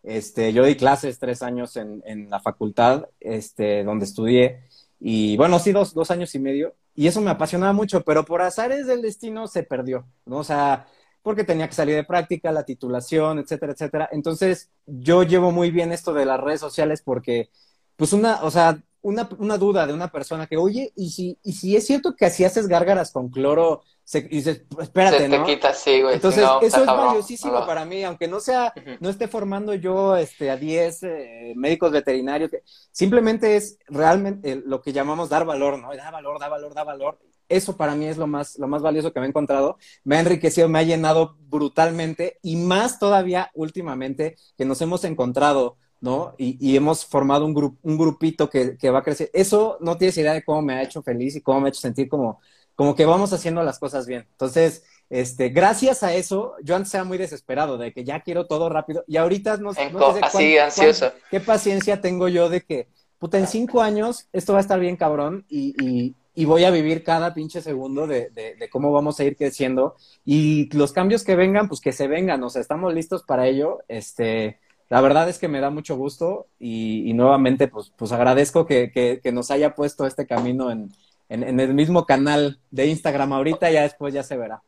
este, 0.03 0.53
yo 0.53 0.65
di 0.65 0.75
clases 0.75 1.17
tres 1.19 1.41
años 1.41 1.77
en, 1.77 2.29
la 2.29 2.39
facultad, 2.39 3.07
este, 3.19 3.83
donde 3.83 4.05
estudié, 4.05 4.67
y 4.99 5.35
bueno, 5.37 5.59
sí, 5.59 5.71
dos, 5.71 5.93
dos 5.93 6.11
años 6.11 6.35
y 6.35 6.39
medio, 6.39 6.75
y 6.95 7.07
eso 7.07 7.21
me 7.21 7.31
apasionaba 7.31 7.73
mucho, 7.73 8.01
pero 8.03 8.25
por 8.25 8.41
azares 8.41 8.85
del 8.85 9.01
destino 9.01 9.47
se 9.47 9.63
perdió, 9.63 10.05
¿no? 10.25 10.37
O 10.37 10.43
sea, 10.43 10.87
porque 11.21 11.43
tenía 11.43 11.67
que 11.67 11.75
salir 11.75 11.95
de 11.95 12.03
práctica, 12.03 12.51
la 12.51 12.63
titulación, 12.63 13.39
etcétera, 13.39 13.73
etcétera. 13.73 14.09
Entonces, 14.11 14.69
yo 14.85 15.23
llevo 15.23 15.51
muy 15.51 15.71
bien 15.71 15.91
esto 15.91 16.13
de 16.13 16.25
las 16.25 16.39
redes 16.39 16.59
sociales 16.59 17.01
porque, 17.03 17.49
pues 17.95 18.13
una, 18.13 18.43
o 18.43 18.51
sea, 18.51 18.83
una, 19.01 19.29
una 19.37 19.57
duda 19.57 19.87
de 19.87 19.93
una 19.93 20.11
persona 20.11 20.47
que, 20.47 20.57
oye, 20.57 20.91
¿y 20.95 21.11
si, 21.11 21.37
y 21.43 21.53
si 21.53 21.75
es 21.75 21.85
cierto 21.85 22.15
que 22.15 22.25
así 22.25 22.43
haces 22.43 22.67
gárgaras 22.67 23.11
con 23.11 23.29
cloro 23.29 23.83
se, 24.03 24.19
y 24.19 24.37
dices, 24.37 24.63
espérate, 24.81 25.17
se 25.17 25.29
te 25.29 25.43
quita, 25.43 25.73
sí, 25.73 26.01
güey. 26.01 26.15
Entonces, 26.15 26.43
eso 26.61 26.81
es 26.81 26.85
valiosísimo 26.85 27.65
para 27.65 27.85
mí, 27.85 28.03
aunque 28.03 28.27
no 28.27 28.39
sea, 28.39 28.73
no 28.99 29.09
esté 29.09 29.27
formando 29.27 29.73
yo 29.73 30.17
este, 30.17 30.51
a 30.51 30.57
10 30.57 31.03
eh, 31.03 31.53
médicos 31.55 31.91
veterinarios, 31.91 32.51
simplemente 32.91 33.55
es 33.55 33.77
realmente 33.87 34.61
lo 34.65 34.81
que 34.81 34.91
llamamos 34.91 35.29
dar 35.29 35.45
valor, 35.45 35.79
¿no? 35.79 35.95
Da 35.95 36.11
valor, 36.11 36.39
da 36.39 36.49
valor, 36.49 36.73
da 36.73 36.83
valor. 36.83 37.19
Eso 37.47 37.77
para 37.77 37.95
mí 37.95 38.05
es 38.05 38.17
lo 38.17 38.27
más, 38.27 38.57
lo 38.57 38.67
más 38.67 38.81
valioso 38.81 39.13
que 39.13 39.19
me 39.19 39.25
he 39.25 39.29
encontrado. 39.29 39.77
Me 40.03 40.17
ha 40.17 40.21
enriquecido, 40.21 40.67
me 40.69 40.79
ha 40.79 40.83
llenado 40.83 41.37
brutalmente 41.47 42.39
y 42.41 42.55
más 42.55 42.99
todavía 42.99 43.51
últimamente 43.53 44.37
que 44.57 44.65
nos 44.65 44.81
hemos 44.81 45.03
encontrado 45.03 45.77
¿no? 46.03 46.35
Y, 46.37 46.57
y, 46.59 46.75
hemos 46.75 47.05
formado 47.05 47.45
un, 47.45 47.53
grupo 47.53 47.77
un 47.81 47.97
grupito 47.97 48.49
que, 48.49 48.77
que, 48.77 48.89
va 48.89 48.99
a 48.99 49.03
crecer. 49.03 49.29
Eso 49.31 49.77
no 49.79 49.97
tienes 49.97 50.17
idea 50.17 50.33
de 50.33 50.43
cómo 50.43 50.61
me 50.61 50.73
ha 50.73 50.83
hecho 50.83 51.01
feliz 51.01 51.37
y 51.37 51.41
cómo 51.41 51.61
me 51.61 51.67
ha 51.67 51.69
hecho 51.69 51.79
sentir 51.79 52.09
como, 52.09 52.41
como 52.75 52.95
que 52.95 53.05
vamos 53.05 53.33
haciendo 53.33 53.63
las 53.63 53.79
cosas 53.79 54.07
bien. 54.07 54.27
Entonces, 54.31 54.83
este, 55.09 55.49
gracias 55.49 56.03
a 56.03 56.13
eso, 56.13 56.55
yo 56.63 56.75
antes 56.75 56.93
era 56.93 57.03
muy 57.03 57.17
desesperado 57.17 57.77
de 57.77 57.93
que 57.93 58.03
ya 58.03 58.21
quiero 58.21 58.47
todo 58.47 58.69
rápido 58.69 59.03
y 59.07 59.17
ahorita 59.17 59.57
no, 59.57 59.73
sé 59.73 59.91
así 60.21 60.57
ansioso. 60.57 61.11
qué 61.29 61.39
paciencia 61.39 62.01
tengo 62.01 62.29
yo 62.29 62.49
de 62.49 62.61
que, 62.61 62.87
puta, 63.19 63.37
en 63.37 63.47
cinco 63.47 63.81
años 63.81 64.27
esto 64.33 64.53
va 64.53 64.59
a 64.59 64.61
estar 64.61 64.79
bien 64.79 64.95
cabrón 64.95 65.45
y, 65.49 65.75
y, 65.83 66.15
y 66.33 66.45
voy 66.45 66.63
a 66.63 66.71
vivir 66.71 67.03
cada 67.03 67.33
pinche 67.33 67.61
segundo 67.61 68.07
de, 68.07 68.31
de, 68.31 68.55
de, 68.55 68.69
cómo 68.69 68.91
vamos 68.91 69.19
a 69.19 69.23
ir 69.23 69.37
creciendo 69.37 69.95
y 70.25 70.75
los 70.75 70.93
cambios 70.93 71.23
que 71.23 71.35
vengan, 71.35 71.67
pues 71.67 71.79
que 71.79 71.91
se 71.91 72.07
vengan, 72.07 72.43
o 72.43 72.49
sea, 72.49 72.61
estamos 72.61 72.91
listos 72.93 73.21
para 73.21 73.45
ello, 73.45 73.83
este, 73.87 74.59
la 74.89 75.01
verdad 75.01 75.29
es 75.29 75.37
que 75.37 75.47
me 75.47 75.59
da 75.59 75.69
mucho 75.69 75.95
gusto 75.95 76.47
y, 76.59 77.13
nuevamente 77.13 77.67
pues, 77.67 77.91
pues 77.95 78.11
agradezco 78.11 78.65
que, 78.65 78.91
que, 78.91 79.31
nos 79.31 79.51
haya 79.51 79.75
puesto 79.75 80.05
este 80.07 80.25
camino 80.25 80.71
en, 80.71 80.91
en, 81.29 81.59
el 81.59 81.73
mismo 81.73 82.05
canal 82.05 82.59
de 82.71 82.87
Instagram 82.87 83.33
ahorita, 83.33 83.71
ya 83.71 83.81
después 83.83 84.13
ya 84.13 84.23
se 84.23 84.37
verá. 84.37 84.61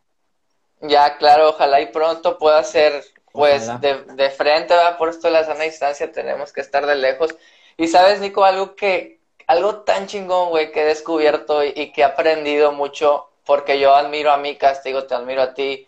Ya, 0.82 1.18
claro, 1.18 1.50
ojalá 1.50 1.82
y 1.82 1.88
pronto 1.88 2.38
pueda 2.38 2.64
ser 2.64 3.04
pues 3.32 3.68
de, 3.82 4.04
de, 4.14 4.30
frente, 4.30 4.74
va 4.74 4.98
por 4.98 5.10
esto 5.10 5.28
de 5.28 5.34
la 5.34 5.44
sana 5.44 5.66
distancia, 5.66 6.12
tenemos 6.12 6.54
que 6.54 6.62
estar 6.62 6.86
de 6.86 6.96
lejos. 6.96 7.36
Y 7.78 7.88
sabes, 7.88 8.22
Nico, 8.22 8.46
algo 8.46 8.76
que, 8.76 9.20
algo 9.48 9.82
tan 9.82 10.08
chingón, 10.08 10.50
güey, 10.50 10.72
que 10.72 10.82
he 10.82 10.86
descubierto 10.86 11.64
y, 11.64 11.92
que 11.92 12.02
he 12.02 12.04
aprendido 12.04 12.72
mucho, 12.72 13.30
porque 13.46 13.80
yo 13.80 13.94
admiro 13.94 14.32
a 14.32 14.38
Micas, 14.38 14.82
te 14.82 14.90
digo, 14.90 15.06
te 15.06 15.16
admiro 15.16 15.42
a 15.42 15.54
ti. 15.54 15.88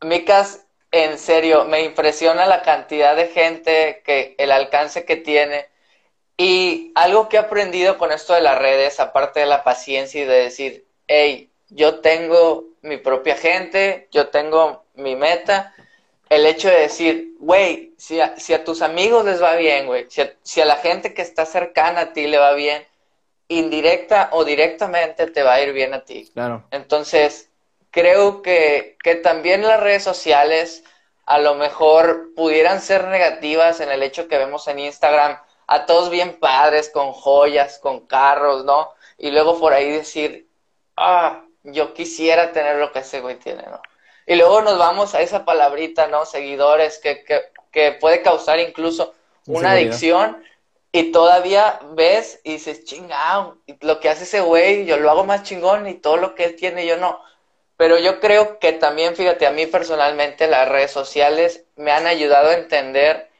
Micas, 0.00 0.66
en 0.90 1.18
serio, 1.18 1.64
me 1.64 1.84
impresiona 1.84 2.46
la 2.46 2.62
cantidad 2.62 3.16
de 3.16 3.28
gente, 3.28 4.02
que 4.04 4.34
el 4.38 4.50
alcance 4.50 5.04
que 5.04 5.16
tiene. 5.16 5.68
Y 6.42 6.90
algo 6.96 7.28
que 7.28 7.36
he 7.36 7.38
aprendido 7.38 7.98
con 7.98 8.10
esto 8.10 8.34
de 8.34 8.40
las 8.40 8.58
redes, 8.58 8.98
aparte 8.98 9.38
de 9.38 9.46
la 9.46 9.62
paciencia 9.62 10.20
y 10.20 10.24
de 10.24 10.42
decir, 10.42 10.84
hey, 11.06 11.48
yo 11.68 12.00
tengo 12.00 12.64
mi 12.82 12.96
propia 12.96 13.36
gente, 13.36 14.08
yo 14.10 14.26
tengo 14.26 14.82
mi 14.94 15.14
meta, 15.14 15.72
el 16.28 16.44
hecho 16.46 16.66
de 16.66 16.80
decir, 16.80 17.36
güey, 17.38 17.92
si 17.96 18.20
a, 18.20 18.36
si 18.40 18.54
a 18.54 18.64
tus 18.64 18.82
amigos 18.82 19.24
les 19.24 19.40
va 19.40 19.54
bien, 19.54 19.86
güey, 19.86 20.06
si 20.08 20.20
a, 20.20 20.34
si 20.42 20.60
a 20.60 20.64
la 20.64 20.74
gente 20.76 21.14
que 21.14 21.22
está 21.22 21.46
cercana 21.46 22.00
a 22.00 22.12
ti 22.12 22.26
le 22.26 22.38
va 22.38 22.54
bien, 22.54 22.84
indirecta 23.46 24.30
o 24.32 24.44
directamente 24.44 25.28
te 25.28 25.44
va 25.44 25.54
a 25.54 25.62
ir 25.62 25.72
bien 25.72 25.94
a 25.94 26.04
ti. 26.04 26.28
Claro. 26.34 26.64
Entonces, 26.72 27.50
creo 27.92 28.42
que, 28.42 28.96
que 29.04 29.14
también 29.14 29.62
las 29.62 29.78
redes 29.78 30.02
sociales 30.02 30.82
a 31.24 31.38
lo 31.38 31.54
mejor 31.54 32.34
pudieran 32.34 32.80
ser 32.80 33.06
negativas 33.06 33.78
en 33.78 33.92
el 33.92 34.02
hecho 34.02 34.26
que 34.26 34.38
vemos 34.38 34.66
en 34.66 34.80
Instagram 34.80 35.38
a 35.72 35.86
todos 35.86 36.10
bien 36.10 36.38
padres, 36.38 36.90
con 36.90 37.12
joyas, 37.12 37.78
con 37.78 38.06
carros, 38.06 38.64
¿no? 38.66 38.90
Y 39.16 39.30
luego 39.30 39.58
por 39.58 39.72
ahí 39.72 39.90
decir, 39.90 40.46
ah, 40.98 41.44
yo 41.62 41.94
quisiera 41.94 42.52
tener 42.52 42.76
lo 42.76 42.92
que 42.92 42.98
ese 42.98 43.20
güey 43.20 43.36
tiene, 43.36 43.62
¿no? 43.62 43.80
Y 44.26 44.36
luego 44.36 44.60
nos 44.60 44.78
vamos 44.78 45.14
a 45.14 45.22
esa 45.22 45.46
palabrita, 45.46 46.08
¿no? 46.08 46.26
Seguidores, 46.26 46.98
que, 46.98 47.24
que, 47.24 47.40
que 47.70 47.92
puede 47.92 48.20
causar 48.20 48.60
incluso 48.60 49.14
una 49.46 49.72
adicción. 49.72 50.44
Y 50.92 51.10
todavía 51.10 51.80
ves 51.94 52.40
y 52.44 52.52
dices, 52.52 52.84
chingado, 52.84 53.56
lo 53.80 53.98
que 53.98 54.10
hace 54.10 54.24
ese 54.24 54.42
güey, 54.42 54.84
yo 54.84 54.98
lo 54.98 55.10
hago 55.10 55.24
más 55.24 55.42
chingón 55.42 55.88
y 55.88 55.94
todo 55.94 56.18
lo 56.18 56.34
que 56.34 56.44
él 56.44 56.56
tiene, 56.56 56.84
yo 56.86 56.98
no. 56.98 57.18
Pero 57.78 57.98
yo 57.98 58.20
creo 58.20 58.58
que 58.58 58.74
también, 58.74 59.16
fíjate, 59.16 59.46
a 59.46 59.52
mí 59.52 59.64
personalmente 59.66 60.48
las 60.48 60.68
redes 60.68 60.90
sociales 60.90 61.64
me 61.76 61.92
han 61.92 62.06
ayudado 62.06 62.50
a 62.50 62.54
entender 62.54 63.31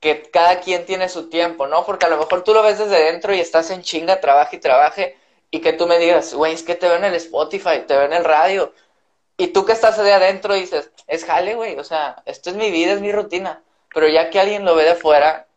que 0.00 0.22
cada 0.30 0.60
quien 0.60 0.86
tiene 0.86 1.08
su 1.08 1.28
tiempo, 1.28 1.66
¿no? 1.66 1.84
Porque 1.84 2.06
a 2.06 2.08
lo 2.08 2.18
mejor 2.18 2.42
tú 2.42 2.54
lo 2.54 2.62
ves 2.62 2.78
desde 2.78 3.04
dentro 3.04 3.34
y 3.34 3.40
estás 3.40 3.70
en 3.70 3.82
chinga, 3.82 4.20
trabaja 4.20 4.56
y 4.56 4.58
trabaje, 4.60 5.16
y 5.50 5.60
que 5.60 5.72
tú 5.72 5.86
me 5.86 5.98
digas, 5.98 6.34
güey, 6.34 6.54
es 6.54 6.62
que 6.62 6.74
te 6.74 6.88
veo 6.88 6.96
en 6.96 7.04
el 7.04 7.14
Spotify, 7.14 7.82
te 7.86 7.96
veo 7.96 8.04
en 8.04 8.12
el 8.14 8.24
radio, 8.24 8.72
y 9.40 9.48
tú 9.48 9.64
que 9.64 9.72
estás 9.72 9.96
de 9.96 10.12
adentro 10.12 10.52
dices, 10.52 10.90
es 11.06 11.24
jale, 11.24 11.54
güey, 11.54 11.78
o 11.78 11.84
sea, 11.84 12.22
esto 12.26 12.50
es 12.50 12.56
mi 12.56 12.70
vida, 12.70 12.92
es 12.92 13.00
mi 13.00 13.10
rutina. 13.10 13.62
Pero 13.94 14.06
ya 14.06 14.28
que 14.28 14.38
alguien 14.38 14.66
lo 14.66 14.74
ve 14.74 14.84
de 14.84 14.94
fuera 14.96 15.48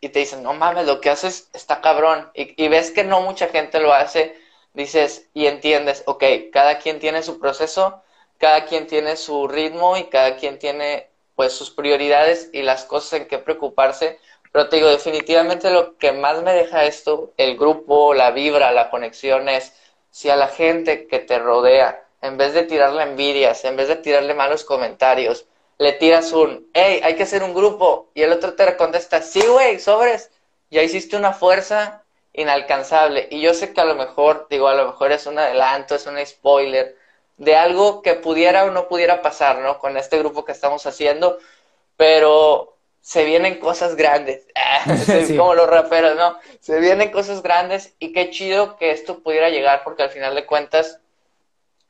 y 0.00 0.08
te 0.08 0.20
dicen, 0.20 0.42
no 0.42 0.54
mames, 0.54 0.86
lo 0.86 1.02
que 1.02 1.10
haces 1.10 1.50
está 1.52 1.82
cabrón, 1.82 2.30
y, 2.34 2.68
ves 2.68 2.90
que 2.90 3.04
no 3.04 3.20
mucha 3.20 3.48
gente 3.48 3.78
lo 3.78 3.92
hace, 3.92 4.34
dices 4.72 5.28
y 5.34 5.48
entiendes, 5.48 6.02
ok, 6.06 6.24
cada 6.50 6.78
quien 6.78 6.98
tiene 6.98 7.22
su 7.22 7.38
proceso, 7.38 8.02
cada 8.38 8.64
quien 8.64 8.86
tiene 8.86 9.16
su 9.16 9.48
ritmo 9.48 9.98
y 9.98 10.04
cada 10.04 10.36
quien 10.36 10.58
tiene 10.58 11.10
pues 11.36 11.52
sus 11.52 11.70
prioridades 11.70 12.50
y 12.52 12.62
las 12.62 12.84
cosas 12.84 13.20
en 13.20 13.28
que 13.28 13.38
preocuparse. 13.38 14.18
Pero 14.52 14.68
te 14.68 14.76
digo, 14.76 14.88
definitivamente 14.88 15.70
lo 15.70 15.96
que 15.98 16.12
más 16.12 16.42
me 16.42 16.52
deja 16.52 16.84
esto, 16.84 17.32
el 17.36 17.56
grupo, 17.56 18.14
la 18.14 18.32
vibra, 18.32 18.72
la 18.72 18.90
conexión 18.90 19.48
es 19.48 19.72
si 20.10 20.30
a 20.30 20.36
la 20.36 20.48
gente 20.48 21.06
que 21.06 21.20
te 21.20 21.38
rodea 21.38 22.02
en 22.22 22.38
vez 22.38 22.54
de 22.54 22.62
tirarle 22.64 23.02
envidias, 23.02 23.64
en 23.64 23.76
vez 23.76 23.88
de 23.88 23.96
tirarle 23.96 24.34
malos 24.34 24.64
comentarios, 24.64 25.46
le 25.78 25.92
tiras 25.92 26.32
un, 26.32 26.68
hey, 26.72 27.00
hay 27.04 27.16
que 27.16 27.24
hacer 27.24 27.42
un 27.42 27.54
grupo, 27.54 28.08
y 28.14 28.22
el 28.22 28.32
otro 28.32 28.54
te 28.54 28.76
contesta, 28.76 29.20
sí, 29.20 29.46
güey, 29.46 29.78
sobres, 29.78 30.30
ya 30.70 30.82
hiciste 30.82 31.16
una 31.16 31.32
fuerza 31.34 32.02
inalcanzable. 32.32 33.28
Y 33.30 33.40
yo 33.40 33.54
sé 33.54 33.72
que 33.72 33.80
a 33.80 33.84
lo 33.84 33.94
mejor, 33.94 34.46
digo, 34.48 34.68
a 34.68 34.74
lo 34.74 34.86
mejor 34.86 35.12
es 35.12 35.26
un 35.26 35.38
adelanto, 35.38 35.94
es 35.94 36.06
un 36.06 36.24
spoiler 36.24 36.95
de 37.36 37.56
algo 37.56 38.02
que 38.02 38.14
pudiera 38.14 38.64
o 38.64 38.70
no 38.70 38.88
pudiera 38.88 39.22
pasar, 39.22 39.58
¿no? 39.58 39.78
Con 39.78 39.96
este 39.96 40.18
grupo 40.18 40.44
que 40.44 40.52
estamos 40.52 40.86
haciendo, 40.86 41.38
pero 41.96 42.76
se 43.00 43.24
vienen 43.24 43.60
cosas 43.60 43.94
grandes, 43.94 44.46
como 45.36 45.54
los 45.54 45.68
raperos, 45.68 46.16
¿no? 46.16 46.38
Se 46.60 46.80
vienen 46.80 47.12
cosas 47.12 47.42
grandes 47.42 47.94
y 47.98 48.12
qué 48.12 48.30
chido 48.30 48.76
que 48.76 48.90
esto 48.90 49.20
pudiera 49.20 49.48
llegar 49.48 49.84
porque 49.84 50.02
al 50.02 50.10
final 50.10 50.34
de 50.34 50.44
cuentas 50.44 50.98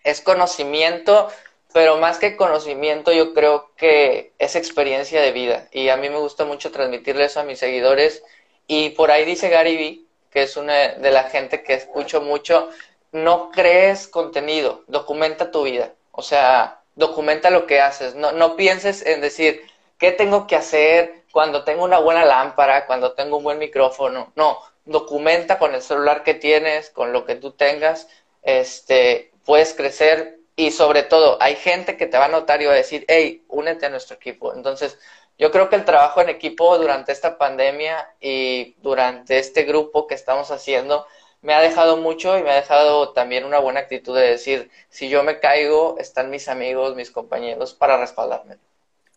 es 0.04 0.20
conocimiento, 0.20 1.28
pero 1.72 1.96
más 1.96 2.18
que 2.18 2.36
conocimiento 2.36 3.12
yo 3.12 3.32
creo 3.34 3.70
que 3.76 4.34
es 4.38 4.56
experiencia 4.56 5.22
de 5.22 5.32
vida 5.32 5.68
y 5.72 5.88
a 5.88 5.96
mí 5.96 6.10
me 6.10 6.18
gusta 6.18 6.44
mucho 6.44 6.70
transmitirle 6.70 7.24
eso 7.24 7.40
a 7.40 7.44
mis 7.44 7.58
seguidores 7.58 8.22
y 8.66 8.90
por 8.90 9.10
ahí 9.10 9.24
dice 9.24 9.48
Gary 9.48 9.76
Vee, 9.76 10.00
que 10.30 10.42
es 10.42 10.56
una 10.56 10.88
de 10.88 11.10
la 11.10 11.24
gente 11.24 11.62
que 11.62 11.74
escucho 11.74 12.20
mucho, 12.20 12.68
no 13.12 13.50
crees 13.50 14.08
contenido, 14.08 14.84
documenta 14.86 15.50
tu 15.50 15.64
vida, 15.64 15.94
o 16.12 16.22
sea, 16.22 16.80
documenta 16.94 17.50
lo 17.50 17.66
que 17.66 17.80
haces, 17.80 18.14
no, 18.14 18.32
no 18.32 18.56
pienses 18.56 19.04
en 19.04 19.20
decir, 19.20 19.62
¿qué 19.98 20.12
tengo 20.12 20.46
que 20.46 20.56
hacer 20.56 21.24
cuando 21.32 21.64
tengo 21.64 21.84
una 21.84 21.98
buena 21.98 22.24
lámpara, 22.24 22.86
cuando 22.86 23.12
tengo 23.12 23.36
un 23.36 23.44
buen 23.44 23.58
micrófono? 23.58 24.32
No, 24.34 24.58
documenta 24.84 25.58
con 25.58 25.74
el 25.74 25.82
celular 25.82 26.22
que 26.22 26.34
tienes, 26.34 26.90
con 26.90 27.12
lo 27.12 27.24
que 27.24 27.36
tú 27.36 27.52
tengas, 27.52 28.08
este, 28.42 29.32
puedes 29.44 29.74
crecer 29.74 30.38
y 30.56 30.70
sobre 30.70 31.02
todo 31.02 31.36
hay 31.40 31.56
gente 31.56 31.96
que 31.96 32.06
te 32.06 32.16
va 32.16 32.26
a 32.26 32.28
notar 32.28 32.62
y 32.62 32.66
va 32.66 32.72
a 32.72 32.76
decir, 32.76 33.04
hey, 33.08 33.44
únete 33.48 33.86
a 33.86 33.90
nuestro 33.90 34.16
equipo. 34.16 34.54
Entonces, 34.54 34.98
yo 35.38 35.50
creo 35.50 35.68
que 35.68 35.76
el 35.76 35.84
trabajo 35.84 36.22
en 36.22 36.30
equipo 36.30 36.78
durante 36.78 37.12
esta 37.12 37.36
pandemia 37.36 38.14
y 38.20 38.74
durante 38.78 39.38
este 39.38 39.64
grupo 39.64 40.06
que 40.06 40.14
estamos 40.14 40.50
haciendo 40.50 41.06
me 41.46 41.54
ha 41.54 41.60
dejado 41.60 41.96
mucho 41.96 42.36
y 42.36 42.42
me 42.42 42.50
ha 42.50 42.56
dejado 42.56 43.12
también 43.12 43.44
una 43.44 43.60
buena 43.60 43.78
actitud 43.78 44.16
de 44.16 44.30
decir, 44.30 44.68
si 44.88 45.08
yo 45.08 45.22
me 45.22 45.38
caigo, 45.38 45.96
están 45.96 46.28
mis 46.28 46.48
amigos, 46.48 46.96
mis 46.96 47.12
compañeros 47.12 47.72
para 47.72 47.96
respaldarme. 47.98 48.56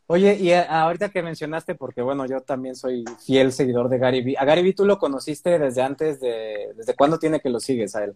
Oye, 0.05 0.35
y 0.35 0.53
ahorita 0.53 1.09
que 1.09 1.23
mencionaste, 1.23 1.73
porque 1.73 2.03
bueno, 2.03 2.27
yo 2.27 2.41
también 2.41 2.75
soy 2.75 3.03
fiel 3.25 3.51
seguidor 3.51 3.89
de 3.89 3.97
Gary 3.97 4.21
Vee. 4.21 4.35
¿A 4.37 4.45
Gary 4.45 4.61
Vee 4.61 4.75
tú 4.75 4.85
lo 4.85 4.99
conociste 4.99 5.57
desde 5.57 5.81
antes 5.81 6.19
de, 6.19 6.69
desde 6.75 6.95
cuándo 6.95 7.17
tiene 7.17 7.39
que 7.39 7.49
lo 7.49 7.59
sigues 7.59 7.95
a 7.95 8.03
él? 8.03 8.15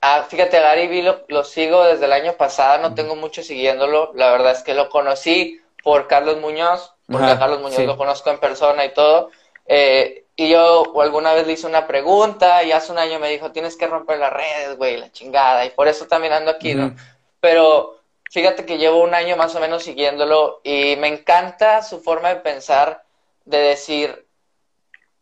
Ah, 0.00 0.24
fíjate, 0.28 0.60
Gary 0.60 0.86
Vee 0.86 1.12
lo, 1.26 1.42
sigo 1.42 1.84
desde 1.84 2.04
el 2.04 2.12
año 2.12 2.34
pasado, 2.34 2.80
no 2.82 2.94
tengo 2.94 3.16
mucho 3.16 3.42
siguiéndolo. 3.42 4.12
La 4.14 4.30
verdad 4.30 4.52
es 4.52 4.62
que 4.62 4.74
lo 4.74 4.88
conocí 4.88 5.60
por 5.82 6.06
Carlos 6.06 6.40
Muñoz, 6.40 6.94
porque 7.08 7.32
a 7.32 7.38
Carlos 7.40 7.60
Muñoz 7.62 7.84
lo 7.84 7.96
conozco 7.96 8.30
en 8.30 8.38
persona 8.38 8.84
y 8.84 8.94
todo. 8.94 9.30
Eh, 9.74 10.26
y 10.36 10.50
yo 10.50 11.00
alguna 11.00 11.32
vez 11.32 11.46
le 11.46 11.54
hice 11.54 11.66
una 11.66 11.86
pregunta 11.86 12.62
y 12.62 12.72
hace 12.72 12.92
un 12.92 12.98
año 12.98 13.18
me 13.18 13.30
dijo, 13.30 13.52
tienes 13.52 13.74
que 13.74 13.86
romper 13.86 14.18
las 14.18 14.30
redes, 14.30 14.76
güey, 14.76 14.98
la 14.98 15.10
chingada. 15.10 15.64
Y 15.64 15.70
por 15.70 15.88
eso 15.88 16.06
también 16.06 16.34
ando 16.34 16.50
aquí, 16.50 16.74
¿no? 16.74 16.94
Pero 17.40 17.98
fíjate 18.30 18.66
que 18.66 18.76
llevo 18.76 19.02
un 19.02 19.14
año 19.14 19.34
más 19.34 19.54
o 19.54 19.60
menos 19.60 19.82
siguiéndolo 19.82 20.60
y 20.62 20.96
me 20.96 21.08
encanta 21.08 21.80
su 21.80 22.02
forma 22.02 22.28
de 22.28 22.40
pensar, 22.40 23.02
de 23.46 23.58
decir, 23.60 24.26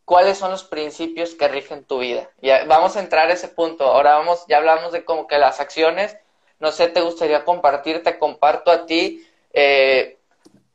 cuáles 0.03 0.37
son 0.37 0.51
los 0.51 0.65
principios 0.65 1.33
que 1.33 1.47
rigen 1.47 1.85
tu 1.85 1.99
vida. 1.99 2.29
Ya 2.41 2.65
vamos 2.65 2.97
a 2.97 2.99
entrar 2.99 3.29
a 3.29 3.33
ese 3.33 3.47
punto. 3.47 3.85
Ahora 3.85 4.17
vamos, 4.17 4.43
ya 4.49 4.57
hablamos 4.57 4.91
de 4.91 5.05
como 5.05 5.27
que 5.27 5.37
las 5.37 5.61
acciones. 5.61 6.17
No 6.59 6.73
sé, 6.73 6.89
te 6.89 6.99
gustaría 6.99 7.45
compartir, 7.45 8.03
te 8.03 8.19
comparto 8.19 8.69
a 8.69 8.85
ti. 8.85 9.25
Eh, 9.53 10.17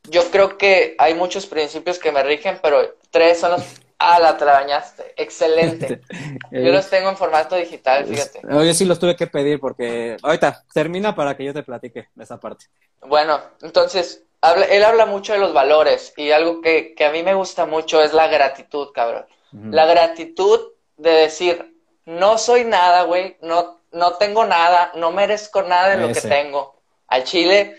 yo 0.05 0.31
creo 0.31 0.57
que 0.57 0.95
hay 0.99 1.13
muchos 1.13 1.45
principios 1.47 1.99
que 1.99 2.13
me 2.13 2.23
rigen, 2.23 2.59
pero 2.63 2.97
tres 3.17 3.41
son 3.41 3.53
los. 3.53 3.63
Ah, 3.99 4.19
la 4.21 4.37
te 4.37 4.45
la 4.45 4.53
bañaste. 4.53 5.15
Excelente. 5.17 6.03
Yo 6.51 6.71
los 6.71 6.91
tengo 6.91 7.09
en 7.09 7.17
formato 7.17 7.57
digital, 7.57 8.05
fíjate. 8.05 8.43
Yo 8.43 8.75
sí 8.75 8.85
los 8.85 8.99
tuve 8.99 9.17
que 9.17 9.27
pedir 9.27 9.59
porque. 9.59 10.17
Ahorita, 10.23 10.65
termina 10.73 11.15
para 11.15 11.35
que 11.37 11.45
yo 11.45 11.55
te 11.55 11.63
platique 11.63 12.09
esa 12.21 12.39
parte. 12.39 12.67
Bueno, 13.01 13.41
entonces, 13.63 14.25
él 14.71 14.85
habla 14.85 15.07
mucho 15.07 15.33
de 15.33 15.39
los 15.39 15.55
valores 15.55 16.13
y 16.17 16.31
algo 16.31 16.61
que, 16.61 16.95
a 17.07 17.11
mí 17.11 17.23
me 17.23 17.35
gusta 17.35 17.65
mucho 17.65 18.03
es 18.03 18.13
la 18.13 18.29
gratitud, 18.29 18.89
cabrón. 18.93 19.27
La 19.71 19.87
gratitud 19.87 20.73
de 20.99 21.11
decir, 21.11 21.75
no 22.05 22.37
soy 22.37 22.65
nada, 22.65 23.05
güey, 23.05 23.39
no, 23.41 23.81
no 23.93 24.15
tengo 24.15 24.45
nada, 24.45 24.93
no 24.97 25.13
merezco 25.13 25.63
nada 25.63 25.97
de 25.97 26.07
lo 26.07 26.13
que 26.13 26.21
tengo. 26.21 26.83
Al 27.07 27.25
chile 27.25 27.77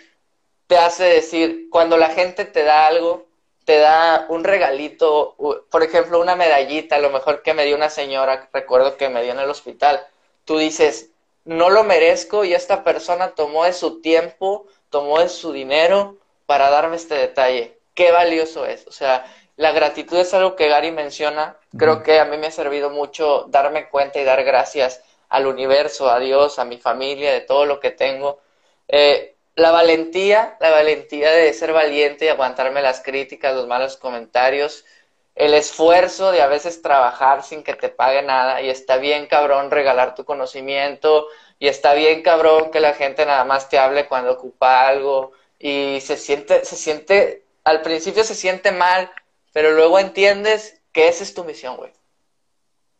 te 0.65 0.77
hace 0.77 1.03
decir, 1.03 1.67
cuando 1.69 1.97
la 1.97 2.09
gente 2.09 2.45
te 2.45 2.63
da 2.63 2.87
algo, 2.87 3.26
te 3.67 3.79
da 3.79 4.27
un 4.29 4.45
regalito, 4.45 5.35
por 5.69 5.83
ejemplo, 5.83 6.21
una 6.21 6.37
medallita, 6.37 6.95
a 6.95 6.99
lo 6.99 7.09
mejor 7.09 7.41
que 7.41 7.53
me 7.53 7.65
dio 7.65 7.75
una 7.75 7.89
señora, 7.89 8.47
recuerdo 8.53 8.95
que 8.95 9.09
me 9.09 9.21
dio 9.23 9.33
en 9.33 9.39
el 9.39 9.49
hospital, 9.49 10.07
tú 10.45 10.57
dices, 10.57 11.09
no 11.43 11.69
lo 11.69 11.83
merezco 11.83 12.45
y 12.45 12.53
esta 12.53 12.85
persona 12.85 13.35
tomó 13.35 13.65
de 13.65 13.73
su 13.73 13.99
tiempo, 13.99 14.67
tomó 14.89 15.19
de 15.19 15.27
su 15.27 15.51
dinero, 15.51 16.15
para 16.45 16.69
darme 16.69 16.95
este 16.95 17.15
detalle. 17.15 17.77
Qué 17.93 18.13
valioso 18.13 18.65
es. 18.65 18.87
O 18.87 18.93
sea, 18.93 19.25
la 19.57 19.73
gratitud 19.73 20.17
es 20.17 20.33
algo 20.33 20.55
que 20.55 20.69
Gary 20.69 20.91
menciona. 20.91 21.57
Creo 21.77 22.03
que 22.03 22.21
a 22.21 22.25
mí 22.25 22.37
me 22.37 22.47
ha 22.47 22.51
servido 22.51 22.89
mucho 22.89 23.47
darme 23.49 23.89
cuenta 23.89 24.17
y 24.21 24.23
dar 24.23 24.45
gracias 24.45 25.03
al 25.27 25.45
universo, 25.45 26.09
a 26.09 26.19
Dios, 26.19 26.57
a 26.57 26.63
mi 26.63 26.77
familia, 26.77 27.33
de 27.33 27.41
todo 27.41 27.65
lo 27.65 27.81
que 27.81 27.91
tengo. 27.91 28.39
Eh, 28.87 29.35
la 29.57 29.71
valentía, 29.71 30.55
la 30.59 30.69
valentía 30.69 31.31
de 31.31 31.51
ser 31.51 31.73
valiente 31.73 32.25
y 32.25 32.27
aguantarme 32.27 32.79
las 32.83 33.01
críticas, 33.01 33.55
los 33.55 33.65
malos 33.65 33.97
comentarios, 33.97 34.85
el 35.33 35.55
esfuerzo 35.55 36.31
de 36.31 36.43
a 36.43 36.47
veces 36.47 36.83
trabajar 36.83 37.43
sin 37.43 37.63
que 37.63 37.73
te 37.73 37.89
pague 37.89 38.21
nada 38.21 38.61
y 38.61 38.69
está 38.69 38.97
bien 38.97 39.25
cabrón 39.25 39.71
regalar 39.71 40.13
tu 40.13 40.25
conocimiento 40.25 41.25
y 41.57 41.67
está 41.69 41.95
bien 41.95 42.21
cabrón 42.21 42.69
que 42.69 42.79
la 42.79 42.93
gente 42.93 43.25
nada 43.25 43.45
más 43.45 43.67
te 43.67 43.79
hable 43.79 44.07
cuando 44.07 44.33
ocupa 44.33 44.87
algo 44.87 45.31
y 45.57 46.01
se 46.01 46.17
siente, 46.17 46.63
se 46.63 46.75
siente, 46.75 47.43
al 47.63 47.81
principio 47.81 48.23
se 48.23 48.35
siente 48.35 48.71
mal, 48.71 49.09
pero 49.53 49.71
luego 49.71 49.97
entiendes 49.97 50.79
que 50.91 51.07
esa 51.07 51.23
es 51.23 51.33
tu 51.33 51.43
misión, 51.43 51.77
güey. 51.77 51.91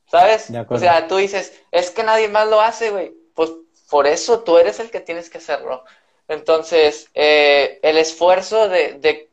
¿Sabes? 0.08 0.52
O 0.70 0.80
sea, 0.80 1.08
tú 1.08 1.18
dices, 1.18 1.54
es 1.70 1.92
que 1.92 2.02
nadie 2.02 2.30
más 2.30 2.48
lo 2.48 2.62
hace, 2.62 2.90
güey. 2.90 3.14
Pues 3.36 3.52
por 3.92 4.08
eso 4.08 4.40
tú 4.40 4.58
eres 4.58 4.80
el 4.80 4.90
que 4.90 5.02
tienes 5.02 5.30
que 5.30 5.38
hacerlo. 5.38 5.84
Entonces, 6.28 7.10
eh, 7.14 7.80
el 7.84 7.98
esfuerzo 7.98 8.68
de, 8.70 8.94
de, 8.94 9.30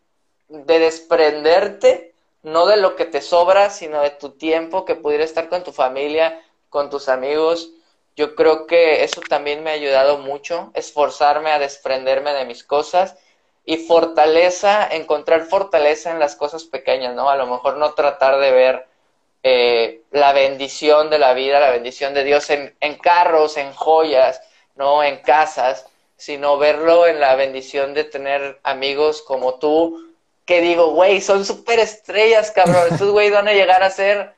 de, 0.49 0.79
desprenderte, 0.79 2.15
no 2.43 2.67
de 2.67 2.77
lo 2.77 2.95
que 2.97 3.05
te 3.05 3.21
sobra, 3.21 3.71
sino 3.71 4.01
de 4.03 4.11
tu 4.11 4.31
tiempo 4.31 4.85
que 4.85 4.95
pudiera 4.95 5.25
estar 5.25 5.49
con 5.49 5.65
tu 5.65 5.73
familia, 5.73 6.41
con 6.69 6.91
tus 6.91 7.09
amigos, 7.09 7.71
yo 8.17 8.37
creo 8.37 8.67
que 8.67 9.03
eso 9.03 9.21
también 9.29 9.63
me 9.63 9.71
ha 9.71 9.75
ayudado 9.75 10.19
mucho, 10.19 10.71
esforzarme 10.75 11.51
a 11.51 11.59
desprenderme 11.59 12.33
de 12.33 12.45
mis 12.45 12.63
cosas 12.63 13.17
y 13.65 13.79
fortaleza, 13.79 14.87
encontrar 14.89 15.47
fortaleza 15.47 16.11
en 16.11 16.19
las 16.21 16.37
cosas 16.37 16.65
pequeñas, 16.65 17.15
¿no? 17.15 17.29
A 17.29 17.37
lo 17.37 17.47
mejor 17.47 17.77
no 17.77 17.95
tratar 17.95 18.39
de 18.39 18.53
ver 18.53 18.87
eh, 19.43 20.03
la 20.11 20.33
bendición 20.33 21.11
de 21.11 21.19
la 21.19 21.35
vida, 21.35 21.59
la 21.61 21.71
bendición 21.71 22.15
de 22.15 22.25
Dios 22.25 22.51
en, 22.51 22.77
en 22.81 22.97
carros, 22.99 23.57
en 23.57 23.73
joyas, 23.73 24.41
¿no? 24.77 25.03
En 25.03 25.19
casas, 25.23 25.87
sino 26.17 26.59
verlo 26.59 27.07
en 27.07 27.21
la 27.21 27.35
bendición 27.35 27.95
de 27.95 28.05
tener 28.05 28.61
amigos 28.63 29.23
como 29.23 29.59
tú, 29.59 30.15
que 30.45 30.61
digo, 30.61 30.91
güey, 30.91 31.21
son 31.21 31.45
súper 31.45 31.81
estrellas, 31.81 32.51
cabrón. 32.51 32.89
Estos 32.91 33.11
güey 33.11 33.31
van 33.31 33.49
a 33.49 33.53
llegar 33.53 33.83
a 33.83 33.91
ser, 33.91 34.35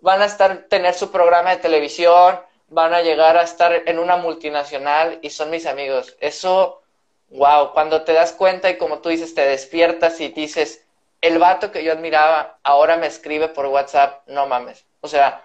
van 0.00 0.22
a 0.22 0.26
estar, 0.26 0.66
tener 0.68 0.94
su 0.94 1.10
programa 1.10 1.50
de 1.50 1.58
televisión, 1.58 2.40
van 2.68 2.94
a 2.94 3.02
llegar 3.02 3.36
a 3.36 3.42
estar 3.42 3.82
en 3.86 3.98
una 3.98 4.16
multinacional 4.16 5.18
y 5.22 5.30
son 5.30 5.50
mis 5.50 5.66
amigos. 5.66 6.16
Eso, 6.20 6.82
wow, 7.28 7.72
cuando 7.72 8.02
te 8.02 8.12
das 8.12 8.32
cuenta 8.32 8.70
y 8.70 8.78
como 8.78 9.00
tú 9.00 9.10
dices, 9.10 9.34
te 9.34 9.46
despiertas 9.46 10.20
y 10.20 10.28
dices, 10.28 10.84
el 11.20 11.38
vato 11.38 11.70
que 11.70 11.84
yo 11.84 11.92
admiraba 11.92 12.58
ahora 12.62 12.96
me 12.96 13.06
escribe 13.06 13.48
por 13.48 13.66
WhatsApp, 13.66 14.26
no 14.26 14.46
mames. 14.46 14.84
O 15.00 15.08
sea, 15.08 15.44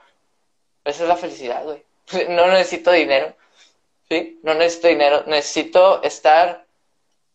esa 0.86 1.03
es 1.03 1.09
la 1.09 1.17
felicidad, 1.17 1.63
güey. 1.63 1.83
No 2.29 2.47
necesito 2.47 2.91
dinero. 2.91 3.33
¿Sí? 4.10 4.39
No 4.43 4.53
necesito 4.53 4.88
dinero, 4.88 5.24
necesito 5.28 6.01
estar 6.03 6.66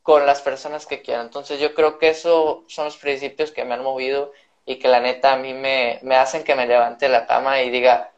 con 0.03 0.27
las 0.27 0.41
personas 0.41 0.87
que 0.87 1.03
quiero. 1.03 1.23
Entonces 1.23 1.61
yo 1.61 1.75
creo 1.75 1.99
que 1.99 2.11
eso 2.11 2.65
son 2.69 2.87
los 2.87 2.97
principios 2.97 3.53
que 3.53 3.65
me 3.65 3.75
han 3.75 3.83
movido 3.83 4.33
y 4.65 4.79
que 4.79 4.89
la 4.89 5.01
neta 5.01 5.33
a 5.33 5.37
mí 5.37 5.55
me, 5.55 5.99
me 6.03 6.17
hacen 6.17 6.45
que 6.45 6.55
me 6.55 6.67
levante 6.67 7.09
la 7.09 7.27
cama 7.27 7.63
y 7.63 7.71
diga, 7.71 8.13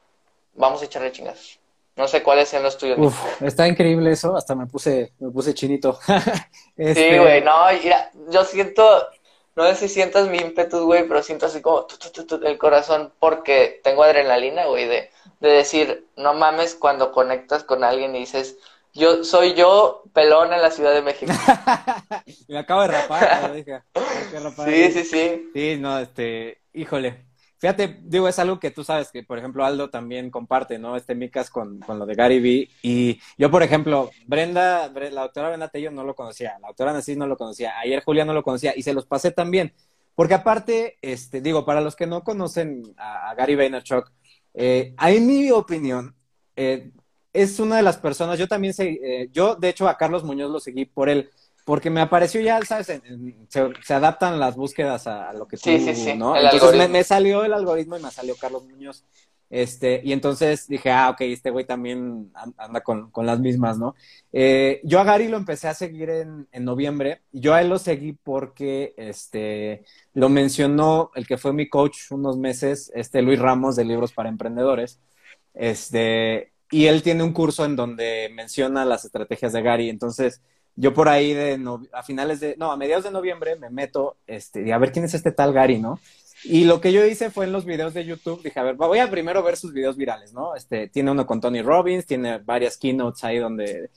vamos 0.54 0.82
a 0.82 0.84
echarle 0.84 1.12
chingazos. 1.12 1.58
No 1.94 2.08
sé 2.08 2.22
cuáles 2.22 2.48
sean 2.48 2.62
los 2.62 2.78
tuyos. 2.78 2.98
Uf, 2.98 3.42
está 3.42 3.68
increíble 3.68 4.12
eso, 4.12 4.34
hasta 4.34 4.54
me 4.54 4.66
puse, 4.66 5.12
me 5.18 5.30
puse 5.30 5.52
chinito. 5.54 5.98
este... 6.76 7.10
Sí, 7.12 7.18
güey, 7.18 7.42
no, 7.42 7.66
mira, 7.82 8.10
yo 8.30 8.44
siento, 8.44 9.08
no 9.54 9.66
sé 9.66 9.74
si 9.76 9.88
sientas 9.88 10.28
mi 10.28 10.38
ímpetu, 10.38 10.84
güey, 10.84 11.06
pero 11.06 11.22
siento 11.22 11.46
así 11.46 11.60
como 11.60 11.86
el 12.44 12.58
corazón 12.58 13.12
porque 13.18 13.80
tengo 13.84 14.02
adrenalina, 14.02 14.66
güey, 14.66 14.86
de, 14.86 15.10
de 15.40 15.48
decir, 15.48 16.06
no 16.16 16.34
mames 16.34 16.74
cuando 16.74 17.12
conectas 17.12 17.64
con 17.64 17.84
alguien 17.84 18.14
y 18.16 18.20
dices, 18.20 18.58
yo 18.94 19.24
soy 19.24 19.54
yo 19.54 20.02
pelón 20.12 20.52
en 20.52 20.62
la 20.62 20.70
Ciudad 20.70 20.92
de 20.92 21.02
México. 21.02 21.32
me 22.48 22.58
acabo 22.58 22.82
de 22.82 22.88
rapar, 22.88 23.52
dije, 23.54 23.82
Sí, 24.64 24.92
sí, 24.92 25.04
sí. 25.04 25.50
Sí, 25.54 25.76
no, 25.78 25.98
este, 25.98 26.62
híjole. 26.72 27.31
Fíjate, 27.62 28.00
digo, 28.02 28.26
es 28.26 28.40
algo 28.40 28.58
que 28.58 28.72
tú 28.72 28.82
sabes 28.82 29.12
que, 29.12 29.22
por 29.22 29.38
ejemplo, 29.38 29.64
Aldo 29.64 29.88
también 29.88 30.32
comparte, 30.32 30.80
¿no? 30.80 30.96
Este 30.96 31.14
Micas 31.14 31.48
con, 31.48 31.78
con 31.78 31.96
lo 31.96 32.06
de 32.06 32.16
Gary 32.16 32.40
Vee. 32.40 32.68
Y 32.82 33.20
yo, 33.38 33.52
por 33.52 33.62
ejemplo, 33.62 34.10
Brenda, 34.26 34.88
la 34.88 35.20
doctora 35.20 35.50
Brenda 35.50 35.68
Tello 35.68 35.92
no 35.92 36.02
lo 36.02 36.16
conocía, 36.16 36.58
la 36.60 36.66
doctora 36.66 36.92
Nassis 36.92 37.16
no 37.16 37.28
lo 37.28 37.36
conocía, 37.36 37.78
ayer 37.78 38.02
Julia 38.02 38.24
no 38.24 38.34
lo 38.34 38.42
conocía 38.42 38.72
y 38.74 38.82
se 38.82 38.92
los 38.92 39.06
pasé 39.06 39.30
también. 39.30 39.72
Porque 40.16 40.34
aparte, 40.34 40.98
este, 41.02 41.40
digo, 41.40 41.64
para 41.64 41.80
los 41.80 41.94
que 41.94 42.08
no 42.08 42.24
conocen 42.24 42.82
a, 42.96 43.30
a 43.30 43.34
Gary 43.36 43.54
Vaynerchuk, 43.54 44.10
eh, 44.54 44.96
en 45.00 45.26
mi 45.28 45.48
opinión, 45.52 46.16
eh, 46.56 46.90
es 47.32 47.60
una 47.60 47.76
de 47.76 47.82
las 47.82 47.96
personas, 47.96 48.40
yo 48.40 48.48
también 48.48 48.74
sé, 48.74 48.98
eh, 49.04 49.28
yo 49.30 49.54
de 49.54 49.68
hecho 49.68 49.88
a 49.88 49.96
Carlos 49.96 50.24
Muñoz 50.24 50.50
lo 50.50 50.58
seguí 50.58 50.84
por 50.84 51.08
él, 51.08 51.30
porque 51.64 51.90
me 51.90 52.00
apareció 52.00 52.40
ya, 52.40 52.60
¿sabes? 52.62 53.00
se, 53.48 53.94
adaptan 53.94 54.40
las 54.40 54.56
búsquedas 54.56 55.06
a, 55.06 55.32
lo 55.32 55.46
que 55.46 55.56
tú, 55.56 55.70
¿no? 56.16 56.36
Entonces 56.36 56.90
me, 56.90 57.04
salió 57.04 57.44
el 57.44 57.52
algoritmo 57.52 57.96
y 57.96 58.02
me 58.02 58.10
salió 58.10 58.36
Carlos 58.36 58.64
Muñoz. 58.64 59.04
Este, 59.48 60.00
y 60.02 60.14
entonces 60.14 60.66
dije, 60.66 60.90
ah, 60.90 61.10
ok, 61.10 61.20
este 61.20 61.50
güey 61.50 61.66
también 61.66 62.32
anda 62.56 62.80
con, 62.80 63.10
con 63.10 63.26
las 63.26 63.38
mismas, 63.38 63.78
¿no? 63.78 63.94
Eh, 64.32 64.80
yo 64.82 64.98
a 64.98 65.04
Gary 65.04 65.28
lo 65.28 65.36
empecé 65.36 65.68
a 65.68 65.74
seguir 65.74 66.08
en, 66.08 66.48
en, 66.52 66.64
noviembre. 66.64 67.20
Yo 67.32 67.52
a 67.52 67.60
él 67.60 67.68
lo 67.68 67.78
seguí 67.78 68.14
porque 68.14 68.94
este, 68.96 69.84
lo 70.14 70.30
mencionó 70.30 71.10
el 71.14 71.26
que 71.26 71.36
fue 71.36 71.52
mi 71.52 71.68
coach 71.68 72.10
unos 72.12 72.38
meses, 72.38 72.90
este 72.94 73.20
Luis 73.20 73.38
Ramos 73.38 73.76
de 73.76 73.84
Libros 73.84 74.14
para 74.14 74.30
Emprendedores. 74.30 75.00
Este, 75.52 76.52
y 76.70 76.86
él 76.86 77.02
tiene 77.02 77.22
un 77.22 77.34
curso 77.34 77.66
en 77.66 77.76
donde 77.76 78.30
menciona 78.32 78.86
las 78.86 79.04
estrategias 79.04 79.52
de 79.52 79.60
Gary. 79.60 79.90
Entonces, 79.90 80.40
yo 80.76 80.94
por 80.94 81.08
ahí 81.08 81.34
de 81.34 81.60
a 81.92 82.02
finales 82.02 82.40
de, 82.40 82.56
no, 82.56 82.72
a 82.72 82.76
mediados 82.76 83.04
de 83.04 83.10
noviembre 83.10 83.56
me 83.56 83.70
meto, 83.70 84.16
este, 84.26 84.66
y 84.66 84.70
a 84.70 84.78
ver 84.78 84.92
quién 84.92 85.04
es 85.04 85.14
este 85.14 85.32
tal 85.32 85.52
Gary, 85.52 85.78
¿no? 85.78 86.00
Y 86.44 86.64
lo 86.64 86.80
que 86.80 86.92
yo 86.92 87.04
hice 87.04 87.30
fue 87.30 87.44
en 87.44 87.52
los 87.52 87.64
videos 87.64 87.94
de 87.94 88.04
YouTube, 88.04 88.42
dije, 88.42 88.58
a 88.58 88.64
ver, 88.64 88.74
voy 88.74 88.98
a 88.98 89.10
primero 89.10 89.42
ver 89.42 89.56
sus 89.56 89.72
videos 89.72 89.96
virales, 89.96 90.32
¿no? 90.32 90.56
Este, 90.56 90.88
tiene 90.88 91.10
uno 91.10 91.26
con 91.26 91.40
Tony 91.40 91.62
Robbins, 91.62 92.06
tiene 92.06 92.38
varias 92.38 92.78
keynotes 92.78 93.22
ahí 93.22 93.38
donde... 93.38 93.90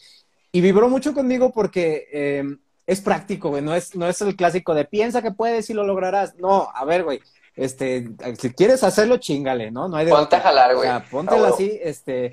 Y 0.52 0.62
vibró 0.62 0.88
mucho 0.88 1.14
conmigo 1.14 1.52
porque 1.52 2.08
em, 2.12 2.60
es 2.86 3.02
práctico, 3.02 3.50
güey, 3.50 3.64
no 3.64 3.74
es, 3.74 3.96
no 3.96 4.08
es 4.08 4.22
el 4.22 4.36
clásico 4.36 4.74
de 4.74 4.86
piensa 4.86 5.22
que 5.22 5.32
puedes 5.32 5.70
y 5.70 5.74
lo 5.74 5.86
lograrás. 5.86 6.36
No, 6.36 6.70
a 6.74 6.86
ver, 6.86 7.04
güey, 7.04 7.20
este, 7.56 8.10
si 8.38 8.54
quieres 8.54 8.84
hacerlo, 8.84 9.18
chingale, 9.18 9.72
¿no? 9.72 9.88
No 9.88 9.98
hay 9.98 10.06
de 10.06 10.12
Ponte 10.12 10.36
a 10.36 10.42
jalar, 10.42 10.76
güey. 10.76 10.88
O 10.88 10.92
sea, 10.92 11.06
póntelo 11.10 11.46
así, 11.46 11.80
este, 11.82 12.32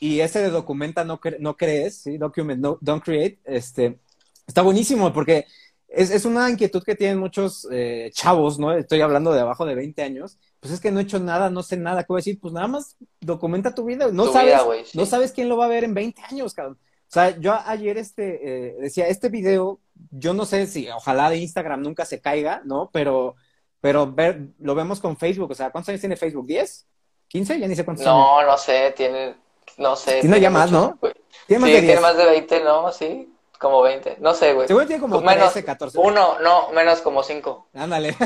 y 0.00 0.20
ese 0.20 0.40
de 0.40 0.50
documenta 0.50 1.04
no, 1.04 1.20
no 1.38 1.56
crees, 1.56 2.02
¿sí? 2.02 2.18
Document, 2.18 2.60
no, 2.60 2.78
don't 2.80 3.04
create, 3.04 3.38
este, 3.44 4.00
está 4.46 4.62
buenísimo 4.62 5.12
porque 5.12 5.46
es, 5.90 6.10
es 6.10 6.24
una 6.24 6.48
inquietud 6.48 6.82
que 6.82 6.94
tienen 6.94 7.18
muchos 7.18 7.68
eh, 7.70 8.10
chavos, 8.12 8.58
¿no? 8.58 8.72
Estoy 8.72 9.00
hablando 9.00 9.32
de 9.32 9.40
abajo 9.40 9.66
de 9.66 9.74
20 9.74 10.02
años. 10.02 10.38
Pues 10.60 10.72
es 10.72 10.80
que 10.80 10.90
no 10.90 11.00
he 11.00 11.02
hecho 11.02 11.18
nada, 11.18 11.50
no 11.50 11.62
sé 11.62 11.76
nada. 11.76 12.02
¿Qué 12.02 12.08
voy 12.08 12.18
a 12.18 12.24
decir? 12.24 12.38
Pues 12.40 12.54
nada 12.54 12.68
más 12.68 12.96
documenta 13.20 13.74
tu 13.74 13.84
vida. 13.84 14.08
No 14.12 14.32
sabes, 14.32 14.94
no 14.94 15.06
sabes 15.06 15.32
quién 15.32 15.48
lo 15.48 15.56
va 15.56 15.64
a 15.64 15.68
ver 15.68 15.84
en 15.84 15.94
20 15.94 16.22
años, 16.30 16.54
cabrón. 16.54 16.78
O 16.80 17.12
sea, 17.12 17.36
yo 17.40 17.58
ayer 17.66 17.98
este, 17.98 18.68
eh, 18.68 18.76
decía, 18.78 19.08
este 19.08 19.30
video, 19.30 19.80
yo 20.10 20.32
no 20.32 20.46
sé 20.46 20.66
si 20.66 20.88
ojalá 20.88 21.28
de 21.28 21.38
Instagram 21.38 21.82
nunca 21.82 22.04
se 22.04 22.20
caiga, 22.20 22.62
¿no? 22.64 22.88
Pero, 22.92 23.34
pero 23.80 24.12
ver, 24.12 24.48
lo 24.60 24.76
vemos 24.76 25.00
con 25.00 25.16
Facebook. 25.16 25.50
O 25.50 25.54
sea, 25.54 25.70
¿cuántos 25.70 25.88
años 25.88 26.00
tiene 26.00 26.16
Facebook? 26.16 26.46
¿10? 26.46 26.84
¿15? 27.32 27.58
Ya 27.58 27.66
ni 27.66 27.74
sé 27.74 27.84
cuántos 27.84 28.06
No, 28.06 28.44
no 28.46 28.56
sé, 28.56 28.92
tiene, 28.96 29.34
no 29.80 29.96
sé. 29.96 30.20
Tiene, 30.20 30.38
ya 30.38 30.50
más, 30.50 30.70
¿no? 30.70 30.98
Tiene 31.46 31.62
más 31.62 31.70
de 31.70 31.80
10. 31.80 31.84
tiene 31.86 32.00
más 32.00 32.16
de 32.16 32.26
20, 32.26 32.64
¿no? 32.64 32.92
Sí. 32.92 33.34
Como 33.58 33.82
20, 33.82 34.18
no 34.20 34.32
sé, 34.32 34.54
güey. 34.54 34.68
Seguro 34.68 34.86
tiene 34.86 35.02
como 35.02 35.20
menos, 35.20 35.52
13, 35.52 35.64
14. 35.64 35.98
Uno, 35.98 36.38
no, 36.40 36.70
menos 36.70 37.00
como 37.02 37.22
5. 37.22 37.68
Ándale. 37.74 38.16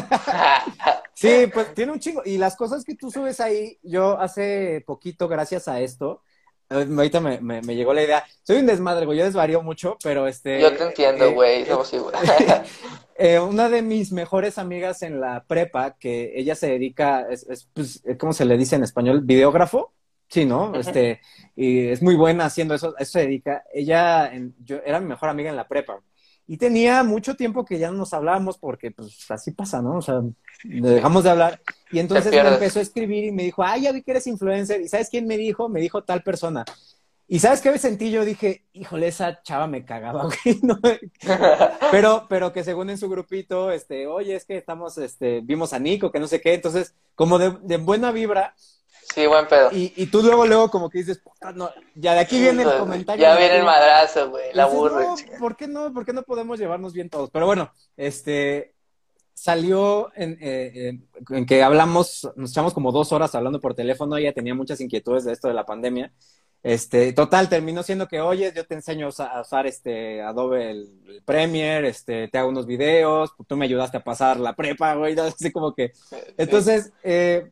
sí, 1.15 1.49
pues 1.53 1.75
tiene 1.75 1.91
un 1.91 1.99
chingo. 1.99 2.23
Y 2.25 2.39
las 2.39 2.55
cosas 2.55 2.85
que 2.85 2.95
tú 2.95 3.11
subes 3.11 3.41
ahí, 3.41 3.79
yo 3.83 4.19
hace 4.21 4.85
poquito, 4.87 5.27
gracias 5.27 5.67
a 5.67 5.81
esto, 5.81 6.23
eh, 6.71 6.87
ahorita 6.89 7.21
me, 7.21 7.41
me, 7.41 7.63
me 7.63 7.75
llegó 7.75 7.93
la 7.93 8.05
idea. 8.05 8.25
Soy 8.45 8.59
un 8.59 8.67
desmadre, 8.67 9.07
güey, 9.07 9.19
yo 9.19 9.25
desvarío 9.25 9.61
mucho, 9.61 9.97
pero 10.05 10.29
este... 10.29 10.61
Yo 10.61 10.77
te 10.77 10.85
entiendo, 10.85 11.25
eh, 11.25 11.33
güey, 11.33 11.63
eh, 11.63 11.67
somos 11.67 11.93
igual. 11.93 12.15
eh, 13.17 13.41
una 13.41 13.69
de 13.69 13.83
mis 13.83 14.13
mejores 14.13 14.57
amigas 14.57 15.03
en 15.03 15.21
la 15.21 15.45
prepa, 15.45 15.97
que 15.99 16.33
ella 16.37 16.55
se 16.55 16.69
dedica, 16.69 17.27
es, 17.29 17.45
es 17.49 17.69
pues, 17.73 18.03
¿cómo 18.21 18.33
se 18.33 18.45
le 18.45 18.57
dice 18.57 18.77
en 18.77 18.85
español? 18.85 19.23
Videógrafo. 19.23 19.93
Sí, 20.29 20.45
¿no? 20.45 20.75
Este, 20.75 21.21
y 21.55 21.87
es 21.89 22.03
muy 22.03 22.17
buena 22.17 22.47
haciendo 22.47 22.75
eso, 22.75 22.95
a 22.99 23.03
eso 23.03 23.13
se 23.13 23.21
dedica. 23.21 23.65
Ella, 23.73 24.33
yo 24.65 24.79
era 24.85 25.01
mi 25.01 25.07
mejor 25.07 25.29
amiga 25.29 25.51
en 25.51 25.57
la 25.57 25.69
prepa. 25.69 26.01
Y 26.47 26.59
tenía 26.59 27.03
mucho 27.03 27.37
tiempo 27.37 27.65
que 27.65 27.79
ya 27.79 27.91
no 27.91 27.97
nos 27.97 28.13
hablábamos 28.13 28.59
porque, 28.59 28.91
pues, 28.91 29.31
así 29.31 29.53
pasa, 29.53 29.81
¿no? 29.81 29.97
O 29.97 30.03
sea, 30.03 30.21
dejamos 30.63 31.25
de 31.25 31.31
hablar. 31.31 31.61
Y 31.91 32.01
entonces 32.01 32.33
me 32.33 32.39
empezó 32.41 32.81
a 32.81 32.83
escribir 32.83 33.25
y 33.25 33.33
me 33.33 33.45
dijo, 33.45 33.63
ay, 33.63 33.83
ya 33.83 33.93
vi 33.93 34.03
que 34.03 34.11
eres 34.11 34.27
influencer. 34.27 34.81
¿Y 34.81 34.89
sabes 34.89 35.09
quién 35.09 35.27
me 35.27 35.39
dijo? 35.39 35.69
Me 35.69 35.81
dijo 35.81 36.05
tal 36.05 36.23
persona. 36.23 36.65
Y 37.27 37.39
¿sabes 37.39 37.63
qué 37.63 37.71
me 37.71 37.79
sentí? 37.79 38.11
Yo 38.11 38.25
dije, 38.27 38.67
híjole, 38.75 39.09
esa 39.09 39.43
chava 39.43 39.67
me 39.67 39.87
cagaba, 39.87 40.25
güey. 40.45 40.61
¿no? 40.63 40.79
pero, 41.91 42.27
pero 42.29 42.53
que 42.53 42.63
según 42.63 42.91
en 42.91 42.99
su 42.99 43.09
grupito, 43.09 43.71
este, 43.71 44.07
oye, 44.07 44.35
es 44.37 44.45
que 44.45 44.59
estamos, 44.59 44.99
este, 44.99 45.41
vimos 45.41 45.73
a 45.73 45.79
Nico, 45.79 46.13
que 46.13 46.21
no 46.21 46.27
sé 46.27 46.43
qué. 46.43 46.53
Entonces, 46.53 46.95
como 47.15 47.39
de, 47.39 47.57
de 47.63 47.79
buena 47.79 48.13
vibra, 48.13 48.55
Sí, 49.15 49.27
buen 49.27 49.47
pedo. 49.47 49.71
y, 49.73 49.93
y 49.97 50.07
tú 50.07 50.23
luego, 50.23 50.45
luego 50.47 50.71
como 50.71 50.91
que 50.91 50.99
dices, 50.99 51.19
puta, 51.19 51.53
no, 51.53 51.71
ya 51.95 52.15
de 52.15 52.21
aquí 52.21 52.41
viene 52.41 52.63
el 52.65 52.79
comentario. 52.79 53.23
Ya 53.23 53.37
viene 53.37 53.59
el 53.59 53.65
madrazo, 53.65 54.31
güey, 54.31 54.53
la 54.53 54.65
Dices, 54.65 54.79
burra. 54.79 55.03
no, 55.05 55.15
¿por 55.39 55.57
qué 55.57 55.69
no? 55.69 55.93
¿Por 55.93 56.05
qué 56.05 56.13
no 56.13 56.23
podemos 56.23 56.59
llevarnos 56.59 56.93
bien 56.93 57.09
todos? 57.09 57.31
Pero 57.31 57.47
bueno, 57.47 57.73
este 57.97 58.75
salió 59.33 60.11
en, 60.15 60.39
eh, 60.41 60.89
en- 60.89 61.09
en 61.37 61.47
que 61.47 61.63
hablamos, 61.63 62.29
nos 62.37 62.51
echamos 62.53 62.73
como 62.75 62.93
dos 62.93 63.13
horas 63.13 63.35
hablando 63.35 63.61
por 63.61 63.75
teléfono, 63.75 64.17
ella 64.17 64.33
tenía 64.33 64.55
muchas 64.55 64.81
inquietudes 64.81 65.25
de 65.25 65.33
esto 65.33 65.49
de 65.49 65.55
la 65.55 65.67
pandemia. 65.67 66.13
Este, 66.63 67.13
total, 67.13 67.51
terminó 67.51 67.83
siendo 67.83 68.09
que, 68.09 68.21
oye, 68.23 68.51
yo 68.57 68.65
te 68.67 68.75
enseño 68.75 69.11
a 69.19 69.41
usar 69.43 69.67
este 69.67 70.23
Adobe 70.23 70.71
el, 70.71 70.89
el 71.09 71.23
Premiere, 71.23 71.89
este, 71.89 72.29
te 72.29 72.39
hago 72.39 72.49
unos 72.49 72.65
videos, 72.67 73.33
tú 73.47 73.57
me 73.57 73.67
ayudaste 73.67 73.99
a 73.99 74.05
pasar 74.05 74.41
la 74.41 74.57
prepa, 74.57 74.95
güey, 74.95 75.15
así 75.19 75.53
como 75.53 75.75
que 75.75 75.93
entonces, 76.39 76.93
eh, 77.03 77.51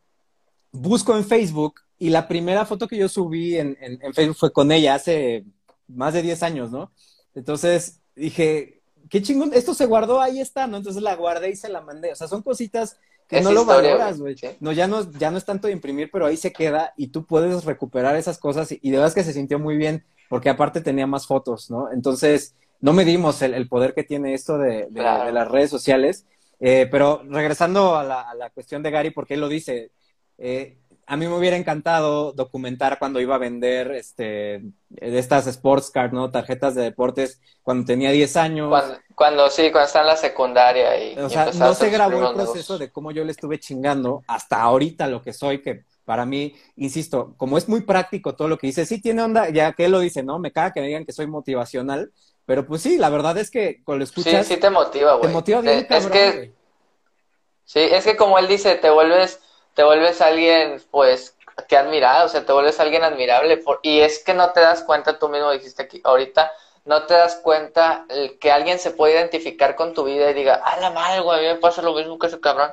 busco 0.73 1.17
en 1.17 1.25
Facebook 1.25 1.81
y 1.99 2.11
la 2.11 2.27
primera 2.27 2.65
foto 2.67 2.89
que 2.89 2.97
yo 2.97 3.09
subí 3.09 3.57
en, 3.59 3.77
en- 3.81 3.99
en 4.03 4.15
Facebook 4.15 4.37
fue 4.39 4.53
con 4.53 4.73
ella 4.73 4.95
hace 4.95 5.45
más 5.87 6.15
de 6.15 6.23
10 6.23 6.43
años, 6.43 6.71
¿no? 6.71 6.91
Entonces 7.35 8.01
dije, 8.17 8.83
qué 9.09 9.23
chingón, 9.23 9.53
esto 9.55 9.75
se 9.75 9.87
guardó, 9.87 10.21
ahí 10.21 10.41
está, 10.41 10.67
¿no? 10.67 10.77
Entonces 10.79 11.03
la 11.03 11.15
guardé 11.17 11.51
y 11.51 11.57
se 11.57 11.69
la 11.69 11.81
mandé. 11.81 12.13
O 12.13 12.17
sea, 12.17 12.29
son 12.29 12.43
cositas 12.43 12.99
que 13.29 13.39
Es 13.39 13.45
no 13.45 13.53
lo 13.53 13.65
valoras, 13.65 14.19
güey, 14.19 14.35
güey. 14.35 14.53
sí. 14.53 14.57
No, 14.61 14.73
ya 14.73 14.87
no, 14.89 15.11
ya 15.13 15.31
no 15.31 15.39
es 15.39 15.45
tanto 15.45 15.67
de 15.69 15.73
imprimir, 15.73 16.11
pero 16.11 16.27
ahí 16.27 16.37
se 16.37 16.53
queda 16.53 16.93
y 16.97 17.09
tú 17.09 17.25
puedes 17.27 17.65
recuperar 17.65 18.17
esas 18.17 18.39
cosas 18.39 18.73
y, 18.73 18.79
y 18.83 18.91
de 18.91 18.97
verdad 18.97 19.09
es 19.09 19.15
que 19.15 19.25
se 19.25 19.33
sintió 19.33 19.59
muy 19.59 19.77
bien 19.77 20.05
porque 20.29 20.51
aparte 20.51 20.81
tenía 20.81 21.07
más 21.07 21.27
fotos, 21.27 21.71
¿no? 21.71 21.91
Entonces, 21.93 22.55
no 22.81 22.93
medimos 22.93 23.41
el, 23.43 23.55
el 23.55 23.69
poder 23.69 23.95
que 23.95 24.03
tiene 24.03 24.35
esto 24.35 24.59
de, 24.59 24.87
de- 24.87 24.89
Claro. 24.95 25.27
de 25.27 25.33
las 25.33 25.49
redes 25.51 25.71
sociales. 25.71 26.27
Eh, 26.65 26.87
pero 26.91 27.23
regresando 27.29 27.97
a 27.97 28.05
la, 28.05 28.21
a 28.23 28.35
la 28.35 28.51
cuestión 28.51 28.83
de 28.83 28.91
Gary, 28.91 29.11
porque 29.11 29.35
él 29.35 29.41
lo 29.41 29.49
dice, 29.49 29.91
eh, 30.43 30.79
a 31.07 31.17
mí 31.17 31.27
me 31.27 31.37
hubiera 31.37 31.57
encantado 31.57 32.33
documentar 32.33 32.99
cuando 32.99 33.21
iba 33.21 33.35
a 33.35 33.39
vender 33.39 33.91
este, 33.93 34.63
de 34.89 35.19
estas 35.19 35.47
sports 35.47 35.91
cards, 35.91 36.13
¿no? 36.13 36.31
Tarjetas 36.31 36.75
de 36.75 36.83
deportes 36.83 37.41
cuando 37.63 37.85
tenía 37.87 38.11
10 38.11 38.37
años. 38.37 38.69
Cuando, 38.69 38.99
cuando 39.15 39.51
sí, 39.51 39.71
cuando 39.71 39.87
está 39.87 40.01
en 40.01 40.07
la 40.07 40.17
secundaria 40.17 40.97
y, 41.03 41.19
O 41.19 41.29
sea, 41.29 41.53
no 41.53 41.75
se 41.75 41.91
grabó 41.91 42.23
el 42.23 42.31
proceso 42.31 42.75
negocios. 42.75 42.79
de 42.79 42.91
cómo 42.93 43.11
yo 43.13 43.25
le 43.25 43.33
estuve 43.33 43.59
chingando 43.59 44.23
hasta 44.27 44.61
ahorita 44.63 45.07
lo 45.09 45.23
que 45.23 45.33
soy, 45.33 45.61
que 45.63 45.85
para 46.05 46.25
mí, 46.27 46.55
insisto, 46.77 47.35
como 47.37 47.59
es 47.59 47.69
muy 47.69 47.83
práctico 47.83 48.35
todo 48.35 48.49
lo 48.49 48.59
que 48.59 48.69
dice, 48.69 48.87
sí 48.87 49.01
tiene 49.01 49.23
onda, 49.23 49.51
ya 49.51 49.73
que 49.73 49.85
él 49.87 49.93
lo 49.93 50.01
dice, 50.01 50.23
¿no? 50.23 50.39
Me 50.39 50.53
caga 50.53 50.73
que 50.73 50.81
me 50.81 50.87
digan 50.89 51.05
que 51.05 51.13
soy 51.13 51.27
motivacional, 51.27 52.13
pero 52.47 52.67
pues 52.67 52.83
sí, 52.83 52.99
la 52.99 53.11
verdad 53.11 53.37
es 53.39 53.51
que 53.51 53.83
cuando 53.85 54.01
lo 54.01 54.07
Sí, 54.07 54.13
escuchas, 54.21 54.47
sí 54.47 54.57
te 54.59 54.71
motiva, 54.71 55.19
te 55.21 55.29
güey. 55.29 55.33
motiva 55.33 55.61
bien, 55.61 55.81
Eh, 55.81 55.87
es 55.91 56.07
cabrón, 56.07 56.13
que. 56.13 56.53
Sí, 57.65 57.81
es 57.81 58.05
que 58.05 58.17
como 58.17 58.39
él 58.39 58.49
dice, 58.49 58.77
te 58.77 58.91
vuelves, 58.91 59.41
te 59.75 59.85
vuelves 59.85 60.21
alguien, 60.21 60.83
pues, 60.91 61.37
que 61.69 61.77
admirado, 61.77 62.27
o 62.27 62.29
sea, 62.29 62.45
te 62.45 62.53
vuelves 62.53 62.81
alguien 62.81 63.05
admirable, 63.05 63.57
por, 63.59 63.81
y 63.83 64.01
es 64.01 64.23
que 64.23 64.35
no 64.35 64.51
te 64.53 64.61
das 64.61 64.83
cuenta, 64.83 65.19
tú 65.19 65.29
mismo 65.29 65.51
dijiste 65.51 65.83
aquí 65.83 66.01
ahorita, 66.05 66.51
no 66.85 67.05
te 67.05 67.15
das 67.15 67.37
cuenta 67.37 68.07
el 68.09 68.39
que 68.39 68.51
alguien 68.51 68.79
se 68.79 68.91
puede 68.91 69.15
identificar 69.15 69.77
con 69.77 69.95
tu 69.95 70.05
vida 70.05 70.31
y 70.31 70.35
diga, 70.35 70.55
a 70.55 70.81
la 70.81 70.91
madre, 70.91 71.21
güey, 71.21 71.39
a 71.39 71.43
mí 71.43 71.49
me 71.49 71.61
pasa 71.61 71.83
lo 71.83 71.95
mismo 71.95 72.19
que 72.19 72.27
ese 72.27 72.41
cabrón, 72.41 72.71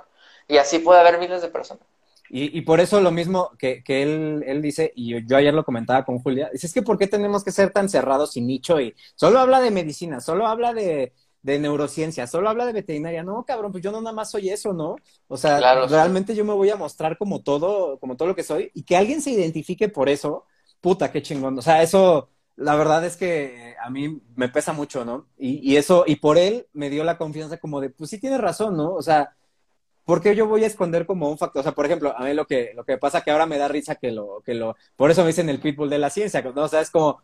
y 0.48 0.58
así 0.58 0.80
puede 0.80 1.00
haber 1.00 1.20
miles 1.20 1.42
de 1.42 1.50
personas. 1.50 1.84
Y, 2.32 2.58
y 2.58 2.62
por 2.62 2.80
eso 2.80 3.02
lo 3.02 3.10
mismo 3.10 3.52
que, 3.58 3.84
que 3.84 4.04
él, 4.04 4.44
él 4.46 4.62
dice, 4.62 4.92
y 4.96 5.20
yo, 5.26 5.38
ayer 5.38 5.54
lo 5.54 5.66
comentaba 5.66 6.06
con 6.06 6.20
Julia, 6.20 6.50
es 6.54 6.74
que 6.74 6.84
¿por 6.84 6.98
qué 6.98 7.08
tenemos 7.08 7.44
que 7.44 7.52
ser 7.52 7.72
tan 7.72 7.90
cerrados 7.90 8.38
y 8.38 8.42
nicho? 8.42 8.80
Y 8.80 8.96
solo 9.16 9.40
habla 9.40 9.62
de 9.62 9.72
medicina, 9.72 10.22
solo 10.22 10.46
habla 10.46 10.74
de, 10.74 11.14
de 11.42 11.60
neurociencia, 11.60 12.28
solo 12.28 12.50
habla 12.50 12.66
de 12.66 12.74
veterinaria. 12.74 13.24
No, 13.24 13.46
cabrón, 13.46 13.72
pues 13.72 13.84
yo 13.84 13.92
no 13.92 14.02
nada 14.02 14.16
más 14.16 14.32
soy 14.32 14.50
eso, 14.50 14.74
¿no? 14.74 14.96
O 15.28 15.38
sea, 15.38 15.62
Claro, 15.62 15.88
sí. 15.90 16.00
realmente 16.00 16.36
yo 16.36 16.46
me 16.46 16.54
voy 16.54 16.70
a 16.70 16.76
mostrar 16.76 17.18
como 17.18 17.42
todo, 17.42 18.00
como 18.00 18.18
todo 18.18 18.28
lo 18.30 18.36
que 18.36 18.44
soy, 18.44 18.72
y 18.74 18.84
que 18.84 18.98
alguien 18.98 19.22
se 19.22 19.32
identifique 19.32 19.90
por 19.90 20.10
eso, 20.10 20.46
puta, 20.82 21.12
qué 21.12 21.22
chingón. 21.22 21.58
O 21.58 21.62
sea, 21.62 21.82
eso, 21.84 22.30
la 22.56 22.76
verdad 22.76 23.06
es 23.06 23.18
que 23.18 23.76
a 23.82 23.90
mí 23.90 24.22
me 24.36 24.50
pesa 24.50 24.74
mucho, 24.74 25.06
¿no? 25.06 25.28
Y, 25.38 25.60
y 25.74 25.78
eso, 25.78 26.04
y 26.08 26.18
por 26.18 26.38
él 26.38 26.68
me 26.74 26.90
dio 26.90 27.04
la 27.04 27.18
confianza 27.18 27.58
como 27.58 27.82
de, 27.82 27.90
pues 27.90 28.10
sí 28.10 28.20
tienes 28.20 28.42
razón, 28.42 28.76
¿no? 28.78 28.94
O 28.94 29.02
sea, 29.02 29.36
¿por 30.06 30.22
qué 30.22 30.36
yo 30.36 30.48
voy 30.48 30.64
a 30.64 30.68
esconder 30.68 31.06
como 31.06 31.30
un 31.30 31.38
factor? 31.38 31.62
O 31.62 31.64
sea, 31.64 31.74
por 31.74 31.86
ejemplo, 31.86 32.16
a 32.18 32.24
mí 32.26 32.34
lo 32.34 32.46
que, 32.48 32.72
lo 32.76 32.84
que 32.86 32.98
pasa 32.98 33.22
que 33.22 33.32
ahora 33.32 33.46
me 33.46 33.58
da 33.58 33.68
risa 33.68 33.96
que 33.96 34.12
lo, 34.12 34.42
que 34.46 34.54
lo, 34.56 34.76
por 34.96 35.12
eso 35.12 35.22
me 35.22 35.28
dicen 35.28 35.50
el 35.50 35.60
pitbull 35.60 35.90
de 35.90 36.00
la 36.00 36.10
ciencia, 36.10 36.42
¿no? 36.42 36.64
O 36.64 36.68
sea, 36.68 36.82
es 36.82 36.90
como, 36.92 37.22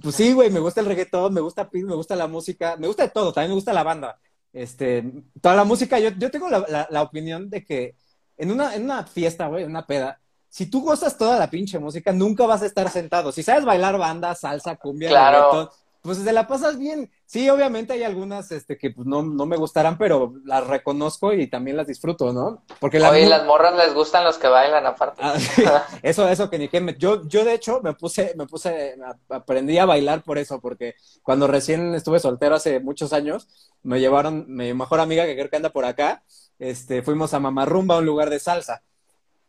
pues 0.00 0.16
sí, 0.16 0.32
güey, 0.32 0.50
me 0.50 0.60
gusta 0.60 0.80
el 0.80 0.86
reggaetón, 0.86 1.32
me 1.34 1.40
gusta 1.40 1.68
me 1.72 1.94
gusta 1.94 2.16
la 2.16 2.26
música, 2.26 2.76
me 2.76 2.86
gusta 2.86 3.04
de 3.04 3.10
todo, 3.10 3.32
también 3.32 3.50
me 3.50 3.54
gusta 3.56 3.72
la 3.72 3.82
banda. 3.82 4.18
Este, 4.52 5.04
toda 5.40 5.54
la 5.56 5.64
música, 5.64 5.98
yo, 5.98 6.10
yo 6.10 6.30
tengo 6.30 6.48
la, 6.50 6.64
la, 6.68 6.86
la 6.90 7.02
opinión 7.02 7.48
de 7.48 7.64
que 7.64 7.96
en 8.36 8.50
una, 8.50 8.74
en 8.74 8.84
una 8.84 9.04
fiesta, 9.06 9.46
güey, 9.48 9.64
en 9.64 9.70
una 9.70 9.86
peda, 9.86 10.20
si 10.48 10.66
tú 10.66 10.82
gozas 10.82 11.16
toda 11.16 11.38
la 11.38 11.48
pinche 11.48 11.78
música, 11.78 12.12
nunca 12.12 12.44
vas 12.46 12.62
a 12.62 12.66
estar 12.66 12.90
sentado. 12.90 13.32
Si 13.32 13.42
sabes 13.42 13.64
bailar 13.64 13.96
banda, 13.96 14.34
salsa, 14.34 14.76
cumbia, 14.76 15.08
Claro. 15.08 15.50
reggaetón, 15.50 15.68
pues 16.02 16.22
te 16.24 16.32
la 16.32 16.46
pasas 16.48 16.78
bien. 16.78 17.10
Sí, 17.26 17.48
obviamente 17.48 17.92
hay 17.92 18.02
algunas 18.02 18.50
este, 18.52 18.76
que 18.76 18.90
pues, 18.90 19.06
no, 19.06 19.22
no 19.22 19.46
me 19.46 19.56
gustarán, 19.56 19.96
pero 19.96 20.34
las 20.44 20.66
reconozco 20.66 21.32
y 21.32 21.46
también 21.46 21.76
las 21.76 21.86
disfruto, 21.86 22.32
¿no? 22.32 22.64
Porque 22.80 22.98
la 22.98 23.10
Oye, 23.10 23.22
mu- 23.24 23.30
las 23.30 23.46
morras 23.46 23.74
les 23.76 23.94
gustan 23.94 24.24
los 24.24 24.36
que 24.36 24.48
bailan 24.48 24.84
aparte. 24.84 25.22
Ah, 25.24 25.38
sí. 25.38 25.62
Eso, 26.02 26.28
eso 26.28 26.50
que 26.50 26.58
ni 26.58 26.68
que 26.68 26.80
me- 26.80 26.96
yo, 26.98 27.26
yo 27.28 27.44
de 27.44 27.54
hecho 27.54 27.80
me 27.82 27.94
puse, 27.94 28.34
me 28.36 28.46
puse, 28.46 28.96
a- 29.04 29.36
aprendí 29.36 29.78
a 29.78 29.86
bailar 29.86 30.22
por 30.24 30.38
eso, 30.38 30.60
porque 30.60 30.94
cuando 31.22 31.46
recién 31.46 31.94
estuve 31.94 32.18
soltero 32.18 32.56
hace 32.56 32.80
muchos 32.80 33.12
años, 33.12 33.48
me 33.82 34.00
llevaron, 34.00 34.44
mi 34.48 34.74
mejor 34.74 35.00
amiga 35.00 35.24
que 35.24 35.36
creo 35.36 35.48
que 35.48 35.56
anda 35.56 35.70
por 35.70 35.84
acá, 35.84 36.24
este, 36.58 37.02
fuimos 37.02 37.32
a 37.32 37.40
Mamarrumba, 37.40 37.98
un 37.98 38.06
lugar 38.06 38.28
de 38.28 38.40
salsa. 38.40 38.82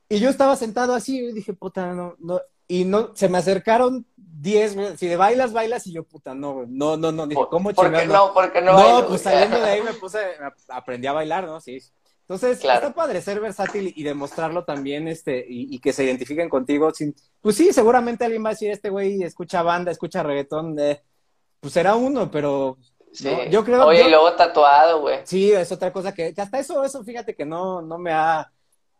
Y 0.09 0.19
yo 0.19 0.29
estaba 0.29 0.55
sentado 0.55 0.93
así 0.93 1.17
y 1.19 1.31
dije, 1.33 1.53
puta, 1.53 1.93
no, 1.93 2.15
no, 2.19 2.39
y 2.67 2.85
no, 2.85 3.15
se 3.15 3.27
me 3.29 3.39
acercaron 3.39 4.05
10, 4.43 4.75
güey, 4.75 4.97
si 4.97 5.07
de 5.07 5.15
bailas, 5.15 5.53
bailas, 5.53 5.87
y 5.87 5.93
yo, 5.93 6.03
puta, 6.03 6.35
no, 6.35 6.65
no, 6.67 6.97
no, 6.97 7.11
no, 7.13 7.25
dije, 7.27 7.41
¿cómo 7.49 7.71
¿Por 7.73 7.91
qué 7.93 8.05
no? 8.05 8.33
¿Por 8.33 8.51
qué 8.51 8.61
no? 8.61 8.73
no, 8.73 8.77
bailo, 8.93 9.07
pues 9.07 9.21
saliendo 9.21 9.57
de 9.57 9.69
ahí 9.69 9.81
me 9.81 9.93
puse, 9.93 10.19
aprendí 10.67 11.07
a 11.07 11.13
bailar, 11.13 11.45
¿no? 11.45 11.61
Sí. 11.61 11.79
Entonces, 12.21 12.59
Claro. 12.59 12.81
está 12.87 12.93
padre 12.93 13.21
ser 13.21 13.39
versátil 13.39 13.93
y 13.95 14.03
demostrarlo 14.03 14.65
también, 14.65 15.07
este, 15.07 15.37
y, 15.47 15.73
y 15.75 15.79
que 15.79 15.93
se 15.93 16.03
identifiquen 16.03 16.49
contigo. 16.49 16.91
Sin, 16.93 17.15
pues 17.41 17.55
sí, 17.55 17.71
seguramente 17.73 18.25
alguien 18.25 18.43
va 18.43 18.49
a 18.49 18.51
decir, 18.51 18.69
este 18.71 18.89
güey 18.89 19.23
escucha 19.23 19.61
banda, 19.63 19.91
escucha 19.91 20.23
reggaetón, 20.23 20.77
eh, 20.79 21.01
pues 21.59 21.73
será 21.73 21.95
uno, 21.95 22.29
pero 22.29 22.77
Sí. 23.13 23.25
no, 23.29 23.43
yo 23.45 23.63
creo 23.63 23.85
Oye, 23.85 23.99
yo- 23.99 24.07
y 24.07 24.09
luego 24.09 24.33
tatuado, 24.35 25.01
güey. 25.01 25.19
sí, 25.25 25.51
es 25.51 25.71
otra 25.71 25.93
cosa 25.93 26.13
que, 26.13 26.33
que 26.33 26.41
hasta 26.41 26.59
eso, 26.59 26.83
eso, 26.83 27.03
fíjate 27.03 27.35
que 27.35 27.45
no, 27.45 27.81
no 27.81 27.97
me 27.97 28.11
ha, 28.11 28.51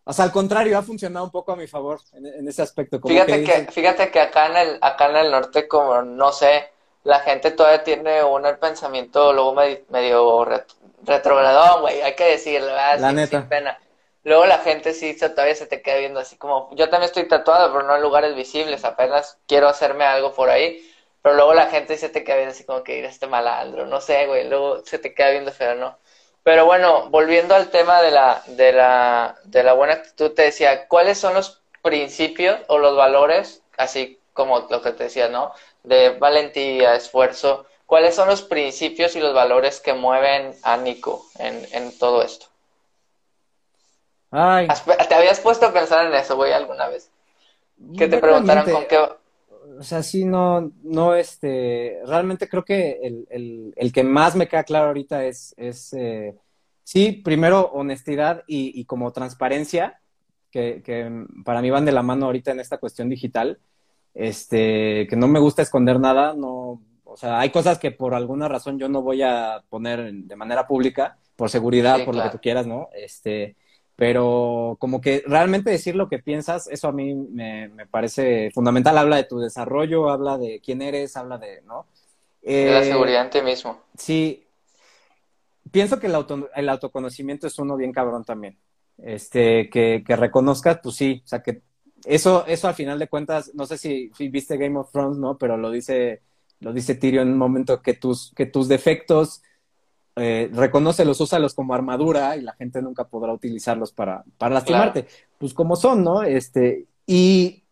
o 0.06 0.14
sea, 0.14 0.26
al 0.26 0.32
contrario, 0.32 0.78
ha 0.78 0.84
funcionado 0.84 1.26
un 1.26 1.32
poco 1.32 1.52
a 1.52 1.56
mi 1.56 1.68
favor 1.68 2.00
en, 2.14 2.26
en 2.26 2.48
ese 2.48 2.62
aspecto. 2.62 3.00
Como 3.02 3.22
Fíjate 3.22 3.44
que 3.44 3.44
que, 3.44 3.72
fíjate 3.72 4.12
que 4.12 4.20
acá 4.22 4.48
en 4.48 4.58
el, 4.58 4.80
acá 4.82 5.10
en 5.10 5.18
el 5.18 5.32
norte, 5.32 5.68
como 5.68 6.02
no 6.04 6.32
sé, 6.32 6.70
la 7.04 7.20
gente 7.20 7.52
todavía 7.52 7.84
tiene 7.84 8.24
un 8.24 8.46
el 8.46 8.58
pensamiento 8.60 9.34
luego 9.34 9.54
medio, 9.54 9.80
medio 9.90 10.46
ret- 10.46 10.74
retrogradón, 11.04 11.82
güey, 11.82 12.02
hay 12.02 12.16
que 12.16 12.24
decirlo, 12.26 12.68
¿verdad? 12.68 13.02
La 13.04 13.12
sin, 13.12 13.16
neta. 13.18 13.42
sin 13.42 13.48
pena. 13.50 13.78
Luego 14.24 14.46
la 14.46 14.60
gente 14.60 14.94
sí 14.94 15.18
todavía 15.18 15.56
se 15.56 15.68
te 15.68 15.82
queda 15.82 15.98
viendo 15.98 16.20
así 16.22 16.38
como, 16.38 16.70
yo 16.76 16.90
también 16.90 17.08
estoy 17.10 17.28
tatuado, 17.28 17.74
pero 17.74 17.86
no 17.86 17.96
en 17.98 18.02
lugares 18.02 18.36
visibles, 18.36 18.86
apenas 18.86 19.38
quiero 19.48 19.68
hacerme 19.68 20.06
algo 20.06 20.34
por 20.34 20.50
ahí, 20.50 20.82
pero 21.22 21.36
luego 21.36 21.54
la 21.54 21.66
gente 21.68 21.96
sí 21.96 22.02
se 22.02 22.10
te 22.10 22.24
queda 22.24 22.38
viendo 22.38 22.54
así 22.54 22.64
como 22.64 22.84
que 22.84 22.98
ir 23.00 23.04
este 23.06 23.28
malandro, 23.28 23.86
no 23.86 24.00
sé, 24.00 24.26
güey, 24.28 24.48
luego 24.48 24.82
se 24.86 24.98
te 24.98 25.14
queda 25.14 25.32
viendo 25.32 25.52
feo, 25.52 25.76
¿no? 25.76 25.98
Pero 26.44 26.66
bueno, 26.66 27.10
volviendo 27.10 27.56
al 27.56 27.70
tema 27.70 28.02
de 28.02 28.12
la, 28.12 28.44
de 28.48 28.74
la, 28.74 29.38
de 29.46 29.64
la 29.64 29.74
buena 29.74 29.94
actitud, 29.94 30.32
te 30.34 30.44
decía, 30.44 30.88
¿cuáles 30.88 31.18
son 31.18 31.34
los 31.34 31.62
principios 31.82 32.60
o 32.68 32.78
los 32.80 32.96
valores, 32.98 33.64
así 33.78 34.20
como 34.34 34.60
lo 34.70 34.82
que 34.82 34.92
te 34.92 35.06
decía, 35.06 35.30
¿no? 35.30 35.54
De 35.84 36.10
valentía, 36.12 36.96
esfuerzo. 36.96 37.66
¿Cuáles 37.86 38.16
son 38.16 38.28
los 38.28 38.42
principios 38.42 39.16
y 39.16 39.20
los 39.20 39.34
valores 39.34 39.80
que 39.80 39.94
mueven 39.94 40.56
a 40.64 40.78
Nico 40.78 41.26
en, 41.40 41.66
en 41.72 41.98
todo 41.98 42.22
esto? 42.24 42.48
ay, 44.32 44.68
¿Has- 44.68 44.84
¿Te 44.86 45.16
habías 45.16 45.40
puesto 45.40 45.66
a 45.68 45.74
pensar 45.74 46.06
en 46.06 46.14
eso, 46.14 46.36
güey, 46.36 46.52
alguna 46.54 46.88
vez? 46.88 47.10
Que 47.98 48.08
te 48.08 48.20
preguntaran 48.20 48.70
con 48.70 48.88
qué... 48.88 49.00
O 49.80 49.84
sea, 49.84 50.04
sí, 50.04 50.26
no, 50.26 50.72
no, 50.84 51.16
este, 51.16 52.00
realmente 52.06 52.48
creo 52.48 52.64
que 52.64 53.00
el, 53.04 53.28
el, 53.30 53.74
el 53.76 53.92
que 53.92 54.04
más 54.04 54.36
me 54.36 54.48
queda 54.48 54.64
claro 54.64 54.88
ahorita 54.88 55.26
es, 55.26 55.54
es 55.58 55.94
eh, 55.94 56.36
sí, 56.84 57.12
primero 57.24 57.72
honestidad 57.74 58.44
y, 58.48 58.80
y 58.80 58.86
como 58.86 59.12
transparencia, 59.12 60.00
que, 60.52 60.82
que 60.84 61.26
para 61.44 61.62
mí 61.62 61.70
van 61.70 61.86
de 61.86 61.92
la 61.92 62.04
mano 62.04 62.28
ahorita 62.28 62.52
en 62.52 62.60
esta 62.60 62.78
cuestión 62.78 63.10
digital, 63.10 63.60
este, 64.14 65.08
que 65.08 65.16
no 65.16 65.28
me 65.28 65.40
gusta 65.40 65.62
esconder 65.62 66.00
nada, 66.00 66.34
no, 66.36 66.82
o 67.04 67.18
sea, 67.18 67.40
hay 67.40 67.50
cosas 67.52 67.80
que 67.80 67.92
por 67.92 68.14
alguna 68.14 68.48
razón 68.48 68.80
yo 68.80 68.90
no 68.90 69.02
voy 69.02 69.22
a 69.22 69.64
poner 69.70 70.12
de 70.14 70.36
manera 70.36 70.68
pública, 70.68 71.18
por 71.36 71.50
seguridad, 71.50 71.98
Sí, 71.98 72.04
por 72.06 72.16
lo 72.16 72.24
que 72.24 72.30
tú 72.30 72.40
quieras, 72.40 72.68
¿no? 72.68 72.90
Este, 72.96 73.56
pero 73.96 74.78
como 74.80 75.02
que 75.02 75.24
realmente 75.26 75.70
decir 75.70 75.96
lo 75.96 76.10
que 76.10 76.20
piensas, 76.20 76.68
eso 76.68 76.88
a 76.88 76.92
mí 76.92 77.14
me, 77.14 77.70
me 77.70 77.86
parece 77.86 78.52
fundamental. 78.52 78.98
Habla 78.98 79.18
de 79.18 79.26
tu 79.26 79.40
desarrollo, 79.40 80.10
habla 80.10 80.38
de 80.38 80.62
quién 80.62 80.82
eres, 80.82 81.16
habla 81.16 81.38
de, 81.38 81.62
¿no? 81.62 81.86
de 82.42 82.72
la 82.72 82.82
eh, 82.82 82.86
seguridad 82.86 83.24
en 83.24 83.30
ti 83.30 83.42
mismo. 83.42 83.80
Sí. 83.98 84.46
Pienso 85.72 86.00
que 86.00 86.08
el, 86.08 86.16
auto, 86.16 86.50
el 86.56 86.70
autoconocimiento 86.70 87.48
es 87.48 87.58
uno 87.58 87.78
bien 87.78 87.92
cabrón 87.92 88.24
también. 88.24 88.58
Este, 88.98 89.70
que, 89.70 90.04
que 90.06 90.16
reconozcas, 90.16 90.80
pues 90.84 90.96
sí, 90.96 91.22
o 91.26 91.28
sea, 91.28 91.42
que 91.42 91.62
eso, 92.06 92.46
eso 92.48 92.68
al 92.68 92.76
final 92.76 93.00
de 93.00 93.08
cuentas, 93.08 93.52
no 93.54 93.66
sé 93.66 93.78
si, 93.78 94.12
viste 94.30 94.58
Game 94.58 94.78
of 94.78 94.92
Thrones, 94.92 95.18
¿no? 95.18 95.38
Pero 95.38 95.58
lo 95.58 95.72
dice, 95.72 96.22
lo 96.60 96.74
dice 96.74 96.96
Tyrion 96.96 97.28
en 97.28 97.34
un 97.34 97.40
momento 97.40 97.82
que 97.82 97.94
tus, 97.94 98.32
que 98.36 98.46
tus 98.46 98.68
defectos 98.68 99.42
eh, 100.16 100.50
los 100.52 101.22
úsalos 101.22 101.54
como 101.54 101.74
armadura 101.74 102.36
y 102.38 102.42
la 102.42 102.54
gente 102.54 102.82
nunca 102.82 103.06
podrá 103.06 103.34
utilizarlos 103.34 103.92
para, 103.92 104.24
para 104.38 104.56
lastimarte. 104.56 105.08
Pues 105.38 105.54
como 105.54 105.76
son, 105.76 106.04
¿no? 106.04 106.24
Este, 106.24 106.88
y 107.06 107.64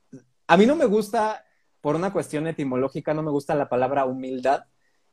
a 0.47 0.57
mí 0.57 0.65
no 0.65 0.75
me 0.75 0.85
gusta, 0.85 1.45
por 1.81 1.95
una 1.95 2.11
cuestión 2.11 2.47
etimológica, 2.47 3.13
no 3.13 3.23
me 3.23 3.31
gusta 3.31 3.55
la 3.55 3.69
palabra 3.69 4.05
humildad. 4.05 4.65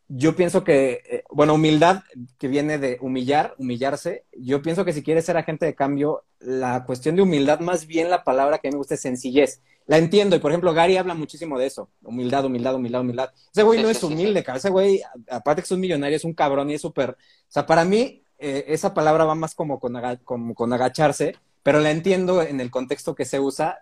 Yo 0.08 0.34
pienso 0.34 0.64
que, 0.64 1.02
eh, 1.10 1.24
bueno, 1.30 1.54
humildad 1.54 2.02
que 2.38 2.48
viene 2.48 2.78
de 2.78 2.98
humillar, 3.00 3.54
humillarse. 3.58 4.24
Yo 4.32 4.62
pienso 4.62 4.84
que 4.84 4.94
si 4.94 5.02
quieres 5.02 5.26
ser 5.26 5.36
agente 5.36 5.66
de 5.66 5.74
cambio, 5.74 6.24
la 6.40 6.84
cuestión 6.84 7.16
de 7.16 7.22
humildad, 7.22 7.60
más 7.60 7.86
bien 7.86 8.08
la 8.08 8.24
palabra 8.24 8.58
que 8.58 8.68
a 8.68 8.70
mí 8.70 8.74
me 8.74 8.78
gusta 8.78 8.94
es 8.94 9.02
sencillez. 9.02 9.60
La 9.88 9.96
entiendo, 9.96 10.36
y 10.36 10.38
por 10.38 10.50
ejemplo, 10.50 10.74
Gary 10.74 10.98
habla 10.98 11.14
muchísimo 11.14 11.58
de 11.58 11.64
eso. 11.64 11.88
Humildad, 12.02 12.44
humildad, 12.44 12.74
humildad, 12.74 13.00
humildad. 13.00 13.30
Ese 13.50 13.62
güey 13.62 13.82
no 13.82 13.88
es 13.88 14.02
humilde, 14.02 14.44
sí, 14.44 14.52
ese 14.54 14.68
güey, 14.68 15.00
aparte 15.30 15.62
que 15.62 15.64
es 15.64 15.72
un 15.72 15.80
millonario, 15.80 16.14
es 16.14 16.24
un 16.24 16.34
cabrón 16.34 16.68
y 16.68 16.74
es 16.74 16.82
súper. 16.82 17.12
O 17.12 17.16
sea, 17.48 17.64
para 17.64 17.86
mí, 17.86 18.22
eh, 18.38 18.66
esa 18.68 18.92
palabra 18.92 19.24
va 19.24 19.34
más 19.34 19.54
como 19.54 19.80
con, 19.80 19.98
como 20.24 20.54
con 20.54 20.74
agacharse, 20.74 21.36
pero 21.62 21.80
la 21.80 21.90
entiendo 21.90 22.42
en 22.42 22.60
el 22.60 22.70
contexto 22.70 23.14
que 23.14 23.24
se 23.24 23.40
usa. 23.40 23.78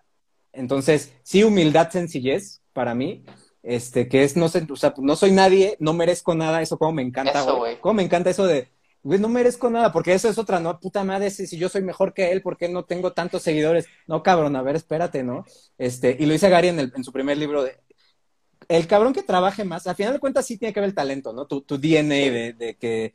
Entonces, 0.53 1.13
sí, 1.25 1.43
humildad, 1.43 1.91
sencillez, 1.91 2.63
para 2.73 2.95
mí, 2.95 3.25
este, 3.65 4.09
que 4.09 4.23
es, 4.23 4.37
no 4.37 4.49
sé, 4.49 4.65
o 4.71 4.77
sea, 4.77 4.95
no 4.99 5.17
soy 5.17 5.33
nadie, 5.33 5.77
no 5.81 5.93
merezco 5.93 6.37
nada, 6.37 6.63
eso 6.63 6.79
como 6.79 6.93
me 6.93 7.03
encanta, 7.03 7.43
güey. 7.43 7.81
Como 7.81 7.95
me 7.95 8.05
encanta 8.05 8.31
eso 8.31 8.47
de, 8.47 8.69
güey, 9.07 9.21
no 9.21 9.29
merezco 9.29 9.71
nada, 9.71 9.93
porque 9.93 10.13
eso 10.13 10.29
es 10.29 10.37
otra, 10.37 10.59
¿no? 10.59 10.81
Puta 10.81 11.05
madre, 11.05 11.31
si, 11.31 11.57
yo 11.57 11.69
soy 11.69 11.83
mejor 11.83 12.13
que 12.13 12.33
él, 12.33 12.43
¿por 12.43 12.57
qué 12.57 12.69
no 12.69 12.85
tengo 12.85 13.13
tantos 13.13 13.43
seguidores? 13.43 13.87
No, 14.09 14.23
cabrón, 14.25 14.57
a 14.57 14.63
ver, 14.63 14.75
espérate, 14.75 15.23
¿no? 15.23 15.45
Este, 15.79 16.17
y 16.19 16.27
lo 16.27 16.33
dice 16.33 16.49
Gary 16.49 16.69
en, 16.69 16.81
el, 16.81 16.93
en 16.95 17.05
su 17.05 17.13
primer 17.13 17.39
libro 17.39 17.63
de, 17.63 17.79
el 18.69 18.89
cabrón 18.89 19.13
que 19.13 19.23
trabaje 19.23 19.63
más, 19.63 19.87
al 19.87 19.95
final 19.95 20.13
de 20.13 20.19
cuentas 20.19 20.45
sí 20.45 20.59
tiene 20.59 20.75
que 20.75 20.81
ver 20.81 20.89
el 20.89 20.95
talento, 20.95 21.33
¿no? 21.33 21.47
Tu, 21.47 21.61
tu 21.61 21.79
DNA 21.79 22.15
de, 22.15 22.55
de, 22.59 22.75
que, 22.75 23.15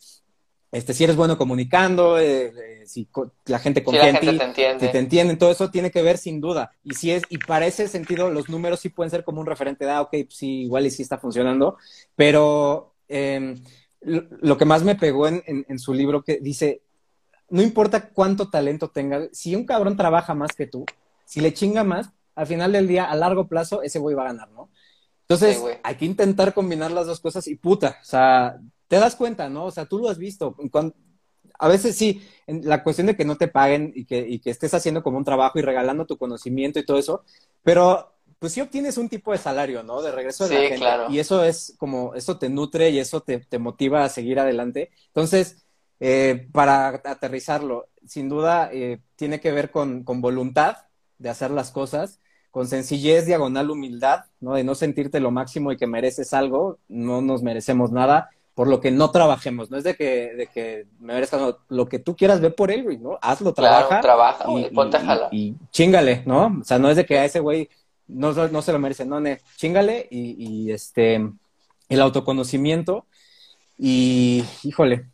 este, 0.71 0.93
si 0.93 1.03
eres 1.03 1.17
bueno 1.17 1.37
comunicando, 1.37 2.17
eh, 2.17 2.83
si 2.85 3.09
la 3.47 3.59
gente 3.59 3.83
confía 3.83 4.07
en 4.07 4.19
ti, 4.21 4.37
te 4.37 4.43
entiende. 4.45 4.85
si 4.85 4.91
te 4.93 4.97
entienden, 4.97 5.37
todo 5.37 5.51
eso 5.51 5.71
tiene 5.71 5.91
que 5.91 6.01
ver 6.01 6.17
sin 6.17 6.39
duda. 6.39 6.71
Y 6.85 6.93
si 6.93 7.11
es, 7.11 7.23
y 7.27 7.37
para 7.37 7.67
ese 7.67 7.89
sentido, 7.89 8.29
los 8.29 8.47
números 8.47 8.79
sí 8.79 8.87
pueden 8.87 9.11
ser 9.11 9.25
como 9.25 9.41
un 9.41 9.45
referente 9.45 9.83
de, 9.83 9.91
ah, 9.91 10.01
ok, 10.03 10.11
pues 10.11 10.37
sí, 10.37 10.61
igual 10.61 10.85
y 10.85 10.91
sí 10.91 11.03
está 11.03 11.17
funcionando, 11.17 11.75
pero 12.15 12.93
eh, 13.09 13.55
lo 14.01 14.57
que 14.57 14.65
más 14.65 14.83
me 14.83 14.95
pegó 14.95 15.27
en, 15.27 15.43
en, 15.45 15.79
su 15.79 15.93
libro 15.93 16.23
que 16.23 16.39
dice, 16.41 16.81
no 17.49 17.61
importa 17.61 18.09
cuánto 18.09 18.49
talento 18.49 18.89
tenga, 18.89 19.27
si 19.31 19.55
un 19.55 19.65
cabrón 19.65 19.95
trabaja 19.95 20.33
más 20.33 20.53
que 20.53 20.67
tú, 20.67 20.85
si 21.25 21.39
le 21.39 21.53
chinga 21.53 21.83
más, 21.83 22.11
al 22.35 22.47
final 22.47 22.71
del 22.71 22.87
día, 22.87 23.05
a 23.05 23.15
largo 23.15 23.47
plazo, 23.47 23.83
ese 23.83 23.99
güey 23.99 24.15
va 24.15 24.23
a 24.23 24.27
ganar, 24.27 24.49
¿no? 24.51 24.69
Entonces, 25.21 25.61
hay 25.83 25.95
que 25.95 26.05
intentar 26.05 26.53
combinar 26.53 26.91
las 26.91 27.05
dos 27.05 27.21
cosas 27.21 27.47
y 27.47 27.55
puta, 27.55 27.99
o 28.01 28.05
sea, 28.05 28.59
te 28.87 28.97
das 28.97 29.15
cuenta, 29.15 29.47
¿no? 29.47 29.65
O 29.65 29.71
sea, 29.71 29.85
tú 29.85 29.99
lo 29.99 30.09
has 30.09 30.17
visto. 30.17 30.55
a 31.57 31.67
veces 31.69 31.95
sí, 31.95 32.21
en 32.47 32.67
la 32.67 32.83
cuestión 32.83 33.07
de 33.07 33.15
que 33.15 33.23
no 33.23 33.37
te 33.37 33.47
paguen 33.47 33.93
y 33.95 34.03
que, 34.03 34.19
y 34.27 34.39
que 34.39 34.49
estés 34.49 34.73
haciendo 34.73 35.03
como 35.03 35.17
un 35.17 35.23
trabajo 35.23 35.57
y 35.59 35.61
regalando 35.61 36.05
tu 36.05 36.17
conocimiento 36.17 36.79
y 36.79 36.85
todo 36.85 36.97
eso, 36.97 37.23
pero 37.63 38.10
pues 38.41 38.53
sí 38.53 38.61
obtienes 38.61 38.97
un 38.97 39.07
tipo 39.07 39.31
de 39.31 39.37
salario, 39.37 39.83
¿no? 39.83 40.01
De 40.01 40.11
regreso 40.11 40.47
de 40.47 40.55
la 40.55 40.61
gente. 40.61 40.77
Claro. 40.77 41.05
Y 41.11 41.19
eso 41.19 41.43
es 41.43 41.75
como, 41.77 42.15
eso 42.15 42.39
te 42.39 42.49
nutre 42.49 42.89
y 42.89 42.97
eso 42.97 43.21
te, 43.21 43.37
te 43.37 43.59
motiva 43.59 44.03
a 44.03 44.09
seguir 44.09 44.39
adelante. 44.39 44.89
Entonces, 45.09 45.63
eh, 45.99 46.47
para 46.51 46.87
aterrizarlo, 46.87 47.89
sin 48.07 48.29
duda 48.29 48.71
eh, 48.73 48.97
tiene 49.15 49.39
que 49.39 49.51
ver 49.51 49.69
con, 49.69 50.03
con, 50.03 50.21
voluntad 50.21 50.77
de 51.19 51.29
hacer 51.29 51.51
las 51.51 51.69
cosas, 51.69 52.19
con 52.49 52.67
sencillez, 52.67 53.27
diagonal, 53.27 53.69
humildad, 53.69 54.21
¿no? 54.39 54.55
De 54.55 54.63
no 54.63 54.73
sentirte 54.73 55.19
lo 55.19 55.29
máximo 55.29 55.71
y 55.71 55.77
que 55.77 55.85
mereces 55.85 56.33
algo, 56.33 56.79
no 56.87 57.21
nos 57.21 57.43
merecemos 57.43 57.91
nada, 57.91 58.31
por 58.55 58.67
lo 58.67 58.81
que 58.81 58.89
no 58.89 59.11
trabajemos, 59.11 59.69
no 59.69 59.77
es 59.77 59.83
de 59.83 59.93
que, 59.93 60.33
de 60.33 60.47
que 60.47 60.87
me 60.99 61.13
merezcas 61.13 61.57
lo 61.69 61.87
que 61.87 61.99
tú 61.99 62.15
quieras, 62.15 62.41
ve 62.41 62.49
por 62.49 62.71
él, 62.71 62.81
güey, 62.81 62.97
¿no? 62.97 63.19
Hazlo, 63.21 63.53
trabaja. 63.53 63.87
Claro, 63.87 64.01
trabaja, 64.01 64.45
y, 64.49 64.73
ponte 64.73 64.97
a 64.97 65.29
Y, 65.31 65.49
y, 65.49 65.55
chingale, 65.69 66.23
¿no? 66.25 66.57
O 66.59 66.63
sea, 66.63 66.79
no 66.79 66.89
es 66.89 66.97
de 66.97 67.05
que 67.05 67.19
a 67.19 67.25
ese 67.25 67.39
güey 67.39 67.69
no, 68.11 68.33
no 68.49 68.61
se 68.61 68.71
lo 68.71 68.79
merece, 68.79 69.05
no, 69.05 69.19
ne, 69.19 69.39
chingale 69.57 70.07
y, 70.09 70.71
este, 70.71 71.15
el 71.89 72.01
autoconocimiento 72.01 73.07
y, 73.77 74.43
híjole, 74.63 75.07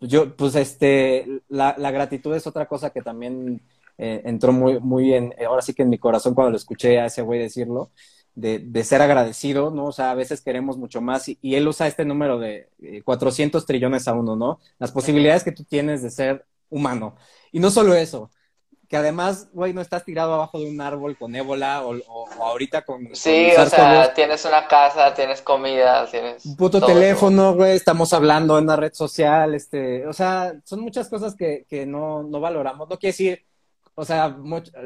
yo, 0.00 0.36
pues 0.36 0.54
este, 0.54 1.42
la, 1.48 1.74
la 1.78 1.90
gratitud 1.90 2.34
es 2.34 2.46
otra 2.46 2.66
cosa 2.66 2.90
que 2.90 3.02
también 3.02 3.62
eh, 3.98 4.22
entró 4.24 4.52
muy, 4.52 4.80
muy 4.80 5.04
bien, 5.04 5.34
ahora 5.46 5.62
sí 5.62 5.72
que 5.74 5.82
en 5.82 5.88
mi 5.88 5.98
corazón 5.98 6.34
cuando 6.34 6.50
lo 6.50 6.56
escuché 6.56 6.98
a 7.00 7.06
ese 7.06 7.22
güey 7.22 7.40
decirlo, 7.40 7.90
de, 8.34 8.84
ser 8.84 9.00
agradecido, 9.02 9.70
¿no? 9.70 9.86
O 9.86 9.92
sea, 9.92 10.10
a 10.10 10.14
veces 10.14 10.40
queremos 10.40 10.76
mucho 10.76 11.00
más 11.00 11.28
y, 11.28 11.38
él 11.54 11.68
usa 11.68 11.86
este 11.86 12.04
número 12.04 12.38
de 12.38 12.68
400 13.04 13.62
eh, 13.62 13.66
trillones 13.66 14.08
a 14.08 14.12
uno, 14.14 14.36
¿no? 14.36 14.60
Las 14.78 14.92
posibilidades 14.92 15.44
que 15.44 15.52
tú 15.52 15.64
tienes 15.64 16.02
de 16.02 16.10
ser 16.10 16.44
humano. 16.68 17.16
Y 17.52 17.60
no 17.60 17.70
solo 17.70 17.94
eso, 17.94 18.30
que 18.94 18.98
además, 18.98 19.48
güey, 19.52 19.72
no 19.72 19.80
estás 19.80 20.04
tirado 20.04 20.34
abajo 20.34 20.60
de 20.60 20.70
un 20.70 20.80
árbol 20.80 21.18
con 21.18 21.34
ébola 21.34 21.84
o, 21.84 21.96
ahorita 22.40 22.82
con... 22.82 23.08
Sí, 23.12 23.50
o 23.58 23.66
sea, 23.66 24.14
tienes 24.14 24.44
una 24.44 24.68
casa, 24.68 25.12
tienes 25.12 25.42
comida, 25.42 26.06
tienes... 26.08 26.46
Un 26.46 26.54
puto 26.54 26.80
teléfono, 26.80 27.54
güey, 27.54 27.74
estamos 27.74 28.12
hablando 28.12 28.56
en 28.56 28.62
una 28.62 28.76
red 28.76 28.92
social, 28.92 29.52
este, 29.56 30.06
o 30.06 30.12
sea, 30.12 30.54
son 30.62 30.78
muchas 30.78 31.08
cosas 31.08 31.34
que, 31.34 31.66
que 31.68 31.86
no, 31.86 32.22
no 32.22 32.38
valoramos. 32.38 32.88
No 32.88 32.96
quiere 32.96 33.10
decir, 33.10 33.44
o 33.96 34.04
sea, 34.04 34.36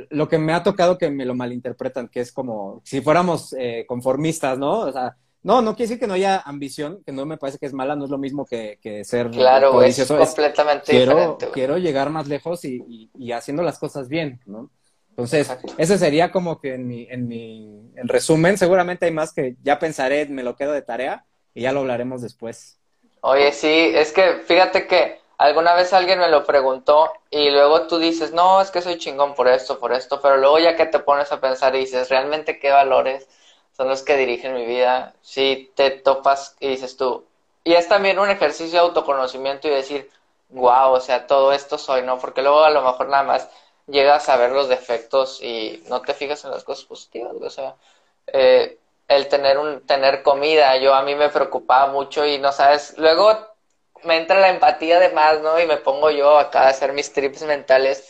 lo 0.09 0.27
que 0.27 0.39
me 0.39 0.55
ha 0.55 0.63
tocado 0.63 0.97
que 0.97 1.11
me 1.11 1.27
lo 1.27 1.35
malinterpretan, 1.35 2.09
que 2.09 2.21
es 2.21 2.33
como 2.33 2.81
si 2.87 3.03
fuéramos 3.03 3.55
eh, 3.59 3.85
conformistas, 3.87 4.57
¿no? 4.57 4.87
O 4.87 4.91
sea, 4.91 5.19
no, 5.43 5.63
no 5.63 5.77
quiere 5.77 5.89
decir 5.89 6.01
que 6.01 6.07
no 6.07 6.15
haya 6.15 6.41
ambición, 6.41 7.03
que 7.05 7.13
no 7.13 7.25
me 7.25 7.37
parece 7.37 7.59
que 7.59 7.67
es 7.67 7.73
mala, 7.73 7.95
no 7.95 8.05
es 8.05 8.11
lo 8.11 8.19
mismo 8.19 8.45
que, 8.45 8.79
que 8.83 9.05
ser 9.05 9.31
claro, 9.31 9.83
es 9.83 10.05
completamente 10.07 10.91
quiero, 10.91 11.13
diferente. 11.13 11.49
Quiero 11.53 11.79
llegar 11.79 12.11
más 12.11 12.27
lejos 12.27 12.65
y, 12.65 13.11
y, 13.17 13.33
haciendo 13.33 13.63
las 13.63 13.79
cosas 13.79 14.09
bien, 14.09 14.41
¿no? 14.47 14.71
Entonces, 15.11 15.51
ese 15.79 15.99
sería 15.99 16.31
como 16.31 16.61
que 16.61 16.75
en 16.75 16.87
mi, 16.87 17.07
en 17.11 17.27
mi, 17.27 17.91
en 17.97 18.09
resumen, 18.09 18.57
seguramente 18.57 19.07
hay 19.07 19.13
más 19.13 19.33
que 19.33 19.57
ya 19.63 19.79
pensaré, 19.79 20.27
me 20.27 20.45
lo 20.45 20.55
quedo 20.55 20.73
de 20.73 20.83
tarea 20.83 21.25
y 21.55 21.63
ya 21.63 21.73
lo 21.73 21.81
hablaremos 21.81 22.23
después. 22.23 22.79
Oye, 23.21 23.53
sí, 23.53 23.93
es 23.95 24.13
que 24.13 24.41
fíjate 24.47 24.87
que 24.87 25.19
alguna 25.39 25.75
vez 25.75 25.93
alguien 25.93 26.21
me 26.21 26.29
lo 26.29 26.45
preguntó 26.45 27.13
y 27.31 27.51
luego 27.51 27.87
tú 27.89 27.99
dices, 27.99 28.33
no, 28.33 28.61
es 28.61 28.71
que 28.71 28.83
soy 28.83 28.99
chingón 28.99 29.35
por 29.35 29.49
esto, 29.49 29.81
por 29.81 29.93
esto, 29.93 30.21
pero 30.21 30.37
luego 30.37 30.59
ya 30.59 30.77
que 30.77 30.87
te 30.87 31.01
pones 31.01 31.33
a 31.33 31.41
pensar 31.41 31.75
y 31.75 31.81
dices, 31.81 32.09
¿realmente 32.09 32.59
qué 32.61 32.71
valores? 32.71 33.29
Son 33.79 33.89
los 33.89 34.03
que 34.03 34.17
dirigen 34.19 34.55
mi 34.55 34.67
vida. 34.67 35.15
Si 35.23 35.73
te 35.77 35.91
topas 35.91 36.57
y 36.61 36.69
dices 36.69 36.99
tú, 36.99 37.25
y 37.65 37.75
es 37.75 37.89
también 37.89 38.19
un 38.19 38.31
ejercicio 38.31 38.81
de 38.81 38.87
autoconocimiento 38.87 39.69
y 39.69 39.71
decir, 39.71 40.11
wow, 40.51 40.93
o 40.93 41.01
sea, 41.01 41.27
todo 41.27 41.53
esto 41.53 41.79
soy, 41.79 42.03
¿no? 42.03 42.19
Porque 42.19 42.43
luego 42.43 42.65
a 42.65 42.71
lo 42.71 42.83
mejor 42.83 43.09
nada 43.09 43.23
más 43.23 43.49
llegas 43.87 44.29
a 44.29 44.37
ver 44.37 44.53
los 44.53 44.69
defectos 44.69 45.43
y 45.43 45.83
no 45.89 46.03
te 46.03 46.15
fijas 46.15 46.45
en 46.45 46.51
las 46.51 46.65
cosas 46.65 46.85
positivas, 46.85 47.33
o 47.41 47.51
sea, 47.51 47.77
eh, 48.29 48.79
el 49.09 49.29
tener 49.29 49.59
un 49.59 49.87
tener 49.87 50.23
comida, 50.23 50.77
yo 50.79 50.95
a 50.95 51.03
mí 51.03 51.15
me 51.15 51.31
preocupaba 51.31 51.91
mucho 51.93 52.27
y 52.27 52.39
no 52.39 52.53
sabes, 52.53 52.95
luego 52.99 53.39
me 54.05 54.17
entra 54.17 54.41
la 54.41 54.51
empatía 54.51 54.99
de 55.01 55.11
más, 55.11 55.41
¿no? 55.41 55.59
Y 55.61 55.67
me 55.67 55.77
pongo 55.79 56.11
yo 56.11 56.39
acá 56.39 56.63
a 56.63 56.69
hacer 56.69 56.93
mis 56.93 57.13
trips 57.13 57.43
mentales. 57.43 58.09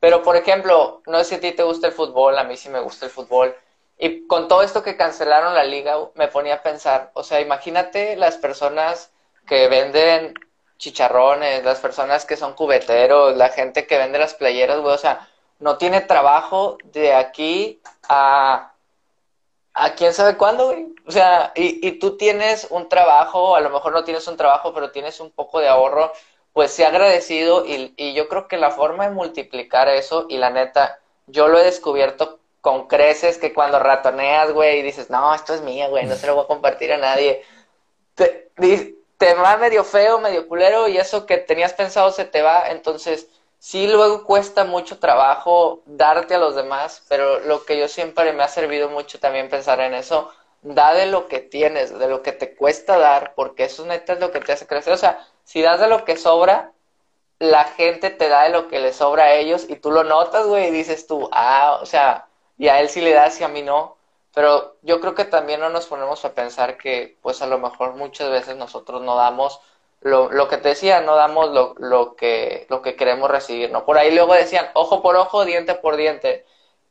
Pero, 0.00 0.22
por 0.22 0.36
ejemplo, 0.36 1.02
no 1.06 1.18
sé 1.18 1.24
si 1.24 1.34
a 1.36 1.40
ti 1.40 1.52
te 1.52 1.62
gusta 1.62 1.88
el 1.88 1.92
fútbol, 1.92 2.38
a 2.38 2.44
mí 2.44 2.56
sí 2.56 2.68
me 2.68 2.80
gusta 2.80 3.06
el 3.06 3.12
fútbol. 3.12 3.54
Y 3.98 4.26
con 4.28 4.46
todo 4.46 4.62
esto 4.62 4.82
que 4.82 4.96
cancelaron 4.96 5.54
la 5.54 5.64
liga, 5.64 5.96
me 6.14 6.28
ponía 6.28 6.54
a 6.54 6.62
pensar, 6.62 7.10
o 7.14 7.24
sea, 7.24 7.40
imagínate 7.40 8.16
las 8.16 8.36
personas 8.36 9.10
que 9.46 9.66
venden 9.68 10.34
chicharrones, 10.78 11.64
las 11.64 11.80
personas 11.80 12.24
que 12.24 12.36
son 12.36 12.54
cubeteros, 12.54 13.36
la 13.36 13.48
gente 13.48 13.86
que 13.86 13.98
vende 13.98 14.18
las 14.18 14.34
playeras, 14.34 14.80
güey, 14.80 14.94
o 14.94 14.98
sea, 14.98 15.28
no 15.58 15.76
tiene 15.78 16.00
trabajo 16.00 16.78
de 16.84 17.12
aquí 17.14 17.82
a, 18.08 18.72
a 19.74 19.94
quién 19.94 20.14
sabe 20.14 20.36
cuándo, 20.36 20.66
güey. 20.66 20.94
O 21.06 21.10
sea, 21.10 21.52
y, 21.56 21.86
y 21.86 21.98
tú 21.98 22.16
tienes 22.16 22.68
un 22.70 22.88
trabajo, 22.88 23.56
a 23.56 23.60
lo 23.60 23.70
mejor 23.70 23.92
no 23.92 24.04
tienes 24.04 24.28
un 24.28 24.36
trabajo, 24.36 24.72
pero 24.72 24.92
tienes 24.92 25.18
un 25.20 25.32
poco 25.32 25.58
de 25.58 25.68
ahorro, 25.68 26.12
pues 26.52 26.70
sí 26.72 26.84
agradecido 26.84 27.64
y, 27.66 27.94
y 27.96 28.14
yo 28.14 28.28
creo 28.28 28.46
que 28.46 28.56
la 28.58 28.70
forma 28.70 29.08
de 29.08 29.14
multiplicar 29.14 29.88
eso, 29.88 30.26
y 30.28 30.36
la 30.38 30.50
neta, 30.50 31.00
yo 31.26 31.48
lo 31.48 31.58
he 31.58 31.64
descubierto 31.64 32.37
con 32.68 32.86
creces 32.86 33.38
que 33.38 33.54
cuando 33.54 33.78
ratoneas, 33.78 34.52
güey, 34.52 34.80
y 34.80 34.82
dices, 34.82 35.08
no, 35.08 35.34
esto 35.34 35.54
es 35.54 35.62
mío, 35.62 35.88
güey, 35.88 36.04
no 36.04 36.16
se 36.16 36.26
lo 36.26 36.34
voy 36.34 36.44
a 36.44 36.48
compartir 36.48 36.92
a 36.92 36.98
nadie. 36.98 37.42
Te, 38.14 38.50
te 39.16 39.34
va 39.36 39.56
medio 39.56 39.84
feo, 39.84 40.20
medio 40.20 40.46
culero, 40.46 40.86
y 40.86 40.98
eso 40.98 41.24
que 41.24 41.38
tenías 41.38 41.72
pensado 41.72 42.10
se 42.10 42.26
te 42.26 42.42
va. 42.42 42.68
Entonces, 42.68 43.26
sí 43.58 43.86
luego 43.86 44.24
cuesta 44.24 44.64
mucho 44.64 44.98
trabajo 44.98 45.80
darte 45.86 46.34
a 46.34 46.38
los 46.38 46.56
demás, 46.56 47.06
pero 47.08 47.40
lo 47.40 47.64
que 47.64 47.78
yo 47.78 47.88
siempre 47.88 48.34
me 48.34 48.42
ha 48.42 48.48
servido 48.48 48.90
mucho 48.90 49.18
también 49.18 49.48
pensar 49.48 49.80
en 49.80 49.94
eso, 49.94 50.30
da 50.60 50.92
de 50.92 51.06
lo 51.06 51.26
que 51.26 51.40
tienes, 51.40 51.98
de 51.98 52.06
lo 52.06 52.20
que 52.22 52.32
te 52.32 52.54
cuesta 52.54 52.98
dar, 52.98 53.32
porque 53.34 53.64
eso 53.64 53.86
neta 53.86 54.12
es 54.12 54.20
lo 54.20 54.30
que 54.30 54.40
te 54.40 54.52
hace 54.52 54.66
crecer. 54.66 54.92
O 54.92 54.98
sea, 54.98 55.26
si 55.42 55.62
das 55.62 55.80
de 55.80 55.88
lo 55.88 56.04
que 56.04 56.18
sobra, 56.18 56.72
la 57.38 57.64
gente 57.64 58.10
te 58.10 58.28
da 58.28 58.42
de 58.42 58.50
lo 58.50 58.68
que 58.68 58.78
le 58.78 58.92
sobra 58.92 59.24
a 59.24 59.32
ellos 59.32 59.64
y 59.70 59.76
tú 59.76 59.90
lo 59.90 60.04
notas, 60.04 60.46
güey, 60.46 60.68
y 60.68 60.70
dices 60.70 61.06
tú, 61.06 61.30
ah, 61.32 61.78
o 61.80 61.86
sea, 61.86 62.27
y 62.58 62.68
a 62.68 62.80
él 62.80 62.88
sí 62.88 63.00
le 63.00 63.12
das 63.12 63.40
y 63.40 63.44
a 63.44 63.48
mí 63.48 63.62
no. 63.62 63.96
Pero 64.34 64.76
yo 64.82 65.00
creo 65.00 65.14
que 65.14 65.24
también 65.24 65.60
no 65.60 65.70
nos 65.70 65.86
ponemos 65.86 66.24
a 66.24 66.34
pensar 66.34 66.76
que, 66.76 67.16
pues 67.22 67.42
a 67.42 67.46
lo 67.46 67.58
mejor 67.58 67.94
muchas 67.94 68.30
veces 68.30 68.56
nosotros 68.56 69.02
no 69.02 69.16
damos 69.16 69.60
lo, 70.00 70.30
lo 70.30 70.48
que 70.48 70.58
te 70.58 70.70
decía, 70.70 71.00
no 71.00 71.16
damos 71.16 71.50
lo, 71.50 71.74
lo, 71.78 72.14
que, 72.14 72.66
lo 72.68 72.82
que 72.82 72.94
queremos 72.94 73.30
recibir, 73.30 73.70
¿no? 73.72 73.84
Por 73.84 73.98
ahí 73.98 74.14
luego 74.14 74.34
decían, 74.34 74.66
ojo 74.74 75.02
por 75.02 75.16
ojo, 75.16 75.44
diente 75.44 75.74
por 75.74 75.96
diente. 75.96 76.44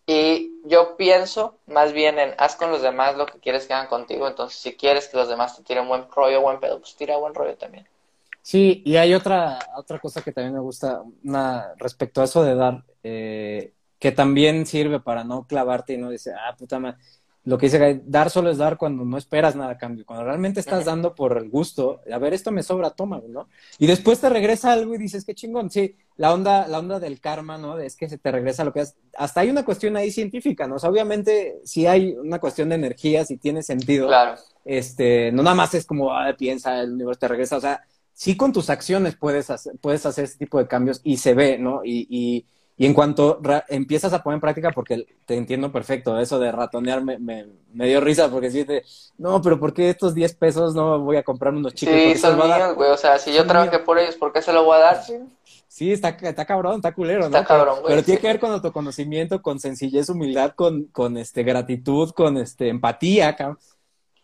Y 0.06 0.62
yo 0.64 0.96
pienso 0.98 1.56
más 1.68 1.94
bien 1.94 2.18
en 2.18 2.34
haz 2.38 2.56
con 2.56 2.72
los 2.72 2.82
demás 2.82 3.18
lo 3.18 3.26
que 3.26 3.40
quieres 3.40 3.68
que 3.68 3.74
hagan 3.74 3.88
contigo. 3.88 4.28
Entonces, 4.28 4.58
si 4.60 4.76
quieres 4.76 5.08
que 5.08 5.18
los 5.18 5.28
demás 5.28 5.56
te 5.56 5.64
tiren 5.64 5.88
buen 5.88 6.10
rollo, 6.10 6.42
buen 6.42 6.60
pedo, 6.60 6.80
pues 6.80 6.96
tira 6.96 7.18
buen 7.18 7.34
rollo 7.34 7.56
también. 7.58 7.88
Sí, 8.42 8.82
y 8.86 8.96
hay 8.96 9.14
otra, 9.14 9.60
otra 9.76 10.00
cosa 10.00 10.22
que 10.22 10.32
también 10.32 10.54
me 10.54 10.62
gusta 10.62 11.02
una, 11.26 11.74
respecto 11.78 12.22
a 12.22 12.24
eso 12.24 12.44
de 12.44 12.56
dar, 12.56 12.84
eh, 13.04 13.74
que 14.00 14.12
también 14.12 14.66
sirve 14.66 15.00
para 15.00 15.24
no 15.24 15.48
clavarte 15.48 15.94
y 15.94 15.98
no 15.98 16.10
decir, 16.10 16.34
ah, 16.34 16.56
puta 16.56 16.80
madre. 16.80 16.98
Lo 17.48 17.58
que 17.58 17.68
dice 17.68 18.02
dar 18.06 18.30
solo 18.30 18.50
es 18.52 18.58
dar 18.58 18.78
cuando 18.78 19.06
no 19.06 19.18
esperas 19.18 19.56
nada 19.56 19.72
a 19.72 19.78
cambio. 19.78 20.06
Cuando 20.06 20.26
realmente 20.26 20.60
estás 20.60 20.84
dando 20.84 21.16
por 21.16 21.38
el 21.38 21.50
gusto, 21.50 22.02
a 22.12 22.18
ver, 22.18 22.34
esto 22.34 22.52
me 22.52 22.62
sobra, 22.62 22.90
toma, 22.90 23.22
¿no? 23.26 23.48
Y 23.80 23.88
después 23.88 24.20
te 24.20 24.28
regresa 24.28 24.74
algo 24.74 24.94
y 24.94 24.98
dices, 24.98 25.24
qué 25.24 25.34
chingón. 25.34 25.72
Sí, 25.72 25.96
la 26.18 26.34
onda, 26.34 26.68
la 26.68 26.80
onda 26.80 27.00
del 27.00 27.22
karma, 27.22 27.58
¿no? 27.58 27.80
Es 27.80 27.96
que 27.96 28.10
se 28.10 28.18
te 28.18 28.34
regresa 28.34 28.66
lo 28.66 28.74
que 28.74 28.82
es. 28.82 28.98
Hasta 29.18 29.40
hay 29.40 29.50
una 29.50 29.64
cuestión 29.64 29.96
ahí 29.96 30.12
científica, 30.12 30.68
¿no? 30.68 30.76
O 30.76 30.80
sea, 30.80 30.90
obviamente, 30.90 31.62
si 31.64 31.88
hay 31.88 32.18
una 32.18 32.40
cuestión 32.40 32.68
de 32.68 32.76
energía, 32.76 33.24
si 33.24 33.38
tiene 33.38 33.64
sentido. 33.64 34.08
Claro. 34.08 34.36
Este, 34.66 35.32
no 35.32 35.42
nada 35.42 35.56
más 35.56 35.74
es 35.74 35.86
como, 35.86 36.12
ah, 36.12 36.36
piensa, 36.38 36.82
el 36.82 36.92
universo 36.92 37.22
te 37.22 37.28
regresa. 37.30 37.56
O 37.56 37.62
sea, 37.62 37.82
sí 38.12 38.36
con 38.36 38.52
tus 38.52 38.70
acciones 38.70 39.16
puedes 39.16 39.50
hacer, 39.52 39.74
puedes 39.80 40.06
hacer 40.06 40.26
ese 40.26 40.38
tipo 40.38 40.58
de 40.58 40.68
cambios 40.68 41.00
y 41.04 41.16
se 41.16 41.34
ve, 41.34 41.58
¿no? 41.58 41.82
Y, 41.86 42.08
y, 42.10 42.46
y 42.78 42.86
en 42.86 42.94
cuanto 42.94 43.42
empiezas 43.70 44.14
a 44.14 44.22
poner 44.22 44.36
en 44.36 44.42
práctica, 44.42 44.72
porque 44.72 45.08
te 45.26 45.36
entiendo 45.36 45.72
perfecto, 45.72 46.20
eso 46.20 46.38
de 46.38 46.52
ratonear 46.52 47.04
me, 47.04 47.18
me, 47.18 47.88
dio 47.88 48.00
risa, 48.00 48.30
porque 48.30 48.52
si 48.52 48.66
te, 48.66 48.84
no, 49.18 49.42
pero 49.42 49.60
¿por 49.60 49.74
qué 49.74 49.90
estos 49.90 50.14
10 50.14 50.36
pesos 50.36 50.76
no 50.76 51.00
voy 51.00 51.18
a 51.18 51.24
comprar 51.24 51.54
unos 51.54 51.74
chicos? 51.74 51.96
Sí, 51.96 52.16
son 52.18 52.38
míos, 52.38 52.76
güey, 52.76 52.92
o 52.92 52.98
sea, 52.98 53.18
si 53.18 53.34
yo 53.34 53.48
trabajé 53.48 53.80
por 53.80 53.98
ellos, 53.98 54.16
¿por 54.16 54.32
qué 54.32 54.42
se 54.42 54.54
lo 54.54 54.64
voy 54.64 54.78
a 54.78 54.82
dar? 54.82 55.04
Sí, 55.68 55.92
está, 55.92 56.10
está 56.10 56.46
cabrón, 56.46 56.76
está 56.76 56.94
culero, 56.94 57.26
está 57.26 57.44
cabrón, 57.44 57.82
güey. 57.82 57.94
Pero 57.94 58.04
tiene 58.04 58.22
que 58.22 58.28
ver 58.28 58.40
con 58.40 58.52
autoconocimiento, 58.52 59.42
con 59.42 59.60
sencillez, 59.60 60.10
humildad, 60.10 60.54
con, 60.56 60.86
con 60.86 61.18
este, 61.18 61.44
gratitud, 61.44 62.12
con 62.12 62.38
este, 62.38 62.70
empatía, 62.70 63.36
cabrón 63.36 63.58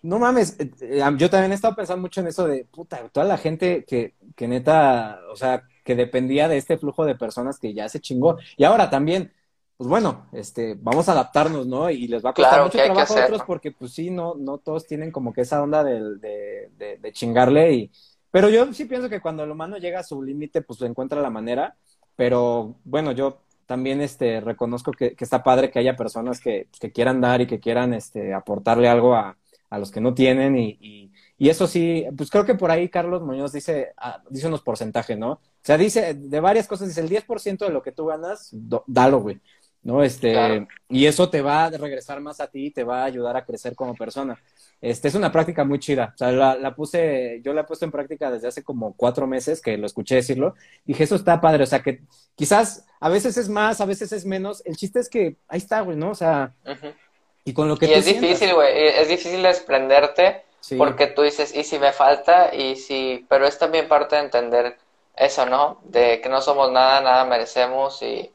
no 0.03 0.19
mames, 0.19 0.59
eh, 0.59 0.69
eh, 0.81 1.01
yo 1.17 1.29
también 1.29 1.53
he 1.53 1.55
estado 1.55 1.75
pensando 1.75 2.01
mucho 2.01 2.19
en 2.19 2.27
eso 2.27 2.45
de, 2.45 2.65
puta, 2.65 3.07
toda 3.11 3.25
la 3.25 3.37
gente 3.37 3.85
que, 3.85 4.13
que 4.35 4.47
neta, 4.47 5.19
o 5.31 5.35
sea, 5.35 5.63
que 5.83 5.95
dependía 5.95 6.47
de 6.47 6.57
este 6.57 6.77
flujo 6.77 7.05
de 7.05 7.15
personas 7.15 7.59
que 7.59 7.73
ya 7.73 7.89
se 7.89 7.99
chingó. 7.99 8.37
Y 8.57 8.63
ahora 8.63 8.89
también, 8.89 9.31
pues 9.77 9.89
bueno, 9.89 10.27
este, 10.31 10.75
vamos 10.79 11.09
a 11.09 11.13
adaptarnos, 11.13 11.67
¿no? 11.67 11.89
Y 11.89 12.07
les 12.07 12.23
va 12.23 12.31
a 12.31 12.33
costar 12.33 12.63
mucho 12.63 12.77
trabajo 12.77 13.17
a 13.17 13.25
otros 13.25 13.43
porque, 13.43 13.71
pues 13.71 13.93
sí, 13.93 14.09
no, 14.09 14.35
no 14.35 14.57
todos 14.57 14.85
tienen 14.85 15.11
como 15.11 15.33
que 15.33 15.41
esa 15.41 15.61
onda 15.61 15.83
de, 15.83 16.17
de, 16.17 16.97
de, 17.01 17.11
chingarle. 17.11 17.73
Y... 17.73 17.91
Pero 18.31 18.49
yo 18.49 18.71
sí 18.73 18.85
pienso 18.85 19.09
que 19.09 19.21
cuando 19.21 19.43
el 19.43 19.51
humano 19.51 19.77
llega 19.77 19.99
a 19.99 20.03
su 20.03 20.21
límite, 20.21 20.61
pues 20.61 20.81
encuentra 20.81 21.21
la 21.21 21.29
manera. 21.29 21.75
Pero 22.15 22.75
bueno, 22.83 23.11
yo 23.11 23.39
también 23.65 24.01
este, 24.01 24.39
reconozco 24.41 24.91
que, 24.91 25.15
que 25.15 25.23
está 25.23 25.43
padre 25.43 25.71
que 25.71 25.79
haya 25.79 25.95
personas 25.95 26.39
que, 26.39 26.67
que 26.79 26.91
quieran 26.91 27.21
dar 27.21 27.41
y 27.41 27.47
que 27.47 27.59
quieran 27.59 27.93
este, 27.93 28.33
aportarle 28.33 28.87
algo 28.87 29.15
a, 29.15 29.37
a 29.73 29.79
los 29.79 29.91
que 29.91 30.01
no 30.01 30.13
tienen 30.13 30.55
y, 30.55 30.77
y, 30.79 31.11
eso 31.49 31.67
sí, 31.67 32.05
pues 32.15 32.29
creo 32.29 32.45
que 32.45 32.55
por 32.55 32.71
ahí 32.71 32.89
Carlos 32.89 33.21
Muñoz 33.21 33.51
dice, 33.51 33.93
ah, 33.97 34.21
dice 34.29 34.47
unos 34.47 34.61
porcentajes, 34.61 35.17
¿no? 35.17 35.31
O 35.31 35.41
sea, 35.61 35.77
dice 35.77 36.13
de 36.13 36.39
varias 36.39 36.67
cosas, 36.67 36.87
dice 36.87 37.01
el 37.01 37.09
10% 37.09 37.65
de 37.65 37.69
lo 37.69 37.81
que 37.81 37.91
tú 37.91 38.05
ganas, 38.05 38.49
dalo, 38.87 39.19
güey. 39.19 39.39
¿no? 39.83 40.01
Este, 40.01 40.65
y 40.89 41.05
eso 41.05 41.29
te 41.29 41.41
va 41.41 41.65
a 41.65 41.69
regresar 41.69 42.21
más 42.21 42.39
a 42.39 42.47
ti 42.47 42.67
y 42.67 42.71
te 42.71 42.83
va 42.83 43.01
a 43.01 43.05
ayudar 43.05 43.35
a 43.35 43.45
crecer 43.45 43.75
como 43.75 43.95
persona. 43.95 44.41
Este, 44.79 45.09
es 45.09 45.15
una 45.15 45.31
práctica 45.31 45.65
muy 45.65 45.79
chida. 45.79 46.13
O 46.15 46.17
sea, 46.17 46.31
la, 46.31 46.55
la, 46.55 46.73
puse, 46.73 47.41
yo 47.43 47.53
la 47.53 47.61
he 47.61 47.65
puesto 47.65 47.85
en 47.85 47.91
práctica 47.91 48.31
desde 48.31 48.47
hace 48.47 48.63
como 48.63 48.95
cuatro 48.95 49.27
meses 49.27 49.61
que 49.61 49.77
lo 49.77 49.85
escuché 49.85 50.15
decirlo. 50.15 50.55
Dije, 50.85 51.03
eso 51.03 51.15
está 51.15 51.41
padre. 51.41 51.63
O 51.63 51.67
sea, 51.67 51.81
que 51.81 52.01
quizás 52.35 52.85
a 52.99 53.09
veces 53.09 53.37
es 53.37 53.49
más, 53.49 53.81
a 53.81 53.85
veces 53.85 54.11
es 54.13 54.25
menos. 54.25 54.61
El 54.65 54.77
chiste 54.77 54.99
es 54.99 55.09
que 55.09 55.35
ahí 55.47 55.57
está, 55.57 55.81
güey, 55.81 55.97
¿no? 55.97 56.11
O 56.11 56.15
sea, 56.15 56.53
y 57.43 57.53
con 57.53 57.67
lo 57.67 57.77
que 57.77 57.93
es 57.93 58.05
difícil, 58.05 58.53
güey, 58.53 58.87
es 58.87 59.07
difícil 59.09 59.41
desprenderte 59.41 60.43
porque 60.77 61.07
tú 61.07 61.23
dices, 61.23 61.53
¿y 61.55 61.63
si 61.63 61.79
me 61.79 61.91
falta? 61.91 62.53
Y 62.53 62.75
si, 62.75 63.25
pero 63.29 63.45
es 63.45 63.57
también 63.57 63.87
parte 63.87 64.15
de 64.15 64.21
entender 64.21 64.77
eso, 65.15 65.45
¿no? 65.45 65.79
De 65.83 66.21
que 66.21 66.29
no 66.29 66.41
somos 66.41 66.71
nada, 66.71 67.01
nada 67.01 67.25
merecemos 67.25 68.01
y, 68.01 68.31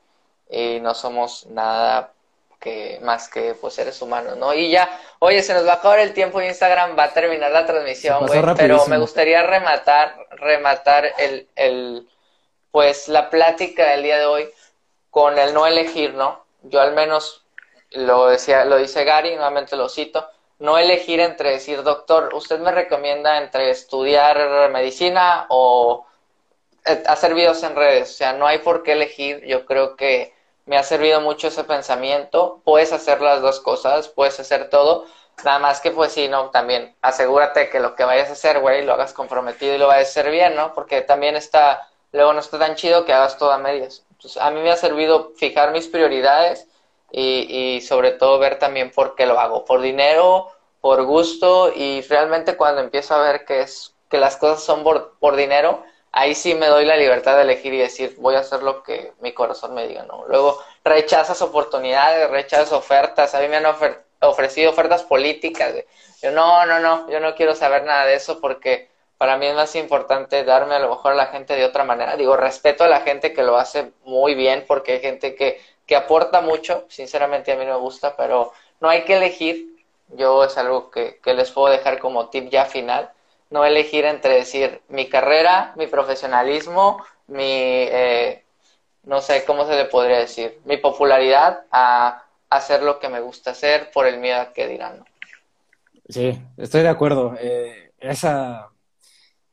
y 0.51 0.81
no 0.81 0.95
somos 0.95 1.47
nada 1.47 2.12
que 2.61 2.99
más 3.03 3.29
que 3.29 3.55
pues 3.55 3.74
seres 3.74 4.03
humanos, 4.03 4.37
¿no? 4.37 4.53
Y 4.53 4.70
ya, 4.70 4.89
oye, 5.20 5.43
se 5.43 5.55
nos 5.55 5.66
va 5.66 5.74
a 5.74 5.76
acabar 5.76 6.01
el 6.01 6.12
tiempo 6.12 6.41
en 6.41 6.49
Instagram, 6.49 6.99
va 6.99 7.05
a 7.05 7.12
terminar 7.12 7.51
la 7.53 7.66
transmisión, 7.66 8.26
güey, 8.26 8.43
pero 8.57 8.85
me 8.87 8.99
gustaría 8.99 9.43
rematar, 9.43 10.16
rematar 10.33 11.12
el, 11.18 11.49
el, 11.55 12.09
pues 12.72 13.09
la 13.09 13.31
plática 13.31 13.91
del 13.91 14.03
día 14.03 14.18
de 14.18 14.26
hoy 14.26 14.51
con 15.11 15.39
el 15.39 15.55
no 15.55 15.66
elegir, 15.66 16.14
¿no? 16.14 16.45
Yo 16.62 16.81
al 16.81 16.95
menos 16.95 17.45
lo, 17.93 18.26
decía, 18.26 18.64
lo 18.64 18.76
dice 18.76 19.05
Gary, 19.05 19.37
nuevamente 19.37 19.76
lo 19.76 19.89
cito, 19.89 20.29
no 20.59 20.78
elegir 20.78 21.20
entre 21.20 21.52
decir, 21.52 21.82
doctor, 21.82 22.30
usted 22.34 22.59
me 22.59 22.72
recomienda 22.72 23.38
entre 23.38 23.70
estudiar 23.70 24.70
medicina 24.70 25.46
o 25.48 26.06
eh, 26.84 27.02
hacer 27.06 27.34
videos 27.34 27.62
en 27.62 27.76
redes, 27.76 28.11
o 28.11 28.14
sea, 28.14 28.32
no 28.32 28.46
hay 28.46 28.59
por 28.59 28.82
qué 28.82 28.92
elegir, 28.92 29.44
yo 29.46 29.64
creo 29.66 29.96
que 29.96 30.34
me 30.66 30.76
ha 30.76 30.82
servido 30.82 31.20
mucho 31.20 31.48
ese 31.48 31.64
pensamiento, 31.64 32.61
puedes 32.64 32.92
hacer 32.92 33.20
las 33.20 33.40
dos 33.40 33.61
cosas, 33.61 34.09
puedes 34.09 34.38
hacer 34.40 34.68
todo, 34.68 35.06
nada 35.44 35.59
más 35.59 35.80
que 35.80 35.90
pues 35.90 36.12
sí, 36.12 36.28
no, 36.28 36.50
también 36.50 36.94
asegúrate 37.02 37.70
que 37.70 37.80
lo 37.80 37.94
que 37.94 38.04
vayas 38.04 38.28
a 38.28 38.32
hacer, 38.32 38.61
güey, 38.61 38.84
lo 38.84 38.94
hagas 38.94 39.12
comprometido 39.12 39.74
y 39.74 39.78
lo 39.78 39.86
vayas 39.86 40.09
a 40.09 40.11
hacer 40.11 40.30
bien, 40.30 40.56
¿no? 40.56 40.74
Porque 40.74 41.00
también 41.02 41.36
está, 41.36 41.88
luego 42.12 42.32
no 42.32 42.40
está 42.40 42.59
tan 42.59 42.74
chido 42.74 43.04
que 43.04 43.12
hagas 43.12 43.38
todo 43.38 43.52
a 43.52 43.59
medias. 43.59 44.04
Entonces, 44.11 44.42
a 44.42 44.50
mí 44.50 44.61
me 44.61 44.70
ha 44.70 44.76
servido 44.76 45.32
fijar 45.36 45.72
mis 45.72 45.86
prioridades, 45.86 46.66
y, 47.11 47.76
y 47.76 47.80
sobre 47.80 48.12
todo 48.12 48.38
ver 48.38 48.59
también 48.59 48.90
por 48.90 49.14
qué 49.14 49.26
lo 49.26 49.38
hago, 49.40 49.64
por 49.64 49.80
dinero, 49.80 50.50
por 50.80 51.02
gusto 51.04 51.72
y 51.74 52.02
realmente 52.02 52.56
cuando 52.56 52.80
empiezo 52.80 53.14
a 53.14 53.22
ver 53.22 53.44
que, 53.44 53.62
es, 53.62 53.94
que 54.09 54.18
las 54.18 54.36
cosas 54.36 54.62
son 54.62 54.84
por, 54.84 55.18
por 55.18 55.36
dinero, 55.36 55.82
ahí 56.12 56.34
sí 56.34 56.54
me 56.54 56.66
doy 56.66 56.84
la 56.84 56.96
libertad 56.96 57.36
de 57.36 57.42
elegir 57.42 57.74
y 57.74 57.78
decir, 57.78 58.14
voy 58.18 58.34
a 58.34 58.40
hacer 58.40 58.62
lo 58.62 58.82
que 58.82 59.12
mi 59.20 59.32
corazón 59.32 59.74
me 59.74 59.86
diga, 59.86 60.04
¿no? 60.04 60.24
Luego 60.28 60.59
rechazas 60.84 61.42
oportunidades, 61.42 62.30
rechazas 62.30 62.72
ofertas, 62.72 63.34
a 63.34 63.40
mí 63.40 63.48
me 63.48 63.56
han 63.56 63.66
ofrecido 64.20 64.70
ofertas 64.70 65.02
políticas, 65.02 65.74
yo 66.22 66.30
no, 66.30 66.64
no, 66.66 66.80
no, 66.80 67.11
yo 67.11 67.20
no 67.20 67.34
quiero 67.34 67.54
saber 67.54 67.84
nada 67.84 68.06
de 68.06 68.14
eso 68.14 68.40
porque 68.40 68.88
para 69.18 69.36
mí 69.36 69.46
es 69.46 69.54
más 69.54 69.74
importante 69.74 70.44
darme 70.44 70.76
a 70.76 70.78
lo 70.78 70.90
mejor 70.90 71.12
a 71.12 71.16
la 71.16 71.26
gente 71.26 71.56
de 71.56 71.64
otra 71.64 71.82
manera. 71.82 72.16
Digo, 72.16 72.36
respeto 72.36 72.84
a 72.84 72.88
la 72.88 73.00
gente 73.00 73.32
que 73.32 73.42
lo 73.42 73.56
hace 73.56 73.90
muy 74.04 74.34
bien 74.34 74.64
porque 74.66 74.92
hay 74.92 75.00
gente 75.00 75.34
que 75.34 75.61
que 75.89 75.97
aporta 75.97 76.43
mucho, 76.43 76.84
sinceramente 76.89 77.51
a 77.51 77.57
mí 77.57 77.64
no 77.64 77.72
me 77.72 77.80
gusta, 77.80 78.14
pero 78.14 78.53
no 78.80 78.91
hay 78.91 79.05
que 79.05 79.16
elegir, 79.16 79.74
yo 80.11 80.45
es 80.45 80.57
algo 80.59 80.91
que, 80.91 81.18
les 81.24 81.51
puedo 81.51 81.72
dejar 81.72 81.99
como 81.99 82.28
tip 82.28 82.51
ya 82.51 82.66
final, 82.66 83.11
no 83.51 83.64
elegir 83.64 84.05
entre 84.05 84.34
decir 84.34 84.82
mi 84.89 85.09
carrera, 85.09 85.72
mi 85.76 85.86
profesionalismo, 85.86 87.03
mi, 87.28 87.43
eh, 87.43 88.45
no 89.05 89.22
sé 89.22 89.47
cómo 89.47 89.66
se 89.66 89.76
le 89.76 89.86
podría 89.86 90.18
decir, 90.18 90.61
mi 90.66 90.76
popularidad 90.76 91.64
a 91.72 92.22
hacer 92.51 92.82
lo 92.82 92.99
que 92.99 93.09
me 93.09 93.20
gusta 93.20 93.53
hacer 93.53 93.91
por 93.91 94.07
el 94.07 94.18
miedo 94.18 94.43
a 94.43 94.53
que 94.53 94.68
dirán. 94.68 95.03
Sí, 96.07 96.39
estoy 96.59 96.82
de 96.82 96.89
acuerdo. 96.89 97.34
Eh, 97.41 97.93
esa, 97.99 98.68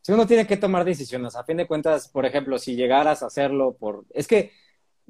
si 0.01 0.11
uno 0.11 0.27
tiene 0.27 0.45
que 0.45 0.57
tomar 0.57 0.83
decisiones, 0.83 1.37
a 1.37 1.45
fin 1.45 1.55
de 1.55 1.67
cuentas, 1.67 2.09
por 2.09 2.25
ejemplo, 2.25 2.59
si 2.59 2.75
llegaras 2.75 3.23
a 3.23 3.27
hacerlo 3.27 3.73
por, 3.79 4.03
es 4.13 4.27
que 4.27 4.51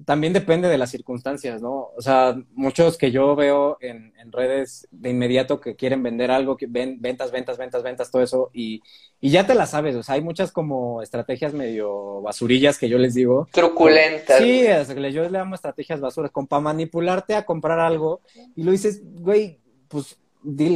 también 0.03 0.33
depende 0.33 0.67
de 0.67 0.77
las 0.77 0.91
circunstancias, 0.91 1.61
¿no? 1.61 1.91
O 1.95 2.01
sea, 2.01 2.35
muchos 2.53 2.97
que 2.97 3.11
yo 3.11 3.35
veo 3.35 3.77
en, 3.79 4.13
redes 4.31 4.87
de 4.91 5.11
inmediato 5.11 5.61
que 5.61 5.75
quieren 5.75 6.03
vender 6.03 6.31
algo, 6.31 6.57
que 6.57 6.65
ven 6.67 6.97
ventas, 6.99 7.31
ventas, 7.31 7.57
ventas, 7.57 7.83
ventas, 7.83 8.11
todo 8.11 8.23
eso, 8.23 8.49
y, 8.53 8.81
y 9.21 9.29
ya 9.29 9.45
te 9.45 9.55
la 9.55 9.67
sabes, 9.67 9.95
o 9.95 10.03
sea, 10.03 10.15
hay 10.15 10.21
muchas 10.21 10.51
como 10.51 11.01
estrategias 11.01 11.53
medio 11.53 12.21
basurillas 12.21 12.77
que 12.77 12.89
yo 12.89 12.97
les 12.97 13.13
digo. 13.13 13.47
Truculentas. 13.51 14.39
Sí, 14.39 14.63
yo 14.65 14.99
les 14.99 15.31
llamo 15.31 15.55
estrategias 15.55 16.01
basuras, 16.01 16.31
como 16.31 16.47
para 16.47 16.61
manipularte 16.61 17.35
a 17.35 17.45
comprar 17.45 17.79
algo, 17.79 18.21
y 18.55 18.63
lo 18.63 18.71
dices, 18.71 19.01
güey, 19.03 19.59
pues 19.87 20.17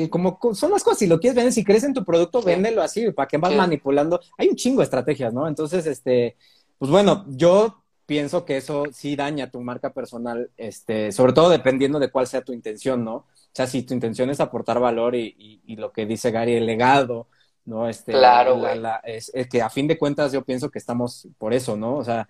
como 0.10 0.40
son 0.54 0.72
las 0.72 0.84
cosas, 0.84 1.00
si 1.00 1.08
lo 1.08 1.20
quieres 1.20 1.36
vender, 1.36 1.54
si 1.54 1.64
crees 1.64 1.84
en 1.84 1.94
tu 1.94 2.04
producto, 2.06 2.42
véndelo 2.42 2.82
así, 2.82 3.12
¿para 3.12 3.28
qué 3.28 3.38
vas 3.38 3.54
manipulando? 3.54 4.20
Hay 4.38 4.48
un 4.48 4.56
chingo 4.56 4.80
de 4.80 4.86
estrategias, 4.86 5.34
¿no? 5.34 5.48
Entonces, 5.48 5.86
este, 5.86 6.38
pues 6.78 6.90
bueno, 6.90 7.26
yo 7.28 7.84
pienso 8.10 8.44
que 8.44 8.58
eso 8.58 8.86
sí 8.92 9.16
daña 9.16 9.52
tu 9.52 9.62
marca 9.62 9.94
personal, 9.94 10.50
este, 10.58 11.12
sobre 11.12 11.32
todo 11.32 11.48
dependiendo 11.50 12.00
de 12.00 12.10
cuál 12.10 12.26
sea 12.26 12.42
tu 12.42 12.54
intención, 12.54 13.06
¿no? 13.06 13.16
O 13.16 13.54
sea, 13.54 13.68
si 13.68 13.84
tu 13.84 13.94
intención 13.94 14.32
es 14.32 14.40
aportar 14.40 14.80
valor 14.80 15.14
y, 15.14 15.62
y, 15.64 15.76
lo 15.76 15.92
que 15.92 16.08
dice 16.08 16.32
Gary, 16.32 16.56
el 16.56 16.66
legado, 16.66 17.28
¿no? 17.66 17.88
Este, 17.88 18.12
claro, 18.12 18.60
es, 19.04 19.32
que 19.48 19.62
a 19.62 19.70
fin 19.70 19.88
de 19.88 20.00
cuentas 20.00 20.32
yo 20.32 20.44
pienso 20.44 20.72
que 20.72 20.80
estamos 20.80 21.28
por 21.38 21.54
eso, 21.54 21.78
¿no? 21.78 21.98
O 21.98 22.04
sea, 22.04 22.28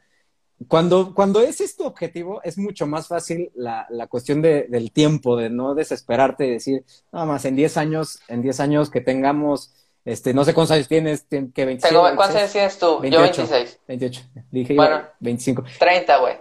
cuando, 0.67 1.15
cuando 1.15 1.39
ese 1.39 1.63
es 1.63 1.77
tu 1.77 1.86
objetivo, 1.86 2.41
es 2.43 2.57
mucho 2.57 2.86
más 2.86 3.07
fácil 3.07 3.49
la, 3.55 3.88
la 3.89 4.07
cuestión 4.07 4.41
de, 4.41 4.67
del 4.67 4.91
tiempo, 4.91 5.38
de 5.38 5.49
no 5.49 5.75
desesperarte 5.75 6.45
y 6.45 6.51
decir, 6.51 6.84
nada 7.13 7.25
más, 7.25 7.45
en 7.45 7.55
10 7.55 7.77
años, 7.77 8.19
en 8.27 8.41
10 8.41 8.59
años 8.59 8.89
que 8.89 8.99
tengamos 8.99 9.73
este, 10.05 10.33
no 10.33 10.43
sé 10.43 10.53
cuántos 10.53 10.75
años 10.75 10.87
tienes, 10.87 11.25
que 11.29 11.65
25. 11.65 12.15
¿Cuántos 12.15 12.35
años 12.35 12.51
tienes 12.51 12.77
tú? 12.77 12.99
28, 12.99 13.43
Yo 13.43 13.49
26. 13.49 13.79
28. 13.87 14.21
Dije 14.51 14.73
bueno, 14.75 15.03
25. 15.19 15.63
30, 15.79 16.17
güey. 16.17 16.37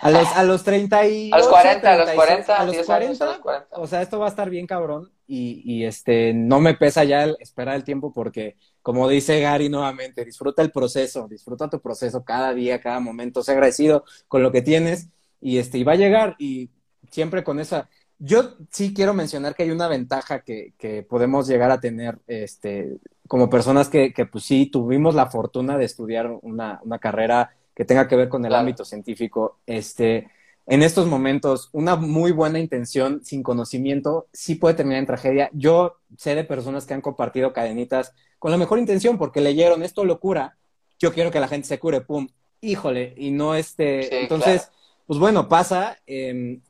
A 0.00 0.10
los, 0.10 0.28
a 0.28 0.42
los 0.42 0.62
30 0.62 1.06
y... 1.06 1.32
A 1.32 1.38
los 1.38 1.48
40, 1.48 1.92
a 1.92 1.96
los 1.96 2.10
40. 2.10 2.56
A 2.56 2.64
los 2.66 2.76
40, 2.84 3.38
O 3.72 3.86
sea, 3.86 4.02
esto 4.02 4.18
va 4.18 4.26
a 4.26 4.28
estar 4.28 4.50
bien 4.50 4.66
cabrón 4.66 5.10
y, 5.26 5.62
y 5.64 5.84
este, 5.84 6.34
no 6.34 6.60
me 6.60 6.74
pesa 6.74 7.04
ya 7.04 7.24
el 7.24 7.36
esperar 7.40 7.76
el 7.76 7.84
tiempo 7.84 8.12
porque, 8.12 8.56
como 8.82 9.08
dice 9.08 9.40
Gary 9.40 9.68
nuevamente, 9.68 10.24
disfruta 10.24 10.62
el 10.62 10.70
proceso, 10.70 11.26
disfruta 11.28 11.70
tu 11.70 11.80
proceso 11.80 12.24
cada 12.24 12.52
día, 12.52 12.80
cada 12.80 13.00
momento, 13.00 13.42
sé 13.42 13.52
agradecido 13.52 14.04
con 14.28 14.42
lo 14.42 14.52
que 14.52 14.62
tienes 14.62 15.08
y 15.40 15.58
este, 15.58 15.78
y 15.78 15.84
va 15.84 15.92
a 15.92 15.96
llegar 15.96 16.36
y 16.38 16.70
siempre 17.10 17.42
con 17.42 17.58
esa, 17.58 17.88
yo 18.18 18.54
sí 18.70 18.94
quiero 18.94 19.14
mencionar 19.14 19.54
que 19.54 19.64
hay 19.64 19.70
una 19.70 19.88
ventaja 19.88 20.40
que, 20.40 20.72
que 20.78 21.02
podemos 21.02 21.46
llegar 21.46 21.70
a 21.70 21.80
tener 21.80 22.18
este, 22.26 22.96
como 23.28 23.50
personas 23.50 23.88
que, 23.88 24.12
que, 24.12 24.26
pues 24.26 24.44
sí, 24.44 24.66
tuvimos 24.66 25.14
la 25.14 25.26
fortuna 25.26 25.76
de 25.76 25.84
estudiar 25.84 26.30
una, 26.42 26.80
una 26.82 26.98
carrera 26.98 27.50
que 27.74 27.84
tenga 27.84 28.08
que 28.08 28.16
ver 28.16 28.28
con 28.28 28.44
el 28.44 28.54
ámbito 28.54 28.84
científico. 28.84 29.58
Este, 29.66 30.30
en 30.66 30.82
estos 30.82 31.06
momentos, 31.06 31.68
una 31.72 31.96
muy 31.96 32.32
buena 32.32 32.58
intención 32.58 33.24
sin 33.24 33.42
conocimiento 33.42 34.28
sí 34.32 34.54
puede 34.54 34.74
terminar 34.74 35.00
en 35.00 35.06
tragedia. 35.06 35.50
Yo 35.52 35.98
sé 36.16 36.34
de 36.34 36.44
personas 36.44 36.86
que 36.86 36.94
han 36.94 37.02
compartido 37.02 37.52
cadenitas 37.52 38.14
con 38.38 38.50
la 38.50 38.56
mejor 38.56 38.78
intención 38.78 39.18
porque 39.18 39.40
leyeron 39.40 39.82
esto 39.82 40.04
locura, 40.04 40.56
yo 40.98 41.12
quiero 41.12 41.30
que 41.30 41.40
la 41.40 41.48
gente 41.48 41.68
se 41.68 41.78
cure, 41.78 42.00
pum, 42.00 42.28
híjole, 42.60 43.14
y 43.16 43.30
no 43.30 43.54
este, 43.54 44.22
entonces, 44.22 44.70
pues 45.06 45.18
bueno, 45.20 45.48
pasa, 45.48 45.98
eh, 46.06 46.60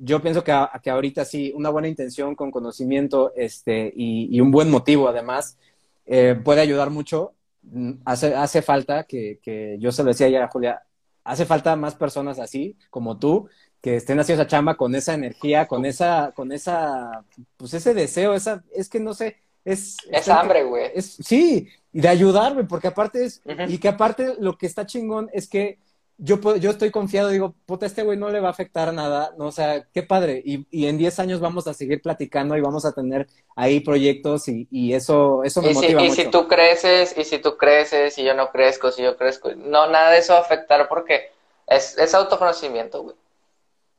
yo 0.00 0.20
pienso 0.22 0.44
que, 0.44 0.52
que, 0.82 0.90
ahorita 0.90 1.24
sí, 1.24 1.52
una 1.54 1.70
buena 1.70 1.88
intención 1.88 2.34
con 2.34 2.50
conocimiento 2.50 3.32
este, 3.36 3.92
y, 3.94 4.40
un 4.40 4.50
buen 4.50 4.70
motivo 4.70 5.08
además 5.08 5.58
eh, 6.06 6.38
puede 6.42 6.60
ayudar 6.60 6.90
mucho. 6.90 7.34
Mm, 7.62 7.92
hace, 8.04 8.34
hace 8.34 8.62
falta 8.62 9.04
que, 9.04 9.38
que, 9.42 9.76
yo 9.80 9.92
se 9.92 10.02
lo 10.02 10.10
decía 10.10 10.26
ayer 10.26 10.42
a 10.42 10.48
Julia, 10.48 10.82
hace 11.24 11.44
falta 11.44 11.74
más 11.76 11.94
personas 11.94 12.38
así 12.38 12.76
como 12.90 13.18
tú 13.18 13.48
que 13.80 13.96
estén 13.96 14.18
haciendo 14.18 14.42
esa 14.42 14.50
chamba 14.50 14.76
con 14.76 14.94
esa 14.94 15.14
energía, 15.14 15.66
con 15.66 15.84
esa, 15.84 16.32
con 16.34 16.50
esa, 16.50 17.24
pues 17.56 17.74
ese 17.74 17.94
deseo, 17.94 18.34
esa, 18.34 18.64
es 18.74 18.88
que 18.88 18.98
no 18.98 19.14
sé, 19.14 19.36
es... 19.64 19.96
Es 20.10 20.28
hambre, 20.28 20.64
güey. 20.64 20.90
Sí, 21.00 21.68
y 21.92 22.00
de 22.00 22.08
ayudarme, 22.08 22.64
porque 22.64 22.88
aparte 22.88 23.24
es, 23.24 23.42
y 23.68 23.78
que 23.78 23.88
aparte 23.88 24.34
lo 24.38 24.58
que 24.58 24.66
está 24.66 24.86
chingón 24.86 25.28
es 25.32 25.48
que 25.48 25.78
yo, 26.18 26.56
yo 26.56 26.70
estoy 26.70 26.90
confiado, 26.90 27.28
digo, 27.28 27.54
puta, 27.66 27.84
este 27.84 28.02
güey 28.02 28.16
no 28.18 28.30
le 28.30 28.40
va 28.40 28.48
a 28.48 28.52
afectar 28.52 28.92
nada, 28.92 29.34
no, 29.36 29.46
o 29.46 29.52
sea, 29.52 29.86
qué 29.92 30.02
padre. 30.02 30.40
Y, 30.44 30.66
y 30.70 30.86
en 30.86 30.96
10 30.96 31.18
años 31.18 31.40
vamos 31.40 31.66
a 31.66 31.74
seguir 31.74 32.00
platicando 32.00 32.56
y 32.56 32.60
vamos 32.60 32.86
a 32.86 32.92
tener 32.92 33.26
ahí 33.54 33.80
proyectos 33.80 34.48
y, 34.48 34.66
y 34.70 34.94
eso, 34.94 35.44
eso 35.44 35.60
me 35.60 35.74
motiva 35.74 36.00
mucho. 36.00 36.12
Y 36.12 36.24
si 36.24 36.30
tú 36.30 36.48
creces, 36.48 37.14
y 37.18 37.24
si 37.24 37.38
tú 37.38 37.56
creces, 37.56 38.16
y 38.16 38.24
yo 38.24 38.34
no 38.34 38.50
crezco, 38.50 38.90
si 38.90 39.02
yo 39.02 39.16
crezco, 39.16 39.54
no, 39.54 39.88
nada 39.88 40.12
de 40.12 40.18
eso 40.18 40.32
va 40.32 40.38
a 40.38 40.42
afectar 40.42 40.88
porque 40.88 41.30
es, 41.66 41.98
es 41.98 42.14
autoconocimiento, 42.14 43.02
güey. 43.02 43.16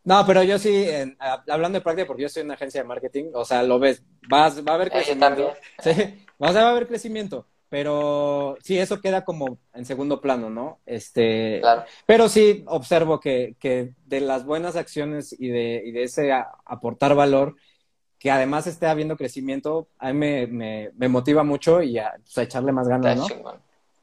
No, 0.03 0.25
pero 0.25 0.41
yo 0.41 0.57
sí, 0.57 0.87
hablando 1.49 1.77
de 1.77 1.83
práctica, 1.83 2.07
porque 2.07 2.23
yo 2.23 2.29
soy 2.29 2.43
una 2.43 2.53
agencia 2.53 2.81
de 2.81 2.87
marketing, 2.87 3.25
o 3.33 3.43
sea, 3.43 3.61
lo 3.61 3.77
ves, 3.77 4.01
vas, 4.29 4.65
va 4.65 4.71
a 4.71 4.75
haber 4.75 4.87
eh, 4.87 4.91
crecimiento. 4.91 5.53
Sí, 5.83 6.25
va 6.41 6.49
a 6.49 6.69
haber 6.69 6.87
crecimiento 6.87 7.45
pero 7.69 8.57
sí, 8.63 8.79
eso 8.79 9.01
queda 9.01 9.25
como 9.25 9.59
en 9.73 9.85
segundo 9.85 10.21
plano, 10.21 10.49
¿no? 10.49 10.79
Este, 10.85 11.59
claro. 11.59 11.83
Pero 12.05 12.29
sí 12.29 12.63
observo 12.67 13.19
que, 13.19 13.55
que 13.59 13.91
de 14.05 14.21
las 14.21 14.45
buenas 14.45 14.75
acciones 14.75 15.35
y 15.37 15.49
de, 15.49 15.83
y 15.85 15.91
de 15.91 16.03
ese 16.03 16.31
aportar 16.65 17.13
valor, 17.15 17.55
que 18.19 18.31
además 18.31 18.67
esté 18.67 18.87
habiendo 18.87 19.17
crecimiento, 19.17 19.89
a 19.99 20.07
mí 20.07 20.13
me, 20.13 20.47
me, 20.47 20.91
me 20.95 21.07
motiva 21.09 21.43
mucho 21.43 21.81
y 21.81 21.97
a, 21.99 22.15
pues, 22.23 22.37
a, 22.37 22.43
echarle 22.43 22.71
más 22.71 22.87
ganas, 22.87 23.17
¿no? 23.17 23.27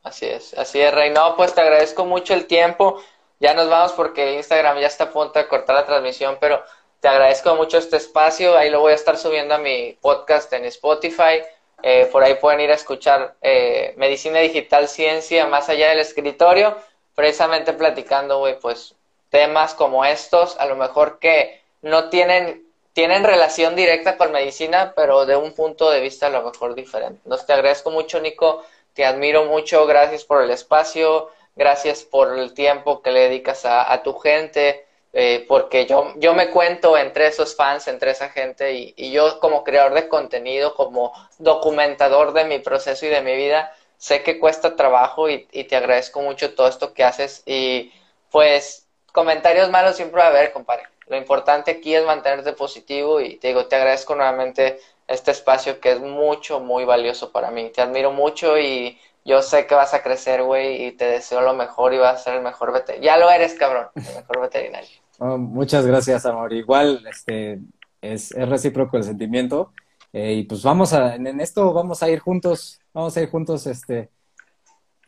Así 0.02 0.26
es, 0.26 0.52
así 0.54 0.80
es, 0.80 0.94
Rey. 0.94 1.10
No, 1.10 1.34
pues 1.34 1.54
te 1.54 1.62
agradezco 1.62 2.04
mucho 2.04 2.34
el 2.34 2.46
tiempo. 2.46 3.00
Ya 3.40 3.54
nos 3.54 3.70
vamos 3.70 3.92
porque 3.92 4.34
Instagram 4.34 4.78
ya 4.78 4.86
está 4.86 5.04
a 5.04 5.10
punto 5.10 5.38
de 5.38 5.48
cortar 5.48 5.76
la 5.76 5.86
transmisión, 5.86 6.36
pero 6.38 6.62
te 7.00 7.08
agradezco 7.08 7.56
mucho 7.56 7.78
este 7.78 7.96
espacio. 7.96 8.56
Ahí 8.56 8.68
lo 8.68 8.80
voy 8.80 8.92
a 8.92 8.96
estar 8.96 9.16
subiendo 9.16 9.54
a 9.54 9.58
mi 9.58 9.96
podcast 10.00 10.52
en 10.52 10.66
Spotify 10.66 11.40
eh, 11.86 12.08
por 12.10 12.24
ahí 12.24 12.36
pueden 12.36 12.60
ir 12.60 12.70
a 12.70 12.76
escuchar 12.76 13.34
eh, 13.42 13.92
Medicina 13.98 14.38
Digital 14.38 14.88
Ciencia 14.88 15.46
más 15.46 15.68
allá 15.68 15.90
del 15.90 15.98
escritorio, 15.98 16.78
precisamente 17.14 17.74
platicando, 17.74 18.38
güey, 18.38 18.58
pues 18.58 18.94
temas 19.28 19.74
como 19.74 20.02
estos, 20.02 20.56
a 20.58 20.64
lo 20.64 20.76
mejor 20.76 21.18
que 21.18 21.60
no 21.82 22.08
tienen, 22.08 22.64
tienen 22.94 23.22
relación 23.22 23.76
directa 23.76 24.16
con 24.16 24.32
medicina, 24.32 24.94
pero 24.96 25.26
de 25.26 25.36
un 25.36 25.52
punto 25.52 25.90
de 25.90 26.00
vista 26.00 26.28
a 26.28 26.30
lo 26.30 26.42
mejor 26.42 26.74
diferente. 26.74 27.20
Entonces 27.22 27.46
te 27.46 27.52
agradezco 27.52 27.90
mucho, 27.90 28.18
Nico, 28.18 28.64
te 28.94 29.04
admiro 29.04 29.44
mucho, 29.44 29.84
gracias 29.84 30.24
por 30.24 30.42
el 30.42 30.50
espacio, 30.50 31.32
gracias 31.54 32.02
por 32.02 32.38
el 32.38 32.54
tiempo 32.54 33.02
que 33.02 33.10
le 33.10 33.28
dedicas 33.28 33.66
a, 33.66 33.92
a 33.92 34.02
tu 34.02 34.14
gente. 34.14 34.83
Eh, 35.16 35.44
porque 35.46 35.86
yo, 35.86 36.12
yo 36.16 36.34
me 36.34 36.50
cuento 36.50 36.98
entre 36.98 37.28
esos 37.28 37.54
fans, 37.54 37.86
entre 37.86 38.10
esa 38.10 38.30
gente, 38.30 38.72
y, 38.74 38.94
y, 38.96 39.12
yo 39.12 39.38
como 39.38 39.62
creador 39.62 39.94
de 39.94 40.08
contenido, 40.08 40.74
como 40.74 41.12
documentador 41.38 42.32
de 42.32 42.44
mi 42.44 42.58
proceso 42.58 43.06
y 43.06 43.10
de 43.10 43.22
mi 43.22 43.36
vida, 43.36 43.72
sé 43.96 44.24
que 44.24 44.40
cuesta 44.40 44.74
trabajo 44.74 45.30
y, 45.30 45.46
y 45.52 45.64
te 45.64 45.76
agradezco 45.76 46.20
mucho 46.20 46.54
todo 46.54 46.66
esto 46.66 46.92
que 46.94 47.04
haces. 47.04 47.44
Y 47.46 47.92
pues 48.30 48.88
comentarios 49.12 49.70
malos 49.70 49.94
siempre 49.94 50.20
va 50.20 50.26
a 50.26 50.30
haber, 50.30 50.52
compadre. 50.52 50.88
Lo 51.06 51.16
importante 51.16 51.70
aquí 51.70 51.94
es 51.94 52.04
mantenerte 52.04 52.52
positivo 52.52 53.20
y 53.20 53.36
te 53.36 53.48
digo, 53.48 53.66
te 53.66 53.76
agradezco 53.76 54.16
nuevamente 54.16 54.80
este 55.06 55.30
espacio 55.30 55.78
que 55.78 55.92
es 55.92 56.00
mucho, 56.00 56.58
muy 56.58 56.84
valioso 56.84 57.30
para 57.30 57.52
mí. 57.52 57.70
Te 57.70 57.82
admiro 57.82 58.10
mucho 58.10 58.58
y 58.58 58.98
yo 59.24 59.42
sé 59.42 59.66
que 59.66 59.76
vas 59.76 59.94
a 59.94 60.02
crecer, 60.02 60.42
güey, 60.42 60.86
y 60.86 60.92
te 60.92 61.06
deseo 61.06 61.40
lo 61.40 61.54
mejor 61.54 61.94
y 61.94 61.98
vas 61.98 62.20
a 62.20 62.24
ser 62.24 62.34
el 62.34 62.42
mejor 62.42 62.72
veterinario. 62.72 63.06
Ya 63.06 63.16
lo 63.16 63.30
eres, 63.30 63.54
cabrón, 63.54 63.88
el 63.94 64.16
mejor 64.16 64.40
veterinario. 64.40 65.03
Muchas 65.20 65.86
gracias, 65.86 66.26
amor. 66.26 66.52
Igual, 66.52 67.04
este, 67.06 67.60
es, 68.00 68.32
es 68.32 68.48
recíproco 68.48 68.96
el 68.96 69.04
sentimiento. 69.04 69.72
Eh, 70.12 70.34
y 70.34 70.42
pues 70.44 70.62
vamos 70.62 70.92
a, 70.92 71.16
en, 71.16 71.40
esto 71.40 71.72
vamos 71.72 72.02
a 72.02 72.08
ir 72.08 72.20
juntos, 72.20 72.80
vamos 72.92 73.16
a 73.16 73.20
ir 73.20 73.28
juntos, 73.28 73.66
este, 73.66 74.10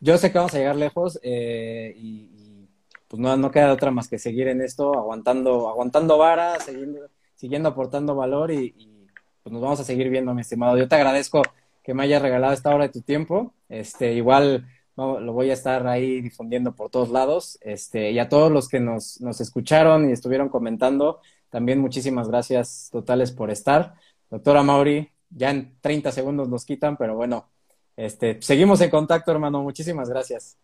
yo 0.01 0.17
sé 0.17 0.33
que 0.33 0.37
vamos 0.37 0.53
a 0.53 0.57
llegar 0.57 0.75
lejos 0.75 1.17
eh, 1.23 1.93
y, 1.95 2.67
pues 3.07 3.21
no, 3.21 3.37
no 3.37 3.49
queda 3.49 3.71
otra 3.71 3.89
más 3.89 4.09
que 4.09 4.19
seguir 4.19 4.49
en 4.49 4.61
esto, 4.61 4.93
aguantando, 4.97 5.69
aguantando 5.69 6.17
vara, 6.17 6.59
siguiendo, 6.59 6.99
siguiendo 7.35 7.69
aportando 7.69 8.15
valor 8.15 8.51
y, 8.51 8.73
y, 8.77 9.07
pues 9.43 9.53
nos 9.53 9.61
vamos 9.61 9.79
a 9.79 9.85
seguir 9.85 10.09
viendo, 10.09 10.33
mi 10.33 10.41
estimado. 10.41 10.77
Yo 10.77 10.89
te 10.89 10.95
agradezco 10.95 11.41
que 11.83 11.93
me 11.93 12.03
hayas 12.03 12.21
regalado 12.21 12.51
esta 12.51 12.75
hora 12.75 12.87
de 12.87 12.91
tu 12.91 13.01
tiempo. 13.01 13.53
Este, 13.69 14.11
igual 14.11 14.67
lo 14.97 15.31
voy 15.33 15.51
a 15.51 15.53
estar 15.53 15.87
ahí 15.87 16.21
difundiendo 16.21 16.73
por 16.73 16.89
todos 16.89 17.09
lados. 17.09 17.57
Este, 17.61 18.11
y 18.11 18.19
a 18.19 18.29
todos 18.29 18.51
los 18.51 18.67
que 18.67 18.79
nos, 18.79 19.21
nos 19.21 19.39
escucharon 19.39 20.09
y 20.09 20.13
estuvieron 20.13 20.49
comentando, 20.49 21.21
también 21.49 21.79
muchísimas 21.79 22.27
gracias 22.27 22.89
totales 22.91 23.31
por 23.31 23.51
estar. 23.51 23.93
Doctora 24.29 24.63
Mauri, 24.63 25.11
ya 25.29 25.51
en 25.51 25.77
30 25.81 26.11
segundos 26.11 26.49
nos 26.49 26.65
quitan, 26.65 26.97
pero 26.97 27.15
bueno, 27.15 27.47
este, 27.95 28.41
seguimos 28.41 28.81
en 28.81 28.89
contacto, 28.89 29.31
hermano. 29.31 29.61
Muchísimas 29.61 30.09
gracias. 30.09 30.57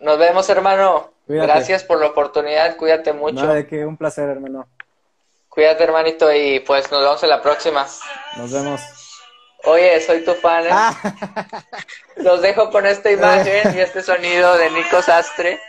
Nos 0.00 0.18
vemos, 0.18 0.48
hermano. 0.48 1.12
Gracias 1.26 1.84
por 1.84 2.00
la 2.00 2.08
oportunidad. 2.08 2.76
Cuídate 2.76 3.12
mucho. 3.12 3.34
Nada 3.34 3.54
de 3.54 3.66
que 3.66 3.84
un 3.86 3.96
placer, 3.96 4.28
hermano. 4.28 4.68
Cuídate, 5.48 5.84
hermanito, 5.84 6.32
y 6.32 6.60
pues 6.60 6.90
nos 6.90 7.00
vemos 7.00 7.22
en 7.22 7.28
la 7.28 7.40
próxima. 7.40 7.86
Nos 8.36 8.52
vemos. 8.52 9.03
Oye, 9.66 10.00
soy 10.00 10.24
tu 10.24 10.34
fan. 10.34 10.66
¿eh? 10.66 10.70
Ah. 10.70 10.94
Los 12.16 12.42
dejo 12.42 12.70
con 12.70 12.86
esta 12.86 13.10
imagen 13.10 13.74
y 13.74 13.80
este 13.80 14.02
sonido 14.02 14.56
de 14.56 14.70
Nico 14.70 15.02
Sastre 15.02 15.60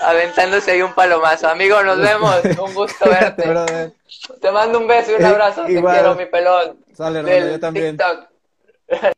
aventándose 0.00 0.72
ahí 0.72 0.82
un 0.82 0.94
palomazo. 0.94 1.48
Amigo, 1.48 1.82
nos 1.82 1.98
vemos. 1.98 2.36
Un 2.58 2.74
gusto 2.74 3.08
verte. 3.08 3.92
Te 4.40 4.50
mando 4.50 4.78
un 4.78 4.86
beso 4.86 5.12
y 5.12 5.14
un 5.14 5.24
abrazo. 5.24 5.64
Te 5.64 5.80
quiero, 5.80 6.14
mi 6.14 6.26
pelón. 6.26 6.78
Sale, 6.94 7.50
yo 7.52 7.60
también. 7.60 7.96
TikTok. 7.96 8.28